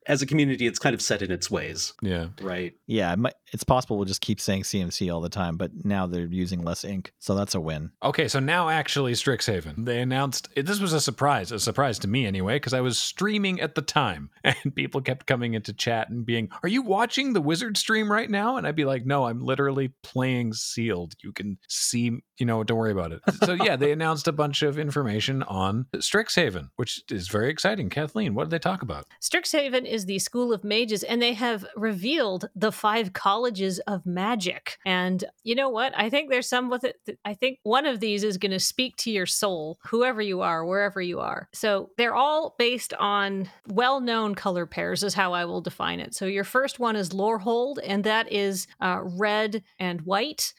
as 0.07 0.23
a 0.23 0.27
community, 0.27 0.67
it's 0.67 0.79
kind 0.79 0.95
of 0.95 1.03
set 1.03 1.23
in 1.23 1.31
its 1.31 1.51
ways, 1.51 1.93
yeah. 2.03 2.29
right? 2.41 2.75
Yeah, 2.87 3.13
it 3.13 3.19
might, 3.19 3.35
it's 3.57 3.65
possible 3.65 3.97
we'll 3.97 4.05
just 4.05 4.21
keep 4.21 4.39
saying 4.39 4.65
CMC 4.65 5.11
all 5.13 5.23
the 5.23 5.31
time, 5.31 5.57
but 5.57 5.71
now 5.83 6.07
they're 6.07 6.27
using 6.27 6.63
less 6.63 6.85
ink. 6.85 7.15
So 7.19 7.35
that's 7.35 7.55
a 7.55 7.61
win. 7.61 7.91
Okay, 8.03 8.29
so 8.29 8.39
now 8.39 8.69
actually 8.69 9.15
Strixhaven. 9.15 9.87
They 9.87 10.03
announced 10.03 10.51
this 10.55 10.79
was 10.79 10.93
a 10.93 11.01
surprise, 11.01 11.53
a 11.53 11.59
surprise 11.59 11.99
to 12.01 12.09
me 12.09 12.27
anyway, 12.27 12.57
because 12.57 12.75
I 12.75 12.83
was 12.83 12.99
streaming 12.99 13.63
at 13.63 13.75
the 13.75 13.81
time 13.81 14.29
and 14.45 14.75
people 14.75 15.01
kept 15.01 15.25
coming 15.25 15.55
into 15.55 15.73
chat 15.73 16.11
and 16.11 16.27
being, 16.27 16.51
Are 16.63 16.69
you 16.69 16.83
watching 16.83 17.33
the 17.33 17.41
wizard 17.41 17.79
stream 17.79 18.13
right 18.13 18.29
now? 18.29 18.59
And 18.59 18.67
I'd 18.67 18.77
be 18.77 18.85
like, 18.85 19.07
No, 19.07 19.25
I'm 19.25 19.41
literally 19.41 19.95
playing 20.03 20.53
sealed. 20.53 21.15
You 21.25 21.33
can 21.33 21.57
see, 21.67 22.13
you 22.39 22.45
know, 22.45 22.63
don't 22.63 22.77
worry 22.77 22.93
about 22.93 23.13
it. 23.13 23.23
So 23.43 23.55
yeah, 23.55 23.77
they 23.77 23.91
announced 23.91 24.29
a 24.29 24.33
bunch 24.33 24.61
of 24.61 24.79
information 24.79 25.43
on 25.45 25.87
Strixhaven, 25.95 26.69
which 26.77 27.03
is 27.11 27.29
very 27.29 27.49
exciting. 27.49 27.89
Kathleen, 27.89 28.35
what 28.35 28.45
did 28.45 28.51
they 28.51 28.59
talk 28.59 28.83
about? 28.83 29.07
Strixhaven 29.23 29.87
is 29.87 30.05
the 30.05 30.19
school 30.19 30.53
of 30.53 30.63
mages, 30.63 31.03
and 31.03 31.23
they 31.23 31.33
have 31.33 31.65
revealed 31.75 32.51
the 32.55 32.71
five 32.71 33.15
colleges 33.15 33.46
of 33.87 34.07
magic. 34.07 34.79
And 34.85 35.25
you 35.45 35.55
know 35.55 35.69
what? 35.69 35.93
I 35.97 36.11
think 36.11 36.31
there's 36.31 36.49
some 36.49 36.71
with 36.71 36.85
it. 36.85 36.97
I 37.25 37.35
think 37.35 37.59
one 37.63 37.87
of 37.87 38.01
these 38.01 38.25
is 38.25 38.39
going 38.39 38.53
to 38.53 38.61
speak 38.61 38.97
to 38.99 39.11
your 39.11 39.27
soul, 39.27 39.79
whoever 39.87 40.21
you 40.21 40.41
are, 40.41 40.65
wherever 40.65 41.01
you 41.01 41.21
are. 41.21 41.49
So 41.53 41.91
they're 41.97 42.15
all 42.15 42.55
based 42.59 42.95
on 42.95 43.49
well 43.69 44.01
known 44.01 44.35
color 44.35 44.67
pairs, 44.67 45.03
is 45.03 45.15
how 45.15 45.33
I 45.33 45.45
will 45.45 45.61
define 45.61 46.01
it. 46.01 46.15
So 46.15 46.27
your 46.27 46.45
first 46.45 46.79
one 46.79 46.97
is 46.97 47.11
Lorehold, 47.11 47.79
and 47.85 48.05
that 48.05 48.31
is 48.33 48.67
uh, 48.81 49.01
red 49.03 49.63
and 49.79 50.01
white. 50.03 50.55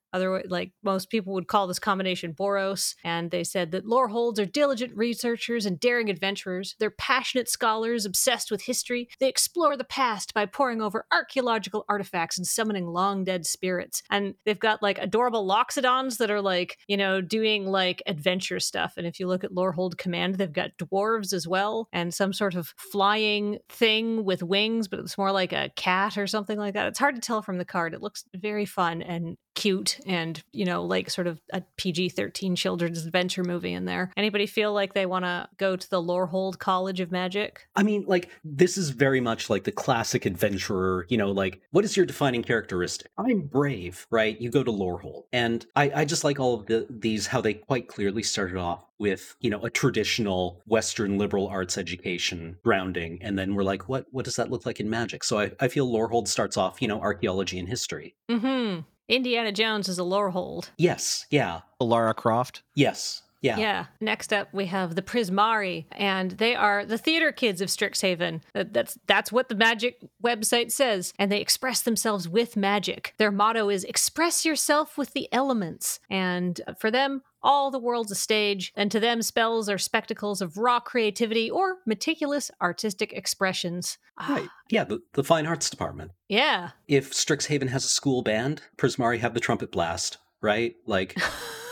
Like 0.48 0.72
most 0.84 1.10
people 1.10 1.34
would 1.34 1.48
call 1.48 1.68
this 1.68 1.80
combination 1.80 2.34
Boros. 2.34 2.96
And 3.04 3.32
they 3.32 3.44
said 3.44 3.72
that 3.72 3.86
Loreholds 3.86 4.40
are 4.40 4.46
diligent 4.46 4.96
researchers 4.96 5.66
and 5.66 5.80
daring 5.80 6.10
adventurers. 6.10 6.76
They're 6.80 6.92
passionate 6.92 7.50
scholars 7.50 8.06
obsessed 8.06 8.52
with 8.52 8.62
history. 8.62 9.10
They 9.20 9.30
explore 9.30 9.78
the 9.78 9.84
past 9.84 10.34
by 10.34 10.46
poring 10.46 10.82
over 10.82 11.06
archaeological 11.12 11.86
artifacts 11.90 12.38
and 12.38 12.48
summoning 12.48 12.88
long 12.88 13.24
dead 13.24 13.46
spirits. 13.46 14.04
And 14.10 14.36
they've 14.46 14.60
got 14.60 14.82
like 14.82 14.98
adorable 14.98 15.48
Loxodons 15.48 16.18
that 16.18 16.32
are 16.32 16.42
like, 16.42 16.78
you 16.88 16.98
know, 16.98 17.22
doing 17.22 17.66
like 17.66 18.02
adventure 18.06 18.60
stuff. 18.60 18.94
And 18.98 19.06
if 19.06 19.20
you 19.20 19.28
look 19.28 19.44
at 19.44 19.52
Lorehold 19.54 19.98
Command, 19.98 20.36
they've 20.36 20.52
got 20.52 20.78
dwarves 20.78 21.34
as 21.34 21.48
well 21.48 21.88
and 21.92 22.14
some 22.14 22.34
sort 22.34 22.56
of 22.56 22.74
flying 22.78 23.60
thing 23.70 24.24
with 24.24 24.44
wings, 24.44 24.88
but 24.88 25.00
it's 25.00 25.18
more 25.18 25.32
like 25.32 25.54
a 25.54 25.72
cat 25.76 26.18
or 26.18 26.28
something 26.28 26.58
like 26.58 26.74
that. 26.74 26.88
It's 26.88 27.00
hard 27.00 27.16
to 27.16 27.22
tell 27.22 27.42
from 27.42 27.58
the 27.58 27.66
card. 27.66 27.94
It 27.94 28.02
looks 28.02 28.24
very 28.36 28.66
fun 28.66 29.02
and 29.02 29.38
cute 29.58 30.00
and 30.06 30.44
you 30.52 30.64
know 30.64 30.84
like 30.84 31.10
sort 31.10 31.26
of 31.26 31.42
a 31.52 31.62
pg-13 31.78 32.56
children's 32.56 33.06
adventure 33.06 33.44
movie 33.44 33.74
in 33.74 33.86
there 33.86 34.12
anybody 34.16 34.46
feel 34.46 34.72
like 34.72 34.94
they 34.94 35.08
want 35.08 35.26
to 35.26 35.50
go 35.58 35.76
to 35.76 35.90
the 35.90 36.02
lorehold 36.02 36.60
college 36.60 37.00
of 37.00 37.12
magic 37.12 37.68
I 37.76 37.84
mean, 37.84 38.06
like, 38.08 38.30
this 38.44 38.78
is 38.78 38.90
very 38.90 39.22
much 39.22 39.50
like 39.50 39.64
the 39.64 39.72
classic 39.72 40.26
adventurer, 40.26 41.06
you 41.10 41.18
know, 41.18 41.32
like, 41.32 41.62
what 41.72 41.86
is 41.86 41.96
your 41.96 42.06
defining 42.06 42.44
characteristic? 42.44 43.12
I'm 43.18 43.42
brave, 43.42 44.08
right? 44.10 44.40
You 44.40 44.50
go 44.50 44.64
to 44.64 44.72
Lorehold. 44.72 45.24
And 45.32 45.66
I, 45.76 45.92
I 45.96 46.06
just 46.06 46.24
like 46.24 46.40
all 46.40 46.56
of 46.56 46.66
the, 46.66 46.88
these, 46.90 47.28
how 47.28 47.42
they 47.42 47.54
quite 47.54 47.88
clearly 47.88 48.24
started 48.24 48.58
off 48.58 48.84
with, 48.98 49.36
you 49.40 49.50
know, 49.50 49.64
a 49.64 49.70
traditional 49.70 50.62
Western 50.66 51.18
liberal 51.18 51.48
arts 51.48 51.78
education 51.78 52.58
grounding. 52.64 53.20
And 53.22 53.38
then 53.38 53.54
we're 53.54 53.64
like, 53.64 53.88
what, 53.88 54.08
what 54.12 54.26
does 54.26 54.38
that 54.38 54.50
look 54.50 54.66
like 54.66 54.80
in 54.80 54.90
magic? 54.90 55.24
So 55.24 55.40
I, 55.40 55.52
I 55.60 55.68
feel 55.68 55.88
Lorehold 55.88 56.28
starts 56.28 56.58
off, 56.58 56.82
you 56.82 56.88
know, 56.88 57.00
archaeology 57.00 57.60
and 57.60 57.70
history. 57.70 58.16
mm-hmm 58.30 58.82
indiana 59.08 59.52
jones 59.52 59.88
is 59.88 60.00
a 60.00 60.04
Lorehold. 60.04 60.70
Yes. 60.78 61.26
Yeah. 61.30 61.62
Lara 61.80 62.14
Croft. 62.14 62.64
Yes. 62.76 63.22
Yeah. 63.42 63.58
Yeah. 63.58 63.86
Next 64.02 64.34
up, 64.34 64.48
we 64.54 64.66
have 64.68 64.96
the 64.96 65.02
Prismari, 65.02 65.86
and 65.92 66.32
they 66.32 66.56
are 66.56 66.86
the 66.86 66.98
theater 66.98 67.32
kids 67.32 67.62
of 67.62 67.70
Strixhaven. 67.70 68.42
That's 68.54 68.98
that's 69.08 69.32
what 69.32 69.50
the 69.50 69.56
magic 69.56 70.00
website 70.24 70.72
says, 70.72 71.14
and 71.20 71.32
they 71.32 71.40
express 71.42 71.82
themselves 71.82 72.28
with 72.28 72.58
magic. 72.58 73.14
Their 73.18 73.32
motto 73.32 73.70
is 73.70 73.84
"Express 73.84 74.46
yourself 74.46 74.98
with 74.98 75.14
the 75.14 75.32
elements," 75.32 76.00
and 76.10 76.60
for 76.80 76.90
them. 76.92 77.22
All 77.44 77.70
the 77.70 77.80
world's 77.80 78.12
a 78.12 78.16
stage, 78.16 78.74
and 78.76 78.92
to 78.92 79.00
them, 79.00 79.22
spells 79.22 79.70
are 79.70 79.78
spectacles 79.78 80.42
of 80.42 80.58
raw 80.58 80.80
creativity 80.80 81.50
or 81.50 81.78
meticulous 81.86 82.50
artistic 82.60 83.14
expressions. 83.14 84.00
Ah, 84.18 84.34
Right. 84.34 84.50
Yeah. 84.70 84.84
The, 84.84 85.00
the 85.14 85.24
fine 85.24 85.46
arts 85.46 85.70
department. 85.70 86.12
Yeah. 86.28 86.72
If 86.88 87.14
Strixhaven 87.14 87.70
has 87.70 87.86
a 87.86 87.90
school 87.90 88.24
band, 88.24 88.64
Prismari 88.78 89.20
have 89.20 89.36
the 89.36 89.40
trumpet 89.40 89.72
blast, 89.72 90.18
right? 90.42 90.76
Like, 90.88 91.16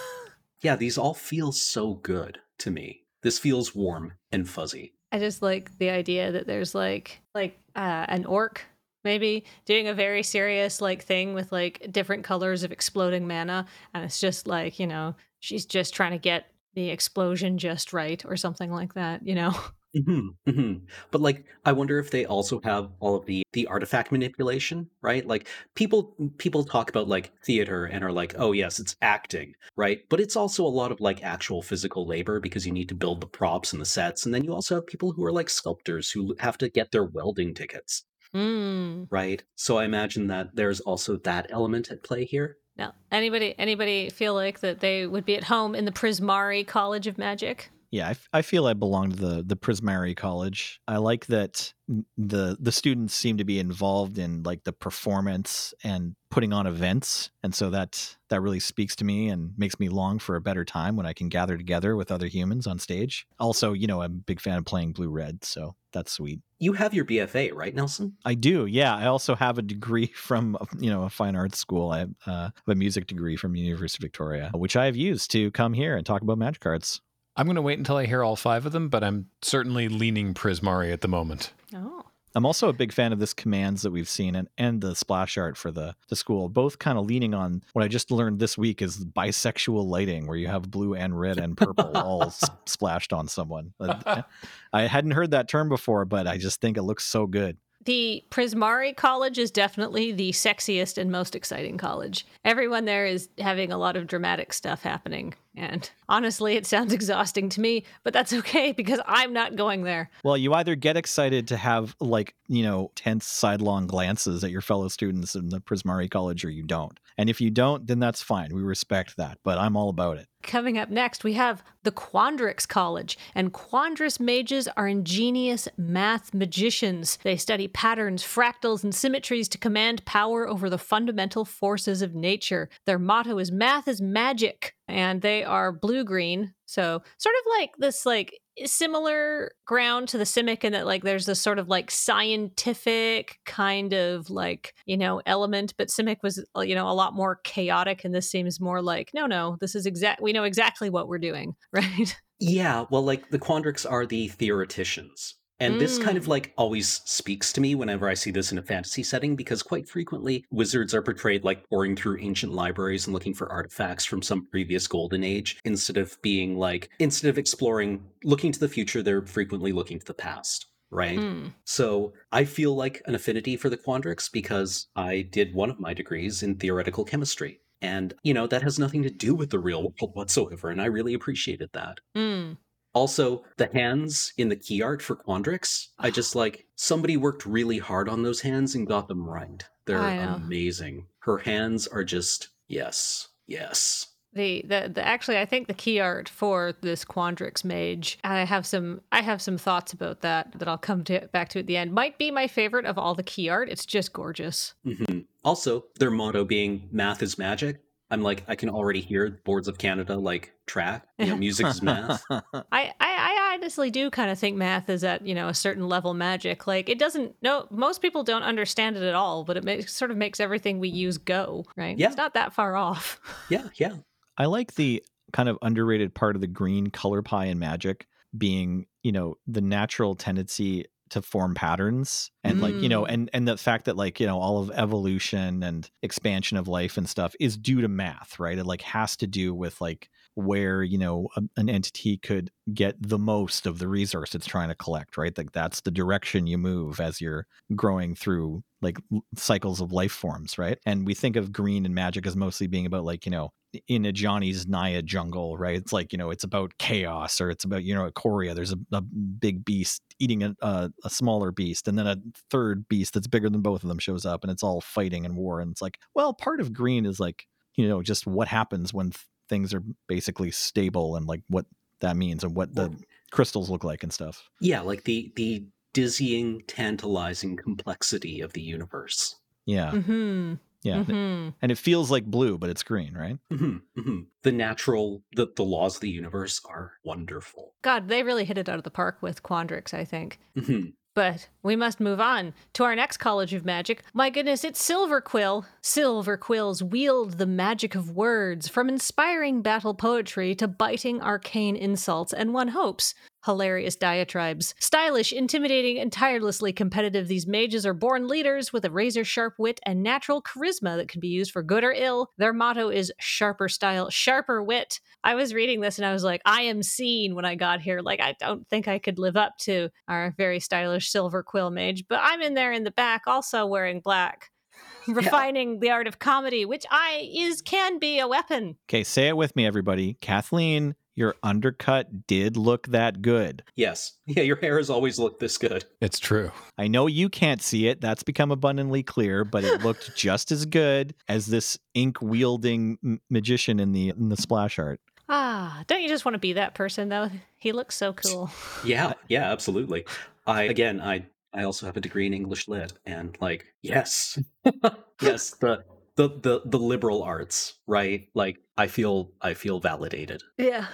yeah, 0.62 0.76
these 0.76 0.98
all 0.98 1.14
feel 1.14 1.52
so 1.52 1.96
good 1.96 2.40
to 2.60 2.72
me. 2.72 3.04
This 3.22 3.40
feels 3.40 3.76
warm 3.76 4.14
and 4.32 4.48
fuzzy. 4.48 4.94
I 5.12 5.20
just 5.20 5.42
like 5.42 5.78
the 5.78 5.90
idea 5.90 6.32
that 6.32 6.48
there's 6.48 6.76
like 6.76 7.22
like 7.34 7.60
uh, 7.76 8.06
an 8.08 8.26
orc 8.26 8.66
maybe 9.04 9.46
doing 9.66 9.88
a 9.88 9.94
very 9.94 10.24
serious 10.24 10.82
like 10.82 11.04
thing 11.04 11.34
with 11.34 11.52
like 11.52 11.88
different 11.92 12.24
colors 12.24 12.64
of 12.64 12.72
exploding 12.72 13.28
mana 13.28 13.66
and 13.94 14.04
it's 14.04 14.20
just 14.20 14.48
like 14.48 14.80
you 14.80 14.88
know 14.88 15.16
she's 15.40 15.66
just 15.66 15.94
trying 15.94 16.12
to 16.12 16.18
get 16.18 16.48
the 16.74 16.90
explosion 16.90 17.58
just 17.58 17.94
right 17.94 18.26
or 18.26 18.36
something 18.36 18.72
like 18.72 18.96
that 18.96 19.26
you 19.26 19.36
know 19.36 19.56
hmm 19.96 20.28
hmm 20.46 20.74
But 21.12 21.22
like, 21.22 21.46
I 21.64 21.72
wonder 21.72 22.00
if 22.00 22.12
they 22.12 22.26
also 22.26 22.60
have 22.64 22.92
all 23.00 23.16
of 23.16 23.26
the 23.26 23.44
the 23.54 23.68
artifact 23.68 24.12
manipulation, 24.12 24.90
right? 25.02 25.26
Like, 25.26 25.48
people 25.76 26.14
people 26.38 26.64
talk 26.66 26.90
about 26.90 27.08
like 27.08 27.32
theater 27.44 27.86
and 27.86 28.04
are 28.04 28.12
like, 28.12 28.36
oh 28.38 28.52
yes, 28.52 28.80
it's 28.80 28.96
acting, 29.02 29.56
right? 29.78 30.02
But 30.10 30.20
it's 30.20 30.36
also 30.36 30.66
a 30.66 30.68
lot 30.68 30.92
of 30.92 31.00
like 31.00 31.24
actual 31.24 31.62
physical 31.62 32.06
labor 32.06 32.40
because 32.40 32.66
you 32.66 32.74
need 32.74 32.90
to 32.90 32.96
build 32.96 33.22
the 33.22 33.28
props 33.28 33.72
and 33.74 33.82
the 33.82 33.86
sets, 33.86 34.26
and 34.26 34.34
then 34.36 34.44
you 34.44 34.54
also 34.54 34.76
have 34.76 34.88
people 34.88 35.12
who 35.14 35.24
are 35.24 35.32
like 35.32 35.50
sculptors 35.50 36.12
who 36.12 36.36
have 36.40 36.58
to 36.60 36.70
get 36.70 36.92
their 36.92 37.06
welding 37.06 37.54
tickets. 37.54 38.04
mm. 38.34 39.08
right? 39.10 39.44
So 39.56 39.78
I 39.78 39.86
imagine 39.86 40.28
that 40.28 40.56
there's 40.56 40.82
also 40.82 41.18
that 41.18 41.48
element 41.50 41.92
at 41.92 42.04
play 42.04 42.26
here. 42.26 42.58
now 42.78 42.94
anybody 43.12 43.56
anybody 43.58 44.10
feel 44.10 44.34
like 44.34 44.60
that 44.60 44.80
they 44.82 45.08
would 45.08 45.26
be 45.26 45.36
at 45.38 45.46
home 45.46 45.74
in 45.76 45.86
the 45.86 45.92
prismari 45.92 46.66
college 46.68 47.08
of 47.08 47.18
magic 47.18 47.72
Yeah, 47.92 48.08
I, 48.08 48.12
f- 48.12 48.30
I 48.34 48.42
feel 48.42 48.68
I 48.68 48.74
belong 48.74 49.12
to 49.12 49.16
the 49.16 49.44
the 49.44 49.56
Prismari 49.56 50.16
College. 50.16 50.82
I 50.88 50.98
like 50.98 51.28
that 51.28 51.74
the 52.18 52.58
the 52.60 52.72
students 52.72 53.14
seem 53.14 53.38
to 53.38 53.44
be 53.44 53.60
involved 53.60 54.18
in 54.18 54.44
like 54.44 54.64
the 54.64 54.74
performance 54.74 55.74
and 55.84 56.16
putting 56.30 56.52
on 56.52 56.68
events, 56.68 57.30
and 57.44 57.54
so 57.54 57.70
that 57.70 58.18
that 58.30 58.42
really 58.42 58.60
speaks 58.60 58.96
to 58.98 59.06
me 59.06 59.30
and 59.30 59.54
makes 59.58 59.80
me 59.80 59.90
long 59.90 60.20
for 60.20 60.36
a 60.36 60.42
better 60.42 60.66
time 60.66 60.96
when 60.96 61.06
I 61.06 61.14
can 61.14 61.30
gather 61.30 61.58
together 61.58 61.96
with 61.96 62.12
other 62.12 62.28
humans 62.28 62.68
on 62.68 62.80
stage. 62.80 63.28
Also, 63.40 63.74
you 63.74 63.88
know, 63.88 64.02
I'm 64.02 64.12
a 64.12 64.16
big 64.16 64.42
fan 64.42 64.58
of 64.58 64.66
playing 64.66 64.94
blue 64.94 65.10
red, 65.10 65.44
so 65.44 65.76
that's 65.92 66.12
sweet. 66.12 66.42
You 66.60 66.74
have 66.74 66.94
your 66.94 67.06
BFA, 67.06 67.54
right, 67.54 67.74
Nelson? 67.74 68.18
I 68.26 68.34
do, 68.34 68.66
yeah. 68.66 68.96
I 68.96 69.06
also 69.06 69.36
have 69.36 69.58
a 69.58 69.62
degree 69.62 70.08
from 70.16 70.58
you 70.80 70.90
know 70.90 71.04
a 71.04 71.10
fine 71.10 71.36
arts 71.36 71.58
school. 71.60 71.92
I 71.92 72.02
uh, 72.26 72.50
have 72.50 72.54
a 72.68 72.76
music 72.76 73.08
degree 73.08 73.36
from 73.36 73.56
University 73.56 74.02
of 74.02 74.08
Victoria, 74.08 74.52
which 74.54 74.76
I 74.76 74.86
have 74.86 74.96
used 74.96 75.32
to 75.32 75.52
come 75.52 75.74
here 75.74 75.96
and 75.96 76.06
talk 76.06 76.22
about 76.22 76.38
magic 76.38 76.62
cards. 76.62 77.02
I'm 77.38 77.46
going 77.46 77.56
to 77.56 77.62
wait 77.62 77.78
until 77.78 77.98
I 77.98 78.06
hear 78.06 78.24
all 78.24 78.36
five 78.36 78.66
of 78.66 78.72
them, 78.72 78.90
but 78.90 79.04
I'm 79.04 79.28
certainly 79.42 79.90
leaning 79.90 80.34
Prismari 80.34 80.92
at 80.94 81.02
the 81.02 81.08
moment. 81.08 81.52
Oh. 81.74 82.04
I'm 82.34 82.46
also 82.46 82.68
a 82.68 82.74
big 82.74 82.92
fan 82.92 83.14
of 83.14 83.20
this 83.20 83.34
commands 83.34 83.82
that 83.84 83.92
we've 83.92 84.10
seen 84.10 84.36
and, 84.36 84.50
and 84.58 84.82
the 84.82 84.94
splash 84.94 85.38
art 85.38 85.56
for 85.56 85.72
the, 85.72 85.96
the 86.10 86.18
school, 86.18 86.50
both 86.50 86.80
kind 86.80 86.98
of 86.98 87.06
leaning 87.06 87.34
on 87.34 87.64
what 87.72 87.84
I 87.84 87.88
just 87.88 88.12
learned 88.12 88.40
this 88.40 88.58
week 88.58 88.82
is 88.82 88.98
bisexual 89.06 89.86
lighting, 89.86 90.28
where 90.28 90.36
you 90.36 90.48
have 90.48 90.70
blue 90.70 90.96
and 90.96 91.18
red 91.18 91.38
and 91.38 91.56
purple 91.56 91.92
all 91.96 92.24
s- 92.24 92.50
splashed 92.66 93.14
on 93.14 93.30
someone. 93.30 93.74
I 93.80 94.88
hadn't 94.88 95.12
heard 95.12 95.32
that 95.32 95.48
term 95.48 95.70
before, 95.70 96.04
but 96.04 96.28
I 96.28 96.38
just 96.38 96.60
think 96.60 96.76
it 96.76 96.84
looks 96.84 97.06
so 97.06 97.26
good. 97.26 97.58
The 97.86 98.24
Prismari 98.32 98.96
College 98.96 99.38
is 99.38 99.52
definitely 99.52 100.12
the 100.12 100.32
sexiest 100.32 100.98
and 100.98 101.12
most 101.12 101.36
exciting 101.36 101.78
college. 101.78 102.26
Everyone 102.44 102.86
there 102.86 103.06
is 103.06 103.30
having 103.38 103.72
a 103.72 103.78
lot 103.78 103.96
of 103.96 104.08
dramatic 104.08 104.52
stuff 104.54 104.82
happening. 104.82 105.36
And 105.58 105.90
honestly, 106.10 106.56
it 106.56 106.66
sounds 106.66 106.94
exhausting 106.94 107.50
to 107.50 107.62
me, 107.62 107.86
but 108.04 108.14
that's 108.14 108.34
okay 108.34 108.72
because 108.72 109.00
I'm 109.06 109.34
not 109.34 109.56
going 109.56 109.84
there. 109.84 110.10
Well, 110.24 110.38
you 110.38 110.54
either 110.54 110.76
get 110.76 110.98
excited 110.98 111.48
to 111.50 111.58
have 111.58 111.96
like, 112.00 112.36
you 112.48 112.64
know, 112.64 112.92
tense 112.96 113.26
sidelong 113.26 113.88
glances 113.88 114.44
at 114.44 114.52
your 114.52 114.62
fellow 114.62 114.88
students 114.88 115.36
in 115.36 115.50
the 115.50 115.62
Prismari 115.62 116.10
College 116.10 116.44
or 116.44 116.50
you 116.50 116.64
don't. 116.64 117.00
And 117.18 117.30
if 117.30 117.40
you 117.40 117.50
don't, 117.50 117.88
then 117.88 118.00
that's 118.00 118.22
fine. 118.22 118.54
We 118.54 118.62
respect 118.62 119.16
that, 119.18 119.38
but 119.44 119.58
I'm 119.58 119.78
all 119.78 119.90
about 119.90 120.18
it. 120.18 120.28
Coming 120.44 120.78
up 120.78 120.90
next, 120.90 121.24
we 121.24 121.34
have 121.34 121.64
the 121.82 121.92
Quandrix 121.92 122.68
College, 122.68 123.18
and 123.34 123.52
Quandrix 123.52 124.20
mages 124.20 124.68
are 124.78 124.88
ingenious 124.88 125.68
math 125.76 126.36
magicians. 126.36 127.18
They 127.24 127.36
study 127.36 127.68
patterns, 127.68 128.22
fractals, 128.22 128.84
and 128.84 128.94
symmetries 128.94 129.48
to 129.50 129.58
command 129.58 130.06
power 130.06 130.48
over 130.48 130.70
the 130.70 130.78
fundamental 130.78 131.46
forces 131.46 132.04
of 132.04 132.14
nature. 132.14 132.70
Their 132.86 133.00
motto 133.00 133.40
is 133.40 133.52
math 133.52 133.88
is 133.88 134.02
magic, 134.02 134.75
and 134.88 135.22
they 135.22 135.44
are 135.44 135.72
blue 135.72 136.04
green. 136.04 136.54
So, 136.66 137.02
sort 137.18 137.36
of 137.36 137.60
like 137.60 137.72
this, 137.78 138.06
like 138.06 138.40
similar 138.66 139.52
ground 139.66 140.08
to 140.10 140.18
the 140.18 140.24
Simic 140.24 140.64
in 140.64 140.72
that 140.74 140.86
like 140.86 141.04
there's 141.04 141.26
this 141.26 141.42
sort 141.42 141.60
of 141.60 141.68
like 141.68 141.92
scientific 141.92 143.38
kind 143.46 143.92
of 143.92 144.30
like 144.30 144.74
you 144.86 144.96
know 144.96 145.22
element 145.26 145.74
but 145.78 145.90
Simic 145.90 146.18
was 146.24 146.42
uh, 146.56 146.62
you 146.62 146.74
know 146.74 146.88
a 146.88 146.96
lot 146.96 147.14
more 147.14 147.42
chaotic 147.44 148.06
and 148.06 148.16
this 148.16 148.32
seems 148.32 148.62
more 148.62 148.82
like 148.82 149.12
no 149.14 149.26
no 149.26 149.58
this 149.60 149.76
is 149.76 149.86
exact 149.86 150.22
we 150.22 150.32
know 150.32 150.46
exactly 150.46 150.90
what 150.90 151.10
we're 151.10 151.18
doing 151.18 151.54
right 151.74 152.16
Yeah, 152.40 152.86
well, 152.90 153.04
like 153.04 153.30
the 153.30 153.40
Quandrix 153.40 153.90
are 153.90 154.06
the 154.06 154.28
theoreticians. 154.28 155.36
And 155.60 155.80
this 155.80 155.98
kind 155.98 156.18
of 156.18 156.26
Mm. 156.26 156.30
like 156.30 156.54
always 156.58 157.02
speaks 157.06 157.54
to 157.54 157.62
me 157.62 157.76
whenever 157.76 158.10
I 158.10 158.14
see 158.14 158.32
this 158.32 158.52
in 158.52 158.58
a 158.58 158.62
fantasy 158.62 159.04
setting 159.04 159.36
because 159.36 159.64
quite 159.64 159.88
frequently 159.88 160.44
wizards 160.52 160.94
are 160.94 161.02
portrayed 161.02 161.44
like 161.44 161.68
pouring 161.70 161.96
through 161.96 162.20
ancient 162.20 162.54
libraries 162.54 163.08
and 163.08 163.14
looking 163.14 163.34
for 163.34 163.52
artifacts 163.52 164.04
from 164.04 164.22
some 164.22 164.48
previous 164.48 164.86
golden 164.88 165.24
age 165.24 165.58
instead 165.64 165.98
of 165.98 166.22
being 166.22 166.58
like 166.58 166.90
instead 167.00 167.30
of 167.30 167.38
exploring 167.38 168.04
looking 168.24 168.52
to 168.52 168.60
the 168.60 168.68
future 168.68 169.02
they're 169.02 169.26
frequently 169.26 169.72
looking 169.72 169.98
to 170.00 170.06
the 170.06 170.14
past, 170.14 170.66
right? 170.92 171.20
Mm. 171.20 171.54
So 171.64 172.14
I 172.32 172.44
feel 172.44 172.76
like 172.76 173.02
an 173.06 173.16
affinity 173.16 173.56
for 173.56 173.70
the 173.70 173.78
Quandrix 173.78 174.30
because 174.32 174.88
I 174.96 175.22
did 175.22 175.54
one 175.54 175.70
of 175.70 175.80
my 175.80 175.94
degrees 175.94 176.44
in 176.44 176.56
theoretical 176.56 177.06
chemistry. 177.06 177.62
And, 177.82 178.14
you 178.24 178.34
know, 178.34 178.48
that 178.48 178.64
has 178.64 178.80
nothing 178.80 179.04
to 179.04 179.10
do 179.12 179.36
with 179.36 179.52
the 179.52 179.60
real 179.60 179.84
world 179.84 180.12
whatsoever. 180.16 180.70
And 180.70 180.82
I 180.82 180.86
really 180.86 181.14
appreciated 181.14 181.70
that. 181.74 182.00
Mm. 182.18 182.58
Also, 182.96 183.44
the 183.58 183.70
hands 183.74 184.34
in 184.38 184.50
the 184.50 184.56
key 184.56 184.82
art 184.82 185.02
for 185.02 185.18
Quandrix, 185.18 185.90
I 186.00 186.10
just 186.10 186.34
like 186.44 186.66
somebody 186.76 187.18
worked 187.18 187.46
really 187.46 187.78
hard 187.78 188.10
on 188.10 188.24
those 188.24 188.42
hands 188.42 188.74
and 188.74 188.88
got 188.88 189.08
them 189.08 189.28
right. 189.28 189.64
They're 189.86 189.98
amazing. 189.98 191.06
Her 191.20 191.38
hands 191.38 191.86
are 191.88 192.04
just, 192.04 192.50
yes, 192.68 193.28
yes. 193.46 194.08
The, 194.34 194.66
the 194.68 194.92
the 194.94 195.06
actually 195.06 195.38
I 195.38 195.46
think 195.46 195.68
the 195.68 195.74
key 195.74 196.02
art 196.02 196.28
for 196.28 196.74
this 196.82 197.06
Quandrix 197.06 197.64
mage 197.64 198.20
and 198.22 198.34
I 198.34 198.44
have 198.44 198.66
some 198.66 199.00
I 199.10 199.22
have 199.22 199.42
some 199.42 199.58
thoughts 199.58 199.94
about 199.94 200.20
that 200.22 200.60
that 200.60 200.68
I'll 200.68 200.78
come 200.78 201.06
to 201.06 201.30
back 201.32 201.48
to 201.50 201.60
at 201.60 201.68
the 201.68 201.78
end 201.78 201.94
might 201.94 202.18
be 202.18 202.32
my 202.32 202.46
favorite 202.48 202.86
of 202.86 202.98
all 202.98 203.16
the 203.16 203.24
key 203.24 203.48
art 203.48 203.70
it's 203.70 203.86
just 203.86 204.12
gorgeous 204.12 204.74
hmm 204.84 205.20
Also, 205.46 205.86
their 206.00 206.12
motto 206.12 206.44
being 206.44 206.90
math 206.92 207.24
is 207.24 207.38
magic. 207.38 207.80
I'm 208.12 208.22
like, 208.22 208.44
I 208.48 208.56
can 208.56 208.70
already 208.70 209.02
hear 209.02 209.42
Boards 209.46 209.68
of 209.68 209.78
Canada 209.78 210.16
like 210.16 210.54
track. 210.68 211.08
You 211.18 211.28
know, 211.28 211.38
music 211.38 211.66
is 211.66 211.82
math. 211.82 212.24
I, 212.30 212.42
I, 212.72 212.94
I 213.00 213.52
honestly 213.54 213.90
do 213.90 214.12
kind 214.12 214.30
of 214.30 214.38
think 214.38 214.56
math 214.56 214.90
is 214.90 215.04
at 215.04 215.26
you 215.26 215.34
know 215.34 215.48
a 215.48 215.54
certain 215.54 215.88
level 215.88 216.14
magic. 216.14 216.68
Like 216.68 216.88
it 216.88 217.00
doesn't. 217.00 217.36
No, 217.42 217.68
most 217.72 218.02
people 218.02 218.24
don't 218.24 218.44
understand 218.44 218.96
it 218.96 219.04
at 219.04 219.16
all, 219.16 219.44
but 219.44 219.58
it 219.58 219.64
makes, 219.64 219.96
sort 219.96 220.12
of 220.12 220.18
makes 220.18 220.40
everything 220.40 220.80
we 220.80 220.90
use 220.90 221.18
go 221.18 221.66
right. 221.76 221.98
Yeah. 221.98 222.08
It's 222.08 222.18
not 222.18 222.36
that 222.36 222.54
far 222.54 222.76
off. 222.76 223.20
Yeah, 223.50 223.68
yeah. 223.76 223.98
I 224.38 224.46
like 224.46 224.74
the 224.74 225.04
kind 225.32 225.50
of 225.50 225.58
underrated 225.62 226.16
part 226.16 226.36
of 226.36 226.42
the 226.42 226.48
green 226.48 226.88
color 226.88 227.22
pie 227.22 227.46
and 227.46 227.60
magic 227.60 228.08
being, 228.36 228.88
you 229.04 229.12
know, 229.12 229.38
the 229.46 229.62
natural 229.62 230.16
tendency 230.16 230.86
to 231.10 231.22
form 231.22 231.54
patterns 231.56 232.32
and 232.44 232.60
like, 232.62 232.82
you 232.82 232.90
know, 232.90 233.04
Mm. 233.04 233.10
and 233.10 233.30
and 233.34 233.48
the 233.48 233.58
fact 233.58 233.86
that 233.86 233.96
like, 233.96 234.20
you 234.20 234.26
know, 234.28 234.40
all 234.40 234.60
of 234.60 234.72
evolution 234.72 235.64
and 235.64 235.90
expansion 236.02 236.58
of 236.58 236.68
life 236.68 236.98
and 236.98 237.08
stuff 237.08 237.36
is 237.40 237.58
due 237.58 237.82
to 237.82 237.88
math, 237.88 238.40
right? 238.40 238.58
It 238.58 238.66
like 238.66 238.82
has 238.84 239.16
to 239.18 239.28
do 239.28 239.54
with 239.54 239.80
like 239.82 240.10
where, 240.36 240.84
you 240.84 240.98
know, 240.98 241.30
a, 241.38 241.44
an 241.58 241.70
entity 241.70 242.18
could 242.18 242.52
get 242.74 242.96
the 243.00 243.18
most 243.20 243.66
of 243.66 243.80
the 243.80 243.88
resource 243.88 244.36
it's 244.36 244.46
trying 244.48 244.70
to 244.70 244.76
collect, 244.76 245.18
right? 245.18 245.38
Like 245.38 245.52
that's 245.52 245.82
the 245.82 245.92
direction 245.92 246.48
you 246.48 246.58
move 246.58 247.00
as 247.00 247.22
you're 247.22 247.46
growing 247.76 248.16
through 248.16 248.64
like 248.82 248.98
cycles 249.36 249.82
of 249.82 249.92
life 249.92 250.12
forms, 250.12 250.58
right? 250.58 250.78
And 250.86 251.06
we 251.08 251.14
think 251.14 251.36
of 251.36 251.52
green 251.54 251.86
and 251.86 251.96
magic 251.96 252.28
as 252.28 252.36
mostly 252.36 252.68
being 252.68 252.86
about 252.86 253.06
like, 253.06 253.26
you 253.26 253.32
know, 253.32 253.52
in 253.88 254.06
a 254.06 254.12
Johnny's 254.12 254.68
Naya 254.68 255.02
jungle, 255.02 255.58
right? 255.58 255.76
It's 255.76 255.94
like, 255.94 256.12
you 256.12 256.18
know, 256.18 256.30
it's 256.32 256.44
about 256.44 256.78
chaos 256.78 257.40
or 257.42 257.50
it's 257.50 257.64
about, 257.64 257.84
you 257.84 257.94
know, 257.96 258.06
a 258.06 258.12
Korea, 258.12 258.54
there's 258.54 258.74
a, 258.74 258.78
a 258.92 259.02
big 259.02 259.64
beast 259.66 260.02
eating 260.20 260.44
a, 260.44 260.56
a, 260.62 260.92
a 261.04 261.10
smaller 261.10 261.52
beast. 261.52 261.88
And 261.88 261.98
then 261.98 262.08
a 262.08 262.18
third 262.50 262.88
beast 262.88 263.14
that's 263.14 263.28
bigger 263.28 263.50
than 263.50 263.62
both 263.62 263.84
of 263.84 263.90
them 263.90 264.00
shows 264.00 264.26
up 264.26 264.44
and 264.44 264.52
it's 264.52 264.64
all 264.64 264.82
fighting 264.82 265.26
and 265.26 265.36
war. 265.36 265.60
And 265.60 265.72
it's 265.72 265.82
like, 265.82 266.00
well, 266.14 266.34
part 266.34 266.60
of 266.60 266.74
green 266.74 267.06
is 267.06 267.20
like, 267.20 267.48
you 267.76 267.88
know, 267.88 268.02
just 268.02 268.26
what 268.26 268.48
happens 268.48 268.94
when 268.94 269.12
th- 269.12 269.26
things 269.50 269.74
are 269.74 269.84
basically 270.08 270.52
stable 270.52 271.16
and 271.16 271.26
like 271.28 271.42
what 271.50 271.66
that 272.00 272.18
means 272.18 272.44
and 272.44 272.56
what 272.56 272.74
the 272.74 272.86
Or- 272.88 272.96
crystals 273.32 273.70
look 273.70 273.84
like 273.84 274.04
and 274.04 274.14
stuff. 274.14 274.50
Yeah, 274.62 274.82
like 274.82 275.04
the 275.04 275.32
the 275.36 275.66
dizzying, 275.94 276.62
tantalizing 276.68 277.56
complexity 277.58 278.42
of 278.42 278.54
the 278.54 278.62
universe. 278.62 279.36
Yeah. 279.66 279.92
hmm 279.92 280.56
Yeah. 280.86 281.04
hmm 281.04 281.50
And 281.62 281.72
it 281.72 281.78
feels 281.78 282.12
like 282.12 282.26
blue, 282.26 282.58
but 282.58 282.70
it's 282.70 282.84
green, 282.84 283.14
right? 283.16 283.38
hmm 283.50 283.78
hmm 283.98 284.20
The 284.44 284.52
natural, 284.52 285.24
the, 285.36 285.48
the 285.56 285.64
laws 285.64 285.96
of 285.96 286.02
the 286.02 286.10
universe 286.10 286.62
are 286.70 286.94
wonderful. 287.04 287.74
God, 287.82 288.08
they 288.08 288.24
really 288.24 288.46
hit 288.46 288.58
it 288.58 288.70
out 288.70 288.78
of 288.78 288.84
the 288.84 288.92
park 288.92 289.18
with 289.22 289.42
Quandrix. 289.44 289.94
I 289.94 290.06
think. 290.06 290.40
hmm 290.56 290.90
But 291.16 291.50
we 291.66 291.76
must 291.76 292.00
move 292.00 292.22
on 292.22 292.54
to 292.74 292.84
our 292.84 292.96
next 292.96 293.18
College 293.18 293.56
of 293.56 293.66
Magic. 293.66 294.04
My 294.14 294.30
goodness, 294.30 294.64
it's 294.64 294.82
Silver 294.82 295.20
Quill. 295.20 295.66
Silver 295.82 296.38
Quills 296.38 296.84
wield 296.84 297.40
the 297.40 297.48
magic 297.48 297.96
of 297.96 298.12
words, 298.12 298.68
from 298.68 298.88
inspiring 298.88 299.64
battle 299.64 299.96
poetry 299.96 300.54
to 300.56 300.68
biting 300.68 301.20
arcane 301.24 301.76
insults, 301.76 302.34
and 302.34 302.54
one 302.54 302.68
hopes 302.68 303.16
hilarious 303.46 303.96
diatribes. 303.96 304.74
Stylish, 304.80 305.32
intimidating, 305.32 306.00
and 306.00 306.12
tirelessly 306.12 306.74
competitive, 306.74 307.28
these 307.28 307.48
mages 307.48 307.86
are 307.86 307.94
born 307.94 308.28
leaders 308.28 308.74
with 308.74 308.84
a 308.84 308.90
razor 308.90 309.24
sharp 309.24 309.54
wit 309.58 309.80
and 309.86 310.04
natural 310.04 310.42
charisma 310.42 310.98
that 310.98 311.08
can 311.08 311.22
be 311.22 311.28
used 311.28 311.52
for 311.52 311.64
good 311.64 311.84
or 311.84 311.94
ill. 311.94 312.32
Their 312.38 312.54
motto 312.54 312.90
is 312.90 313.14
sharper 313.20 313.70
style, 313.70 314.10
sharper 314.10 314.62
wit. 314.64 315.00
I 315.24 315.36
was 315.36 315.54
reading 315.54 315.80
this 315.80 316.00
and 316.00 316.06
I 316.06 316.14
was 316.14 316.24
like, 316.24 316.42
I 316.46 316.64
am 316.64 316.84
seen 316.84 317.36
when 317.36 317.46
I 317.46 317.56
got 317.56 317.82
here. 317.82 318.02
Like, 318.02 318.20
I 318.20 318.36
don't 318.40 318.68
think 318.68 318.88
I 318.88 319.00
could 319.00 319.20
live 319.20 319.38
up 319.38 319.58
to 319.60 319.90
our 320.08 320.34
very 320.38 320.60
stylish 320.60 321.10
silver 321.10 321.44
quill 321.56 321.70
mage, 321.70 322.04
but 322.10 322.20
I'm 322.22 322.42
in 322.42 322.54
there 322.54 322.74
in 322.74 322.84
the 322.84 322.92
back 322.92 323.28
also 323.28 323.66
wearing 323.66 324.02
black. 324.02 324.52
Refining 325.08 325.80
the 325.80 325.90
art 325.90 326.06
of 326.06 326.20
comedy, 326.20 326.66
which 326.66 326.86
I 326.92 327.30
is 327.34 327.62
can 327.62 327.98
be 327.98 328.20
a 328.20 328.28
weapon. 328.28 328.76
Okay, 328.90 329.06
say 329.06 329.30
it 329.30 329.38
with 329.38 329.56
me, 329.56 329.66
everybody. 329.66 330.18
Kathleen, 330.20 330.96
your 331.16 331.36
undercut 331.44 332.28
did 332.28 332.58
look 332.58 332.88
that 332.88 333.22
good. 333.22 333.64
Yes. 333.78 334.18
Yeah, 334.26 334.44
your 334.44 334.58
hair 334.58 334.76
has 334.76 334.90
always 334.90 335.18
looked 335.18 335.40
this 335.40 335.58
good. 335.58 335.86
It's 336.02 336.20
true. 336.20 336.52
I 336.78 336.90
know 336.90 337.08
you 337.08 337.30
can't 337.30 337.62
see 337.62 337.88
it. 337.88 338.02
That's 338.02 338.24
become 338.24 338.52
abundantly 338.52 339.02
clear, 339.02 339.46
but 339.46 339.64
it 339.64 339.82
looked 339.82 340.14
just 340.18 340.52
as 340.52 340.66
good 340.66 341.16
as 341.30 341.46
this 341.46 341.80
ink 341.94 342.22
wielding 342.22 342.98
m- 343.02 343.22
magician 343.30 343.80
in 343.80 343.94
the 343.94 344.10
in 344.10 344.28
the 344.28 344.36
splash 344.36 344.78
art. 344.78 345.00
Ah, 345.30 345.84
don't 345.88 346.02
you 346.02 346.10
just 346.10 346.26
want 346.26 346.34
to 346.34 346.40
be 346.40 346.52
that 346.54 346.76
person 346.76 347.08
though? 347.08 347.30
He 347.56 347.72
looks 347.72 347.96
so 347.96 348.12
cool. 348.12 348.52
Yeah, 348.84 349.14
yeah, 349.30 349.52
absolutely. 349.52 350.06
I 350.48 350.64
again, 350.64 351.02
I 351.02 351.26
I 351.56 351.64
also 351.64 351.86
have 351.86 351.98
a 351.98 352.02
degree 352.02 352.28
in 352.28 352.34
English 352.34 352.68
lit, 352.68 352.94
and 353.06 353.36
like, 353.40 353.66
yes, 353.82 354.38
yes, 355.22 355.52
the 355.52 355.84
the 356.16 356.30
the 356.30 356.62
the 356.66 356.80
liberal 356.80 357.24
arts, 357.24 357.76
right? 357.88 358.28
Like, 358.34 358.58
I 358.78 358.88
feel 358.88 359.32
I 359.42 359.54
feel 359.54 359.80
validated. 359.80 360.44
Yeah. 360.58 360.88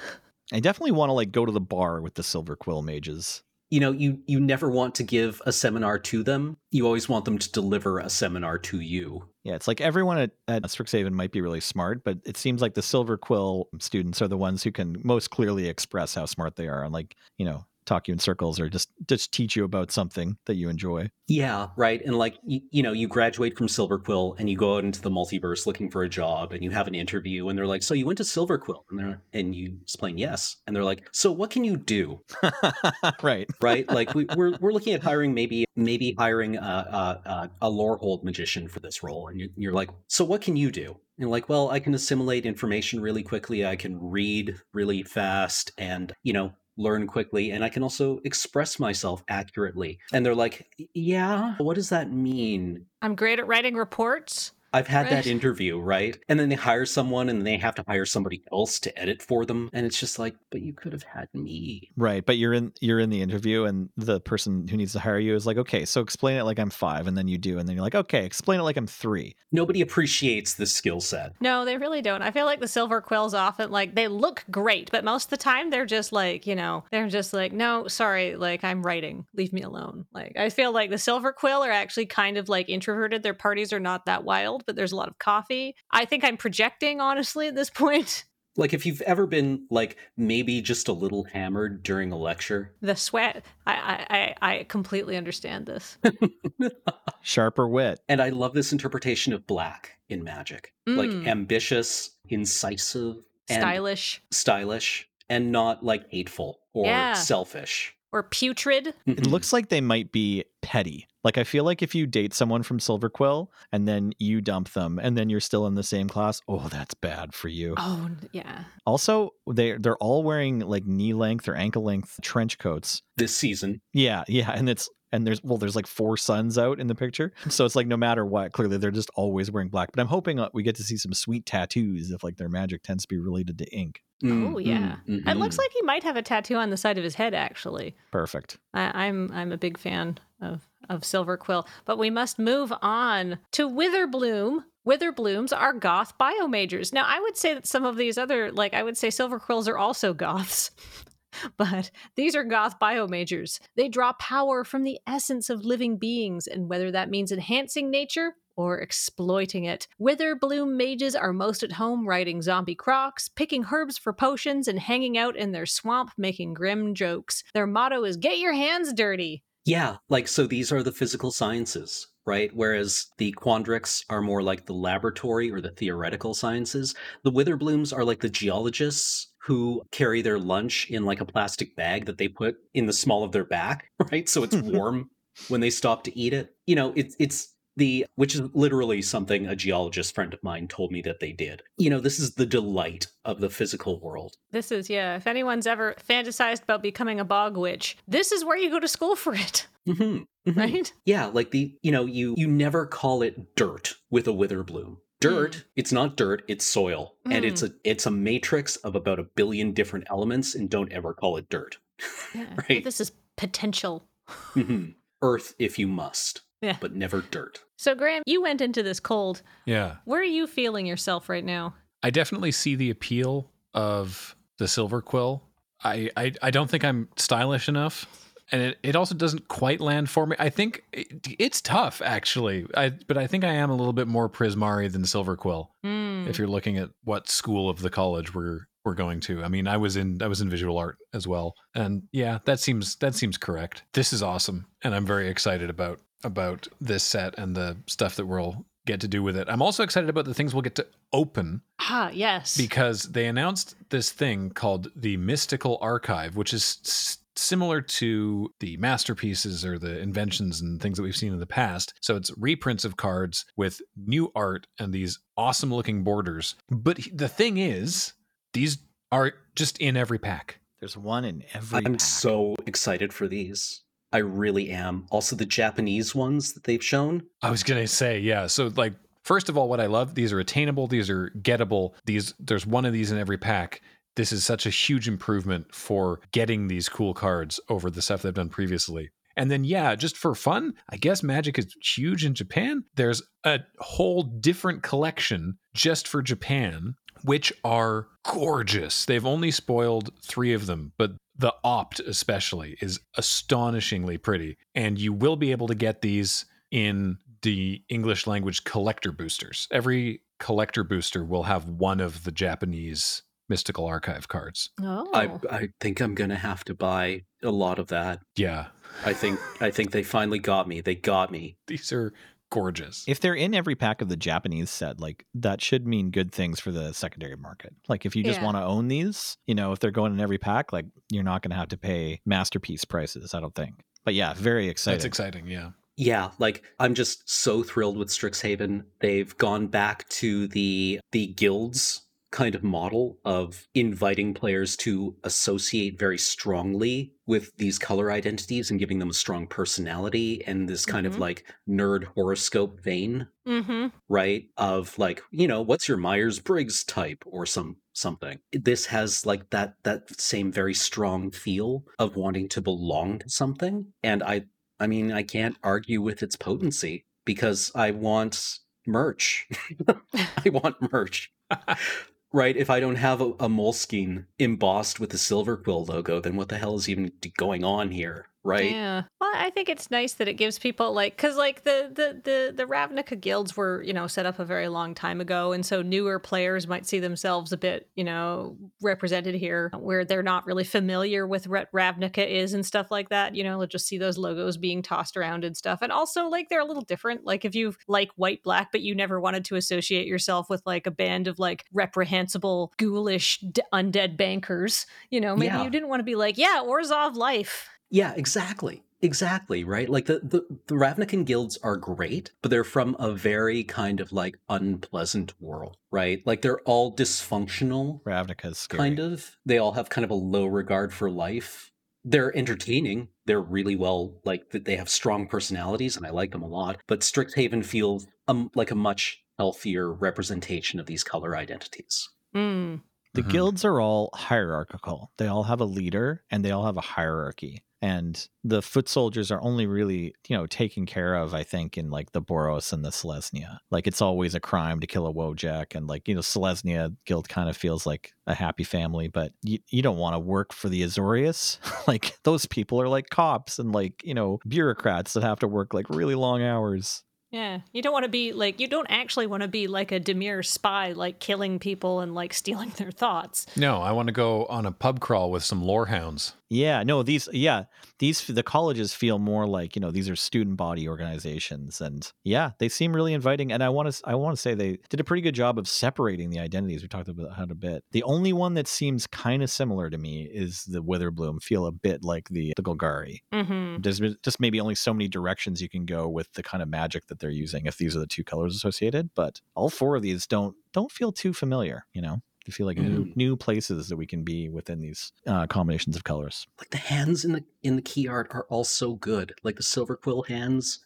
I 0.53 0.59
definitely 0.59 0.91
want 0.91 1.09
to 1.09 1.13
like 1.13 1.31
go 1.31 1.45
to 1.45 1.51
the 1.51 1.61
bar 1.61 2.01
with 2.01 2.15
the 2.15 2.23
silver 2.23 2.55
quill 2.55 2.81
mages. 2.81 3.41
You 3.69 3.79
know, 3.79 3.93
you 3.93 4.19
you 4.27 4.39
never 4.39 4.69
want 4.69 4.95
to 4.95 5.03
give 5.03 5.41
a 5.45 5.53
seminar 5.53 5.97
to 5.99 6.23
them. 6.23 6.57
You 6.71 6.85
always 6.85 7.07
want 7.07 7.23
them 7.23 7.37
to 7.37 7.51
deliver 7.51 7.99
a 7.99 8.09
seminar 8.09 8.57
to 8.59 8.81
you. 8.81 9.29
Yeah, 9.43 9.55
it's 9.55 9.67
like 9.67 9.79
everyone 9.79 10.17
at, 10.17 10.31
at 10.47 10.63
Strixhaven 10.63 11.13
might 11.13 11.31
be 11.31 11.41
really 11.41 11.61
smart, 11.61 12.03
but 12.03 12.19
it 12.25 12.35
seems 12.37 12.61
like 12.61 12.73
the 12.73 12.81
silver 12.81 13.17
quill 13.17 13.69
students 13.79 14.21
are 14.21 14.27
the 14.27 14.37
ones 14.37 14.61
who 14.61 14.71
can 14.71 15.01
most 15.03 15.29
clearly 15.31 15.67
express 15.67 16.13
how 16.13 16.25
smart 16.25 16.57
they 16.57 16.67
are 16.67 16.83
and 16.83 16.93
like, 16.93 17.15
you 17.37 17.45
know, 17.45 17.65
talk 17.91 18.07
you 18.07 18.13
in 18.13 18.19
circles 18.19 18.59
or 18.59 18.69
just 18.69 18.89
just 19.07 19.31
teach 19.33 19.55
you 19.55 19.63
about 19.63 19.91
something 19.91 20.37
that 20.45 20.55
you 20.55 20.69
enjoy. 20.69 21.09
Yeah, 21.27 21.67
right. 21.75 22.01
And 22.03 22.17
like 22.17 22.37
you, 22.45 22.61
you 22.71 22.83
know, 22.83 22.93
you 22.93 23.07
graduate 23.07 23.57
from 23.57 23.67
Silver 23.67 23.99
Quill 23.99 24.35
and 24.39 24.49
you 24.49 24.57
go 24.57 24.77
out 24.77 24.85
into 24.85 25.01
the 25.01 25.09
multiverse 25.09 25.65
looking 25.65 25.91
for 25.91 26.03
a 26.03 26.09
job 26.09 26.53
and 26.53 26.63
you 26.63 26.71
have 26.71 26.87
an 26.87 26.95
interview 26.95 27.49
and 27.49 27.57
they're 27.57 27.67
like, 27.67 27.83
"So 27.83 27.93
you 27.93 28.05
went 28.05 28.17
to 28.17 28.23
Silver 28.23 28.57
Quill?" 28.57 28.85
And 28.89 28.99
they're 28.99 29.21
and 29.33 29.53
you 29.53 29.77
explain 29.81 30.17
yes. 30.17 30.57
And 30.65 30.75
they're 30.75 30.83
like, 30.83 31.09
"So 31.11 31.31
what 31.31 31.49
can 31.49 31.63
you 31.63 31.75
do?" 31.77 32.21
right. 33.23 33.49
Right? 33.61 33.87
like 33.89 34.13
we, 34.15 34.25
we're 34.35 34.57
we're 34.59 34.73
looking 34.73 34.93
at 34.93 35.03
hiring 35.09 35.33
maybe 35.33 35.65
maybe 35.75 36.15
hiring 36.17 36.57
a 36.57 36.61
a, 36.61 37.49
a, 37.61 37.69
Lorehold 37.69 38.23
magician 38.23 38.67
for 38.67 38.79
this 38.79 39.03
role 39.03 39.27
and 39.27 39.41
you're 39.55 39.73
like, 39.73 39.89
"So 40.07 40.23
what 40.23 40.41
can 40.41 40.55
you 40.55 40.71
do?" 40.71 40.97
And 41.19 41.29
like, 41.29 41.49
well, 41.49 41.69
I 41.69 41.79
can 41.79 41.93
assimilate 41.93 42.45
information 42.45 42.99
really 42.99 43.21
quickly. 43.21 43.65
I 43.65 43.75
can 43.75 43.99
read 44.01 44.55
really 44.73 45.03
fast, 45.03 45.71
and 45.77 46.11
you 46.23 46.33
know, 46.33 46.53
learn 46.77 47.07
quickly 47.07 47.51
and 47.51 47.63
I 47.63 47.69
can 47.69 47.83
also 47.83 48.19
express 48.23 48.79
myself 48.79 49.23
accurately. 49.27 49.99
And 50.13 50.25
they're 50.25 50.35
like, 50.35 50.67
Yeah, 50.93 51.55
what 51.57 51.75
does 51.75 51.89
that 51.89 52.11
mean? 52.11 52.85
I'm 53.01 53.15
great 53.15 53.39
at 53.39 53.47
writing 53.47 53.75
reports. 53.75 54.51
I've 54.73 54.87
had 54.87 55.05
Right. 55.07 55.11
that 55.15 55.27
interview, 55.27 55.77
right? 55.79 56.17
And 56.29 56.39
then 56.39 56.49
they 56.49 56.55
hire 56.55 56.85
someone 56.85 57.27
and 57.29 57.45
they 57.45 57.57
have 57.57 57.75
to 57.75 57.83
hire 57.87 58.05
somebody 58.05 58.43
else 58.51 58.79
to 58.81 58.99
edit 58.99 59.21
for 59.21 59.45
them. 59.45 59.69
And 59.73 59.85
it's 59.85 59.99
just 59.99 60.17
like, 60.19 60.35
but 60.49 60.61
you 60.61 60.73
could 60.73 60.93
have 60.93 61.03
had 61.03 61.27
me. 61.33 61.91
Right, 61.97 62.25
but 62.25 62.37
you're 62.37 62.53
in 62.53 62.71
you're 62.81 62.99
in 62.99 63.09
the 63.09 63.21
interview 63.21 63.65
and 63.65 63.89
the 63.97 64.19
person 64.21 64.67
who 64.67 64.77
needs 64.77 64.93
to 64.93 64.99
hire 64.99 65.19
you 65.19 65.35
is 65.35 65.45
like, 65.45 65.57
"Okay, 65.57 65.85
so 65.85 66.01
explain 66.01 66.37
it 66.37 66.43
like 66.43 66.59
I'm 66.59 66.69
5." 66.69 67.07
And 67.07 67.17
then 67.17 67.27
you 67.27 67.37
do 67.37 67.57
and 67.59 67.67
then 67.67 67.75
you're 67.75 67.83
like, 67.83 67.95
"Okay, 67.95 68.25
explain 68.25 68.59
it 68.59 68.63
like 68.63 68.77
I'm 68.77 68.87
3." 68.87 69.35
Nobody 69.51 69.81
appreciates 69.81 70.53
this 70.53 70.73
skill 70.73 71.01
set. 71.01 71.33
No, 71.41 71.65
they 71.65 71.77
really 71.77 72.01
don't. 72.01 72.21
I 72.21 72.31
feel 72.31 72.45
like 72.45 72.61
the 72.61 72.67
silver 72.67 73.01
quills 73.01 73.33
often 73.33 73.69
like 73.71 73.95
they 73.95 74.07
look 74.07 74.45
great, 74.49 74.89
but 74.91 75.03
most 75.03 75.25
of 75.25 75.29
the 75.31 75.37
time 75.37 75.69
they're 75.69 75.85
just 75.85 76.11
like, 76.13 76.47
you 76.47 76.55
know, 76.55 76.85
they're 76.91 77.09
just 77.09 77.33
like, 77.33 77.51
no, 77.51 77.87
sorry, 77.87 78.35
like 78.35 78.63
I'm 78.63 78.81
writing. 78.83 79.25
Leave 79.35 79.51
me 79.51 79.61
alone. 79.61 80.05
Like 80.13 80.33
I 80.37 80.49
feel 80.49 80.71
like 80.71 80.89
the 80.89 80.97
silver 80.97 81.33
quill 81.33 81.63
are 81.63 81.71
actually 81.71 82.05
kind 82.05 82.37
of 82.37 82.47
like 82.49 82.69
introverted. 82.69 83.23
Their 83.23 83.33
parties 83.33 83.73
are 83.73 83.79
not 83.79 84.05
that 84.05 84.23
wild, 84.23 84.60
but 84.65 84.75
there's 84.75 84.91
a 84.91 84.95
lot 84.95 85.07
of 85.07 85.17
coffee. 85.19 85.75
I 85.91 86.05
think 86.05 86.23
I'm 86.23 86.37
projecting 86.37 86.99
honestly 87.01 87.47
at 87.47 87.55
this 87.55 87.69
point. 87.83 88.25
Like 88.57 88.73
if 88.73 88.85
you've 88.85 89.01
ever 89.03 89.25
been 89.27 89.65
like 89.69 89.95
maybe 90.17 90.61
just 90.61 90.89
a 90.89 90.93
little 90.93 91.23
hammered 91.23 91.83
during 91.83 92.11
a 92.11 92.17
lecture. 92.17 92.73
The 92.81 92.95
sweat. 92.97 93.45
I 93.65 93.73
I 94.09 94.35
I, 94.41 94.55
I 94.59 94.63
completely 94.65 95.15
understand 95.15 95.65
this. 95.67 95.97
Sharper 97.21 97.67
wit. 97.67 97.99
And 98.09 98.21
I 98.21 98.29
love 98.29 98.53
this 98.53 98.71
interpretation 98.71 99.31
of 99.33 99.45
black 99.47 99.97
in 100.09 100.23
magic. 100.23 100.73
Like 100.85 101.09
Mm. 101.11 101.27
ambitious, 101.27 102.11
incisive, 102.29 103.17
and 103.49 103.61
Stylish 103.61 104.21
stylish, 104.31 105.07
and 105.29 105.51
not 105.51 105.83
like 105.85 106.09
hateful 106.09 106.59
or 106.73 106.87
Yeah. 106.87 107.13
selfish. 107.13 107.95
or 108.13 108.23
putrid. 108.23 108.93
It 109.05 109.25
looks 109.25 109.53
like 109.53 109.69
they 109.69 109.79
might 109.79 110.11
be 110.11 110.43
petty. 110.61 111.07
Like 111.23 111.37
I 111.37 111.43
feel 111.43 111.63
like 111.63 111.81
if 111.81 111.93
you 111.93 112.07
date 112.07 112.33
someone 112.33 112.63
from 112.63 112.79
Silver 112.79 113.09
Quill 113.09 113.51
and 113.71 113.87
then 113.87 114.13
you 114.17 114.41
dump 114.41 114.71
them 114.73 114.99
and 115.01 115.17
then 115.17 115.29
you're 115.29 115.39
still 115.39 115.67
in 115.67 115.75
the 115.75 115.83
same 115.83 116.07
class, 116.09 116.41
oh, 116.47 116.67
that's 116.69 116.93
bad 116.93 117.33
for 117.33 117.47
you. 117.47 117.75
Oh 117.77 118.09
yeah. 118.31 118.63
Also, 118.85 119.31
they 119.49 119.73
they're 119.73 119.97
all 119.97 120.23
wearing 120.23 120.59
like 120.59 120.85
knee 120.85 121.13
length 121.13 121.47
or 121.47 121.55
ankle 121.55 121.83
length 121.83 122.19
trench 122.21 122.57
coats. 122.57 123.01
this 123.17 123.35
season. 123.35 123.81
Yeah, 123.93 124.23
yeah, 124.27 124.51
and 124.51 124.69
it's 124.69 124.89
and 125.11 125.25
there's 125.27 125.43
well, 125.43 125.57
there's 125.57 125.75
like 125.75 125.87
four 125.87 126.17
suns 126.17 126.57
out 126.57 126.79
in 126.79 126.87
the 126.87 126.95
picture, 126.95 127.33
so 127.49 127.65
it's 127.65 127.75
like 127.75 127.87
no 127.87 127.97
matter 127.97 128.25
what, 128.25 128.51
clearly 128.51 128.77
they're 128.77 128.91
just 128.91 129.09
always 129.15 129.51
wearing 129.51 129.69
black. 129.69 129.89
But 129.93 130.01
I'm 130.01 130.07
hoping 130.07 130.39
uh, 130.39 130.49
we 130.53 130.63
get 130.63 130.75
to 130.77 130.83
see 130.83 130.97
some 130.97 131.13
sweet 131.13 131.45
tattoos 131.45 132.11
if 132.11 132.23
like 132.23 132.37
their 132.37 132.49
magic 132.49 132.83
tends 132.83 133.03
to 133.03 133.07
be 133.07 133.17
related 133.17 133.57
to 133.59 133.65
ink. 133.75 134.01
Mm, 134.23 134.53
Oh 134.53 134.57
yeah. 134.59 134.97
mm, 135.07 135.27
It 135.27 135.37
looks 135.37 135.55
mhm. 135.55 135.59
like 135.59 135.71
he 135.73 135.81
might 135.81 136.03
have 136.03 136.15
a 136.15 136.21
tattoo 136.21 136.55
on 136.55 136.69
the 136.69 136.77
side 136.77 136.97
of 136.97 137.03
his 137.03 137.15
head 137.15 137.33
actually. 137.33 137.95
Perfect. 138.11 138.57
I, 138.73 139.05
I'm 139.07 139.31
I'm 139.33 139.51
a 139.51 139.57
big 139.57 139.77
fan 139.77 140.17
of 140.41 140.67
of 140.89 141.03
Silver 141.05 141.37
Quill, 141.37 141.67
but 141.85 141.97
we 141.97 142.09
must 142.09 142.37
move 142.39 142.71
on 142.81 143.37
to 143.51 143.69
Witherbloom. 143.69 144.63
Witherblooms 144.87 145.55
are 145.55 145.73
goth 145.73 146.17
bio 146.17 146.47
majors. 146.47 146.91
Now, 146.91 147.05
I 147.07 147.19
would 147.19 147.37
say 147.37 147.53
that 147.53 147.67
some 147.67 147.85
of 147.85 147.97
these 147.97 148.17
other, 148.17 148.51
like 148.51 148.73
I 148.73 148.81
would 148.81 148.97
say, 148.97 149.11
Silver 149.11 149.39
Quills 149.39 149.67
are 149.67 149.77
also 149.77 150.11
goths, 150.13 150.71
but 151.57 151.91
these 152.15 152.35
are 152.35 152.43
goth 152.43 152.79
bio 152.79 153.07
majors. 153.07 153.59
They 153.75 153.89
draw 153.89 154.13
power 154.13 154.63
from 154.63 154.83
the 154.83 154.99
essence 155.07 155.49
of 155.49 155.65
living 155.65 155.97
beings, 155.97 156.47
and 156.47 156.69
whether 156.69 156.91
that 156.91 157.09
means 157.09 157.31
enhancing 157.31 157.89
nature 157.89 158.35
or 158.55 158.79
exploiting 158.79 159.65
it. 159.65 159.87
Witherbloom 159.99 160.75
mages 160.75 161.15
are 161.15 161.33
most 161.33 161.63
at 161.63 161.73
home 161.73 162.07
riding 162.07 162.41
zombie 162.41 162.75
crocs, 162.75 163.29
picking 163.29 163.65
herbs 163.71 163.97
for 163.97 164.13
potions, 164.13 164.67
and 164.67 164.79
hanging 164.79 165.17
out 165.17 165.35
in 165.35 165.51
their 165.51 165.65
swamp 165.65 166.11
making 166.17 166.53
grim 166.53 166.93
jokes. 166.93 167.43
Their 167.53 167.67
motto 167.67 168.03
is 168.03 168.17
get 168.17 168.37
your 168.37 168.53
hands 168.53 168.93
dirty. 168.93 169.43
Yeah, 169.65 169.97
like 170.09 170.27
so 170.27 170.47
these 170.47 170.71
are 170.71 170.81
the 170.83 170.91
physical 170.91 171.31
sciences, 171.31 172.07
right? 172.25 172.49
Whereas 172.53 173.07
the 173.17 173.33
Quandrix 173.33 174.03
are 174.09 174.21
more 174.21 174.41
like 174.41 174.65
the 174.65 174.73
laboratory 174.73 175.51
or 175.51 175.61
the 175.61 175.69
theoretical 175.69 176.33
sciences. 176.33 176.95
The 177.23 177.31
Witherblooms 177.31 177.95
are 177.95 178.03
like 178.03 178.21
the 178.21 178.29
geologists 178.29 179.27
who 179.43 179.81
carry 179.91 180.21
their 180.21 180.39
lunch 180.39 180.87
in 180.89 181.05
like 181.05 181.21
a 181.21 181.25
plastic 181.25 181.75
bag 181.75 182.05
that 182.05 182.17
they 182.17 182.27
put 182.27 182.57
in 182.73 182.85
the 182.85 182.93
small 182.93 183.23
of 183.23 183.31
their 183.31 183.45
back, 183.45 183.89
right? 184.11 184.27
So 184.29 184.43
it's 184.43 184.55
warm 184.61 185.09
when 185.47 185.61
they 185.61 185.69
stop 185.69 186.03
to 186.03 186.17
eat 186.17 186.33
it. 186.33 186.55
You 186.67 186.75
know, 186.75 186.93
it's 186.95 187.15
it's 187.19 187.55
the 187.77 188.05
which 188.15 188.35
is 188.35 188.41
literally 188.53 189.01
something 189.01 189.47
a 189.47 189.55
geologist 189.55 190.13
friend 190.13 190.33
of 190.33 190.43
mine 190.43 190.67
told 190.67 190.91
me 190.91 191.01
that 191.03 191.19
they 191.21 191.31
did. 191.31 191.63
You 191.77 191.89
know, 191.89 191.99
this 192.01 192.19
is 192.19 192.35
the 192.35 192.45
delight 192.45 193.07
of 193.23 193.39
the 193.39 193.49
physical 193.49 193.99
world. 194.01 194.35
This 194.51 194.71
is, 194.73 194.89
yeah, 194.89 195.15
if 195.15 195.25
anyone's 195.25 195.65
ever 195.65 195.95
fantasized 196.07 196.63
about 196.63 196.81
becoming 196.83 197.19
a 197.19 197.25
bog 197.25 197.55
witch, 197.55 197.97
this 198.07 198.31
is 198.33 198.43
where 198.43 198.57
you 198.57 198.69
go 198.69 198.79
to 198.79 198.87
school 198.89 199.15
for 199.15 199.33
it, 199.33 199.67
Mhm, 199.87 200.25
mhm. 200.47 200.57
right? 200.57 200.93
Yeah, 201.05 201.27
like 201.27 201.51
the 201.51 201.73
you 201.81 201.91
know 201.91 202.05
you 202.05 202.35
you 202.37 202.47
never 202.47 202.85
call 202.85 203.21
it 203.21 203.55
dirt 203.55 203.95
with 204.09 204.27
a 204.27 204.31
Witherbloom. 204.31 204.97
Dirt, 205.21 205.63
it's 205.75 205.91
not 205.91 206.17
dirt, 206.17 206.43
it's 206.47 206.65
soil, 206.65 207.15
and 207.29 207.45
it's 207.45 207.61
a 207.63 207.71
it's 207.83 208.05
a 208.07 208.11
matrix 208.11 208.75
of 208.77 208.95
about 208.95 209.19
a 209.19 209.23
billion 209.23 209.71
different 209.71 210.07
elements, 210.09 210.55
and 210.55 210.69
don't 210.69 210.91
ever 210.91 211.13
call 211.13 211.37
it 211.37 211.47
dirt. 211.49 211.77
Yeah. 212.35 212.45
Right. 212.69 212.83
This 212.83 212.99
is 213.01 213.11
potential. 213.37 214.07
Mhm. 214.55 214.95
Earth, 215.21 215.53
if 215.59 215.77
you 215.77 215.87
must, 215.87 216.41
Yeah. 216.61 216.77
but 216.81 216.95
never 216.95 217.21
dirt. 217.21 217.61
So, 217.77 217.93
Graham, 217.93 218.23
you 218.25 218.41
went 218.41 218.61
into 218.61 218.81
this 218.83 218.99
cold. 218.99 219.41
Yeah. 219.65 219.97
Where 220.05 220.21
are 220.21 220.23
you 220.23 220.47
feeling 220.47 220.85
yourself 220.87 221.29
right 221.29 221.43
now? 221.45 221.75
I 222.01 222.09
definitely 222.09 222.51
see 222.51 222.75
the 222.75 222.89
appeal 222.89 223.51
of 223.73 224.35
the 224.57 224.67
silver 224.67 225.01
quill. 225.01 225.43
I, 225.83 226.09
I, 226.17 226.33
I 226.41 226.51
don't 226.51 226.69
think 226.69 226.83
I'm 226.85 227.09
stylish 227.17 227.67
enough. 227.67 228.07
And 228.51 228.61
it, 228.61 228.77
it 228.83 228.95
also 228.95 229.15
doesn't 229.15 229.47
quite 229.47 229.79
land 229.79 230.09
for 230.09 230.25
me. 230.25 230.35
I 230.39 230.49
think 230.49 230.83
it, 230.91 231.25
it's 231.39 231.61
tough, 231.61 232.01
actually. 232.03 232.65
I, 232.75 232.89
but 232.89 233.17
I 233.17 233.27
think 233.27 233.43
I 233.43 233.53
am 233.53 233.69
a 233.69 233.75
little 233.75 233.93
bit 233.93 234.07
more 234.07 234.29
Prismari 234.29 234.91
than 234.91 235.05
Silver 235.05 235.37
Quill. 235.37 235.71
Hmm. 235.83 236.25
If 236.27 236.37
you're 236.37 236.47
looking 236.47 236.77
at 236.77 236.89
what 237.03 237.29
school 237.29 237.69
of 237.69 237.81
the 237.81 237.89
college 237.89 238.33
we're 238.35 238.67
we're 238.83 238.95
going 238.95 239.19
to, 239.21 239.43
I 239.43 239.47
mean, 239.47 239.67
I 239.67 239.77
was 239.77 239.95
in 239.95 240.21
I 240.23 240.27
was 240.27 240.41
in 240.41 240.49
visual 240.49 240.77
art 240.77 240.97
as 241.13 241.27
well, 241.27 241.53
and 241.75 242.03
yeah, 242.11 242.39
that 242.45 242.59
seems 242.59 242.95
that 242.97 243.13
seems 243.15 243.37
correct. 243.37 243.83
This 243.93 244.11
is 244.11 244.23
awesome, 244.23 244.65
and 244.83 244.93
I'm 244.95 245.05
very 245.05 245.29
excited 245.29 245.69
about 245.69 245.99
about 246.23 246.67
this 246.79 247.03
set 247.03 247.37
and 247.37 247.55
the 247.55 247.77
stuff 247.87 248.15
that 248.15 248.25
we'll 248.25 248.65
get 248.87 248.99
to 249.01 249.07
do 249.07 249.21
with 249.23 249.37
it. 249.37 249.47
I'm 249.49 249.61
also 249.61 249.83
excited 249.83 250.09
about 250.09 250.25
the 250.25 250.33
things 250.33 250.53
we'll 250.55 250.63
get 250.63 250.75
to 250.75 250.87
open 251.13 251.61
Ah, 251.79 252.09
yes. 252.11 252.57
because 252.57 253.03
they 253.03 253.27
announced 253.27 253.75
this 253.89 254.11
thing 254.11 254.49
called 254.49 254.89
the 254.95 255.17
Mystical 255.17 255.77
Archive, 255.81 256.35
which 256.35 256.51
is 256.53 256.79
s- 256.83 257.17
similar 257.41 257.81
to 257.81 258.53
the 258.59 258.77
masterpieces 258.77 259.65
or 259.65 259.77
the 259.77 259.99
inventions 259.99 260.61
and 260.61 260.81
things 260.81 260.97
that 260.97 261.03
we've 261.03 261.15
seen 261.15 261.33
in 261.33 261.39
the 261.39 261.45
past. 261.45 261.93
So 262.01 262.15
it's 262.15 262.31
reprints 262.37 262.85
of 262.85 262.97
cards 262.97 263.45
with 263.57 263.81
new 263.97 264.31
art 264.35 264.67
and 264.79 264.93
these 264.93 265.19
awesome 265.37 265.73
looking 265.73 266.03
borders. 266.03 266.55
But 266.69 266.99
the 267.13 267.27
thing 267.27 267.57
is, 267.57 268.13
these 268.53 268.77
are 269.11 269.33
just 269.55 269.77
in 269.79 269.97
every 269.97 270.19
pack. 270.19 270.59
There's 270.79 270.97
one 270.97 271.25
in 271.25 271.43
every. 271.53 271.85
I'm 271.85 271.93
pack. 271.93 272.01
so 272.01 272.55
excited 272.65 273.13
for 273.13 273.27
these. 273.27 273.81
I 274.13 274.17
really 274.17 274.71
am. 274.71 275.05
Also, 275.09 275.35
the 275.35 275.45
Japanese 275.45 276.13
ones 276.13 276.53
that 276.53 276.63
they've 276.63 276.83
shown. 276.83 277.23
I 277.41 277.49
was 277.49 277.63
gonna 277.63 277.87
say, 277.87 278.19
yeah. 278.19 278.47
So 278.47 278.71
like, 278.75 278.93
first 279.23 279.47
of 279.47 279.57
all, 279.57 279.69
what 279.69 279.79
I 279.79 279.85
love, 279.85 280.15
these 280.15 280.33
are 280.33 280.39
attainable, 280.39 280.87
these 280.87 281.09
are 281.09 281.31
gettable. 281.41 281.93
These 282.05 282.33
there's 282.39 282.65
one 282.65 282.85
of 282.85 282.93
these 282.93 283.11
in 283.11 283.17
every 283.17 283.37
pack. 283.37 283.81
This 284.15 284.31
is 284.31 284.43
such 284.43 284.65
a 284.65 284.71
huge 284.71 285.07
improvement 285.07 285.73
for 285.73 286.19
getting 286.31 286.67
these 286.67 286.89
cool 286.89 287.13
cards 287.13 287.59
over 287.69 287.89
the 287.89 288.01
stuff 288.01 288.21
they've 288.21 288.33
done 288.33 288.49
previously. 288.49 289.11
And 289.37 289.49
then, 289.49 289.63
yeah, 289.63 289.95
just 289.95 290.17
for 290.17 290.35
fun, 290.35 290.73
I 290.89 290.97
guess 290.97 291.23
Magic 291.23 291.57
is 291.57 291.73
huge 291.81 292.25
in 292.25 292.33
Japan. 292.33 292.83
There's 292.95 293.23
a 293.45 293.59
whole 293.79 294.23
different 294.23 294.83
collection 294.83 295.57
just 295.73 296.07
for 296.07 296.21
Japan, 296.21 296.95
which 297.23 297.53
are 297.63 298.07
gorgeous. 298.25 299.05
They've 299.05 299.25
only 299.25 299.51
spoiled 299.51 300.11
three 300.21 300.53
of 300.53 300.65
them, 300.65 300.91
but 300.97 301.13
the 301.37 301.53
Opt, 301.63 302.01
especially, 302.01 302.77
is 302.81 302.99
astonishingly 303.15 304.17
pretty. 304.17 304.57
And 304.75 304.99
you 304.99 305.13
will 305.13 305.37
be 305.37 305.51
able 305.51 305.67
to 305.67 305.75
get 305.75 306.01
these 306.01 306.45
in 306.69 307.17
the 307.41 307.81
English 307.89 308.27
language 308.27 308.63
collector 308.63 309.11
boosters. 309.11 309.67
Every 309.71 310.21
collector 310.39 310.83
booster 310.83 311.23
will 311.23 311.43
have 311.43 311.65
one 311.65 311.99
of 311.99 312.23
the 312.23 312.31
Japanese 312.31 313.23
mystical 313.51 313.85
archive 313.85 314.27
cards. 314.27 314.69
Oh. 314.81 315.07
I 315.13 315.55
I 315.55 315.69
think 315.79 315.99
I'm 316.01 316.15
gonna 316.15 316.37
have 316.37 316.63
to 316.65 316.73
buy 316.73 317.23
a 317.43 317.51
lot 317.51 317.77
of 317.79 317.87
that. 317.89 318.21
Yeah, 318.35 318.67
I 319.05 319.13
think 319.13 319.39
I 319.61 319.69
think 319.69 319.91
they 319.91 320.03
finally 320.03 320.39
got 320.39 320.67
me. 320.67 320.81
They 320.81 320.95
got 320.95 321.31
me. 321.31 321.57
these 321.67 321.91
are 321.91 322.13
gorgeous. 322.49 323.03
If 323.07 323.19
they're 323.21 323.35
in 323.35 323.53
every 323.53 323.75
pack 323.75 324.01
of 324.01 324.09
the 324.09 324.17
Japanese 324.17 324.69
set, 324.69 324.99
like 324.99 325.25
that 325.35 325.61
should 325.61 325.85
mean 325.87 326.11
good 326.11 326.31
things 326.33 326.59
for 326.59 326.71
the 326.71 326.93
secondary 326.93 327.37
market. 327.37 327.73
Like 327.87 328.05
if 328.05 328.15
you 328.15 328.23
just 328.23 328.39
Yeah. 328.39 328.45
want 328.45 328.57
to 328.57 328.63
own 328.63 328.87
these, 328.89 329.37
you 329.47 329.55
know, 329.55 329.71
if 329.71 329.79
they're 329.79 329.91
going 329.91 330.11
in 330.13 330.19
every 330.19 330.37
pack, 330.37 330.73
like 330.73 330.85
you're 331.09 331.23
not 331.23 331.41
going 331.43 331.51
to 331.51 331.55
have 331.55 331.69
to 331.69 331.77
pay 331.77 332.19
masterpiece 332.25 332.83
prices, 332.83 333.33
I 333.33 333.39
don't 333.39 333.55
think. 333.55 333.75
But 334.03 334.15
yeah, 334.15 334.33
very 334.33 334.67
exciting. 334.67 334.97
That's 334.97 335.05
exciting. 335.05 335.47
Yeah. 335.47 335.69
Yeah, 335.95 336.31
like 336.39 336.63
I'm 336.79 336.93
just 336.93 337.29
so 337.29 337.63
thrilled 337.63 337.97
with 337.97 338.09
Strixhaven. 338.09 338.83
They've 338.99 339.35
gone 339.37 339.67
back 339.67 340.07
to 340.09 340.47
the 340.49 340.99
the 341.13 341.27
guilds 341.27 342.01
kind 342.31 342.55
of 342.55 342.63
model 342.63 343.19
of 343.25 343.67
inviting 343.75 344.33
players 344.33 344.75
to 344.77 345.15
associate 345.23 345.99
very 345.99 346.17
strongly 346.17 347.13
with 347.27 347.55
these 347.57 347.77
color 347.77 348.11
identities 348.11 348.71
and 348.71 348.79
giving 348.79 348.99
them 348.99 349.09
a 349.09 349.13
strong 349.13 349.45
personality 349.47 350.43
and 350.45 350.67
this 350.67 350.85
kind 350.85 351.05
Mhm. 351.05 351.09
of 351.09 351.19
like 351.19 351.45
nerd 351.69 352.05
horoscope 352.05 352.81
vein, 352.81 353.27
mm-hmm. 353.47 353.87
right? 354.09 354.45
Of 354.57 354.97
like, 354.97 355.21
you 355.31 355.47
know, 355.47 355.61
what's 355.61 355.87
your 355.87 355.97
Myers-Briggs 355.97 356.83
type 356.83 357.23
or 357.25 357.45
some 357.45 357.77
something. 357.93 358.39
This 358.53 358.85
has 358.87 359.25
like 359.25 359.49
that 359.49 359.75
that 359.83 360.19
same 360.19 360.51
very 360.51 360.73
strong 360.73 361.29
feel 361.31 361.83
of 361.99 362.15
wanting 362.15 362.47
to 362.49 362.61
belong 362.61 363.19
to 363.19 363.29
something 363.29 363.87
and 364.03 364.23
I 364.23 364.45
I 364.79 364.87
mean, 364.87 365.11
I 365.11 365.21
can't 365.23 365.57
argue 365.63 366.01
with 366.01 366.23
its 366.23 366.35
potency 366.35 367.05
because 367.25 367.71
I 367.75 367.91
want 367.91 368.59
merch. 368.87 369.47
I 370.15 370.49
want 370.49 370.91
merch. 370.91 371.31
right? 372.33 372.55
If 372.55 372.69
I 372.69 372.79
don't 372.79 372.95
have 372.95 373.21
a, 373.21 373.29
a 373.31 373.49
Moleskine 373.49 374.25
embossed 374.39 374.99
with 374.99 375.11
the 375.11 375.17
Silver 375.17 375.57
Quill 375.57 375.85
logo, 375.85 376.19
then 376.19 376.35
what 376.35 376.49
the 376.49 376.57
hell 376.57 376.75
is 376.75 376.89
even 376.89 377.11
going 377.37 377.63
on 377.63 377.91
here? 377.91 378.30
Right? 378.43 378.71
Yeah. 378.71 379.03
Well, 379.19 379.31
I 379.35 379.51
think 379.51 379.69
it's 379.69 379.91
nice 379.91 380.13
that 380.13 380.27
it 380.27 380.33
gives 380.33 380.57
people 380.57 380.93
like 380.93 381.15
because 381.15 381.35
like 381.37 381.63
the 381.63 381.91
the 381.93 382.21
the 382.23 382.53
the 382.55 382.65
Ravnica 382.65 383.19
guilds 383.19 383.55
were 383.55 383.83
you 383.83 383.93
know 383.93 384.07
set 384.07 384.25
up 384.25 384.39
a 384.39 384.45
very 384.45 384.67
long 384.67 384.95
time 384.95 385.21
ago, 385.21 385.51
and 385.51 385.63
so 385.63 385.83
newer 385.83 386.17
players 386.17 386.67
might 386.67 386.87
see 386.87 386.99
themselves 386.99 387.51
a 387.51 387.57
bit 387.57 387.87
you 387.95 388.03
know 388.03 388.57
represented 388.81 389.35
here, 389.35 389.71
where 389.77 390.03
they're 390.03 390.23
not 390.23 390.47
really 390.47 390.63
familiar 390.63 391.27
with 391.27 391.47
what 391.47 391.71
Ravnica 391.71 392.27
is 392.27 392.55
and 392.55 392.65
stuff 392.65 392.89
like 392.89 393.09
that. 393.09 393.35
You 393.35 393.43
know, 393.43 393.59
they'll 393.59 393.67
just 393.67 393.87
see 393.87 393.99
those 393.99 394.17
logos 394.17 394.57
being 394.57 394.81
tossed 394.81 395.15
around 395.17 395.43
and 395.43 395.55
stuff, 395.55 395.79
and 395.83 395.91
also 395.91 396.25
like 396.27 396.49
they're 396.49 396.61
a 396.61 396.65
little 396.65 396.83
different. 396.83 397.23
Like 397.23 397.45
if 397.45 397.53
you 397.53 397.75
like 397.87 398.09
white 398.15 398.41
black, 398.41 398.71
but 398.71 398.81
you 398.81 398.95
never 398.95 399.19
wanted 399.21 399.45
to 399.45 399.55
associate 399.55 400.07
yourself 400.07 400.49
with 400.49 400.63
like 400.65 400.87
a 400.87 400.91
band 400.91 401.27
of 401.27 401.37
like 401.37 401.65
reprehensible, 401.73 402.73
ghoulish 402.77 403.37
d- 403.39 403.61
undead 403.71 404.17
bankers, 404.17 404.87
you 405.11 405.21
know, 405.21 405.35
maybe 405.35 405.55
Yeah. 405.55 405.63
you 405.63 405.69
didn't 405.69 405.89
want 405.89 405.99
to 405.99 406.03
be 406.03 406.15
like, 406.15 406.39
yeah, 406.39 406.61
Orzhov 406.65 407.15
life. 407.15 407.67
Yeah, 407.91 408.13
exactly. 408.15 408.83
Exactly, 409.03 409.63
right? 409.63 409.89
Like 409.89 410.05
the, 410.05 410.19
the, 410.19 410.45
the 410.67 410.75
Ravnican 410.75 411.25
guilds 411.25 411.57
are 411.63 411.75
great, 411.75 412.31
but 412.41 412.49
they're 412.51 412.63
from 412.63 412.95
a 412.99 413.11
very 413.11 413.63
kind 413.63 413.99
of 413.99 414.11
like 414.11 414.37
unpleasant 414.47 415.33
world, 415.41 415.75
right? 415.91 416.21
Like 416.25 416.41
they're 416.43 416.61
all 416.61 416.95
dysfunctional, 416.95 418.01
Ravnica's 418.03 418.59
scary. 418.59 418.77
kind 418.77 418.99
of. 418.99 419.37
They 419.45 419.57
all 419.57 419.71
have 419.73 419.89
kind 419.89 420.05
of 420.05 420.11
a 420.11 420.15
low 420.15 420.45
regard 420.45 420.93
for 420.93 421.09
life. 421.09 421.71
They're 422.05 422.35
entertaining. 422.37 423.07
They're 423.25 423.41
really 423.41 423.75
well, 423.75 424.19
like 424.23 424.51
th- 424.51 424.63
they 424.65 424.75
have 424.75 424.89
strong 424.89 425.27
personalities, 425.27 425.97
and 425.97 426.05
I 426.05 426.11
like 426.11 426.31
them 426.31 426.43
a 426.43 426.47
lot. 426.47 426.77
But 426.87 427.01
Strixhaven 427.01 427.65
feels 427.65 428.07
um, 428.27 428.51
like 428.55 428.69
a 428.71 428.75
much 428.75 429.23
healthier 429.39 429.91
representation 429.91 430.79
of 430.79 430.85
these 430.85 431.03
color 431.03 431.35
identities. 431.35 432.09
Mm. 432.35 432.81
The 433.13 433.23
Mhm. 433.23 433.31
guilds 433.31 433.65
are 433.65 433.81
all 433.81 434.09
hierarchical. 434.13 435.11
They 435.17 435.27
all 435.27 435.43
have 435.43 435.59
a 435.59 435.65
leader 435.65 436.23
and 436.29 436.45
they 436.45 436.51
all 436.51 436.65
have 436.65 436.77
a 436.77 436.81
hierarchy. 436.81 437.63
And 437.81 438.27
the 438.43 438.61
foot 438.61 438.87
soldiers 438.87 439.31
are 439.31 439.41
only 439.41 439.65
really, 439.65 440.13
you 440.27 440.37
know, 440.37 440.45
taken 440.45 440.85
care 440.85 441.15
of, 441.15 441.33
I 441.33 441.41
think, 441.41 441.77
in 441.77 441.89
like 441.89 442.11
the 442.11 442.21
Boros 442.21 442.71
and 442.71 442.85
the 442.85 442.89
Selesnya. 442.89 443.57
Like 443.71 443.87
it's 443.87 444.01
always 444.01 444.35
a 444.35 444.39
crime 444.39 444.79
to 444.81 444.87
kill 444.87 445.07
a 445.07 445.13
Wojek. 445.13 445.73
And 445.73 445.87
like, 445.87 446.07
you 446.07 446.13
know, 446.13 446.21
Selesnya 446.21 446.95
guild 447.05 447.27
kind 447.27 447.49
of 447.49 447.57
feels 447.57 447.87
like 447.87 448.13
a 448.27 448.35
happy 448.35 448.63
family, 448.63 449.07
but 449.07 449.33
you, 449.41 449.57
you 449.69 449.81
don't 449.81 449.97
want 449.97 450.13
to 450.13 450.19
work 450.19 450.53
for 450.53 450.69
the 450.69 450.83
Azorius. 450.83 451.57
like 451.87 452.19
those 452.23 452.45
people 452.45 452.79
are 452.79 452.87
like 452.87 453.09
cops 453.09 453.57
and 453.57 453.71
like, 453.71 454.03
you 454.03 454.13
know, 454.13 454.39
bureaucrats 454.47 455.13
that 455.13 455.23
have 455.23 455.39
to 455.39 455.47
work 455.47 455.73
like 455.73 455.89
really 455.89 456.15
long 456.15 456.43
hours. 456.43 457.03
Yeah, 457.31 457.61
you 457.71 457.81
don't 457.81 457.93
want 457.93 458.03
to 458.03 458.09
be 458.09 458.33
like 458.33 458.59
you 458.59 458.67
don't 458.67 458.87
actually 458.89 459.25
want 459.25 459.41
to 459.41 459.47
be 459.47 459.67
like 459.67 459.91
a 459.91 459.99
Dimir 459.99 460.45
spy, 460.45 460.91
like 460.91 461.19
killing 461.19 461.59
people 461.59 462.01
and 462.01 462.13
like 462.13 462.33
stealing 462.41 462.71
their 462.77 462.91
thoughts. 462.91 463.45
No, 463.55 463.81
I 463.81 463.93
want 463.93 464.07
to 464.07 464.13
go 464.13 464.45
on 464.45 464.65
a 464.65 464.71
pub 464.71 464.99
crawl 464.99 465.31
with 465.31 465.43
some 465.43 465.63
lore 465.63 465.87
hounds. 465.87 466.33
Yeah, 466.51 466.83
no, 466.83 467.01
these 467.01 467.29
yeah, 467.31 467.63
these 467.99 468.27
the 468.27 468.43
colleges 468.43 468.93
feel 468.93 469.19
more 469.19 469.47
like, 469.47 469.73
you 469.73 469.79
know, 469.79 469.89
these 469.89 470.09
are 470.09 470.17
student 470.17 470.57
body 470.57 470.85
organizations 470.85 471.79
and 471.79 472.11
yeah, 472.25 472.51
they 472.59 472.67
seem 472.67 472.93
really 472.93 473.13
inviting 473.13 473.53
and 473.53 473.63
I 473.63 473.69
want 473.69 473.89
to 473.89 474.01
I 474.03 474.15
want 474.15 474.35
to 474.35 474.41
say 474.41 474.53
they 474.53 474.79
did 474.89 474.99
a 474.99 475.03
pretty 475.05 475.21
good 475.21 475.33
job 475.33 475.57
of 475.57 475.65
separating 475.65 476.29
the 476.29 476.39
identities. 476.39 476.81
We 476.81 476.89
talked 476.89 477.07
about 477.07 477.37
that 477.37 477.51
a 477.51 477.55
bit. 477.55 477.85
The 477.93 478.03
only 478.03 478.33
one 478.33 478.55
that 478.55 478.67
seems 478.67 479.07
kind 479.07 479.41
of 479.41 479.49
similar 479.49 479.89
to 479.89 479.97
me 479.97 480.23
is 480.23 480.65
the 480.65 480.83
Witherbloom 480.83 481.41
feel 481.41 481.65
a 481.67 481.71
bit 481.71 482.03
like 482.03 482.27
the 482.27 482.51
the 482.57 482.63
Golgari. 482.63 483.19
Mm-hmm. 483.33 483.81
There's 483.81 484.01
just 484.21 484.41
maybe 484.41 484.59
only 484.59 484.75
so 484.75 484.93
many 484.93 485.07
directions 485.07 485.61
you 485.61 485.69
can 485.69 485.85
go 485.85 486.09
with 486.09 486.33
the 486.33 486.43
kind 486.43 486.61
of 486.61 486.67
magic 486.67 487.07
that 487.07 487.20
they're 487.21 487.29
using 487.29 487.65
if 487.65 487.77
these 487.77 487.95
are 487.95 487.99
the 487.99 488.07
two 488.07 488.23
colors 488.25 488.55
associated, 488.55 489.09
but 489.15 489.39
all 489.55 489.69
four 489.69 489.95
of 489.95 490.01
these 490.01 490.27
don't 490.27 490.55
don't 490.73 490.91
feel 490.91 491.11
too 491.13 491.31
familiar, 491.33 491.85
you 491.93 492.01
know. 492.01 492.21
They 492.45 492.51
feel 492.51 492.65
like 492.65 492.77
new 492.77 493.05
Mm. 493.05 493.15
new 493.15 493.37
places 493.37 493.87
that 493.89 493.97
we 493.97 494.07
can 494.07 494.23
be 494.23 494.49
within 494.49 494.79
these 494.79 495.11
uh, 495.27 495.45
combinations 495.47 495.95
of 495.95 496.03
colors. 496.03 496.47
Like 496.57 496.71
the 496.71 496.77
hands 496.77 497.23
in 497.23 497.31
the 497.33 497.43
in 497.61 497.75
the 497.77 497.81
key 497.83 498.07
art 498.07 498.27
are 498.31 498.45
all 498.49 498.63
so 498.63 498.95
good. 498.95 499.33
Like 499.43 499.55
the 499.57 499.63
silver 499.63 499.95
quill 499.95 500.23
hands, 500.23 500.79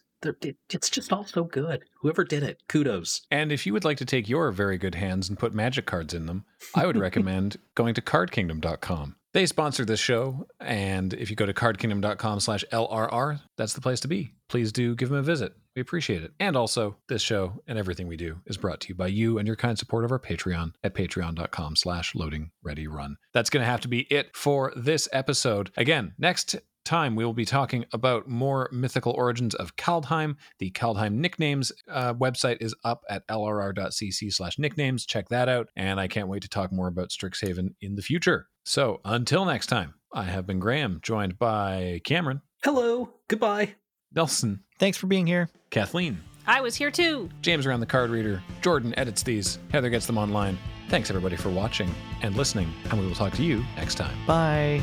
it's 0.70 0.90
just 0.90 1.12
all 1.12 1.24
so 1.24 1.44
good. 1.44 1.84
Whoever 2.02 2.24
did 2.24 2.42
it, 2.42 2.62
kudos. 2.68 3.22
And 3.30 3.52
if 3.52 3.64
you 3.66 3.72
would 3.72 3.84
like 3.84 3.96
to 3.98 4.04
take 4.04 4.28
your 4.28 4.50
very 4.52 4.76
good 4.76 4.94
hands 4.96 5.28
and 5.28 5.38
put 5.38 5.54
magic 5.54 5.86
cards 5.86 6.12
in 6.14 6.26
them, 6.26 6.44
I 6.74 6.84
would 6.86 6.96
recommend 6.98 7.56
going 7.74 7.94
to 7.94 8.02
cardkingdom.com. 8.02 9.16
They 9.36 9.44
sponsor 9.44 9.84
this 9.84 10.00
show, 10.00 10.46
and 10.60 11.12
if 11.12 11.28
you 11.28 11.36
go 11.36 11.44
to 11.44 11.52
cardkingdom.com 11.52 12.40
slash 12.40 12.64
LRR, 12.72 13.38
that's 13.58 13.74
the 13.74 13.82
place 13.82 14.00
to 14.00 14.08
be. 14.08 14.32
Please 14.48 14.72
do 14.72 14.94
give 14.94 15.10
them 15.10 15.18
a 15.18 15.22
visit. 15.22 15.52
We 15.74 15.82
appreciate 15.82 16.22
it. 16.22 16.32
And 16.40 16.56
also, 16.56 16.96
this 17.10 17.20
show 17.20 17.60
and 17.66 17.78
everything 17.78 18.08
we 18.08 18.16
do 18.16 18.40
is 18.46 18.56
brought 18.56 18.80
to 18.80 18.88
you 18.88 18.94
by 18.94 19.08
you 19.08 19.36
and 19.36 19.46
your 19.46 19.54
kind 19.54 19.78
support 19.78 20.06
of 20.06 20.12
our 20.12 20.18
Patreon 20.18 20.72
at 20.82 20.94
patreon.com 20.94 21.76
slash 21.76 22.14
loading 22.14 22.50
ready 22.62 22.86
run. 22.86 23.18
That's 23.34 23.50
going 23.50 23.60
to 23.60 23.70
have 23.70 23.82
to 23.82 23.88
be 23.88 24.06
it 24.10 24.34
for 24.34 24.72
this 24.74 25.06
episode. 25.12 25.70
Again, 25.76 26.14
next 26.16 26.56
time 26.86 27.14
we 27.14 27.22
will 27.22 27.34
be 27.34 27.44
talking 27.44 27.84
about 27.92 28.26
more 28.26 28.70
mythical 28.72 29.12
origins 29.12 29.54
of 29.54 29.76
Kaldheim. 29.76 30.36
The 30.60 30.70
Kaldheim 30.70 31.12
nicknames 31.16 31.72
uh, 31.90 32.14
website 32.14 32.56
is 32.62 32.74
up 32.84 33.02
at 33.10 33.28
lrr.cc 33.28 34.32
slash 34.32 34.58
nicknames. 34.58 35.04
Check 35.04 35.28
that 35.28 35.50
out. 35.50 35.68
And 35.76 36.00
I 36.00 36.08
can't 36.08 36.28
wait 36.28 36.40
to 36.44 36.48
talk 36.48 36.72
more 36.72 36.88
about 36.88 37.10
Strixhaven 37.10 37.74
in 37.82 37.96
the 37.96 38.02
future. 38.02 38.48
So 38.68 39.00
until 39.04 39.44
next 39.44 39.68
time, 39.68 39.94
I 40.12 40.24
have 40.24 40.44
been 40.44 40.58
Graham, 40.58 40.98
joined 41.00 41.38
by 41.38 42.00
Cameron, 42.04 42.42
Hello, 42.64 43.10
goodbye. 43.28 43.76
Nelson, 44.12 44.64
Thanks 44.80 44.98
for 44.98 45.06
being 45.06 45.24
here. 45.24 45.48
Kathleen, 45.70 46.18
I 46.48 46.60
was 46.60 46.74
here 46.74 46.90
too. 46.90 47.30
James 47.42 47.64
around 47.64 47.78
the 47.78 47.86
card 47.86 48.10
reader, 48.10 48.42
Jordan 48.62 48.92
edits 48.98 49.22
these, 49.22 49.60
Heather 49.70 49.88
gets 49.88 50.06
them 50.06 50.18
online. 50.18 50.58
Thanks 50.88 51.10
everybody 51.10 51.36
for 51.36 51.48
watching 51.48 51.94
and 52.22 52.34
listening, 52.34 52.68
and 52.90 52.98
we 52.98 53.06
will 53.06 53.14
talk 53.14 53.34
to 53.34 53.44
you 53.44 53.64
next 53.76 53.94
time. 53.94 54.16
Bye. 54.26 54.82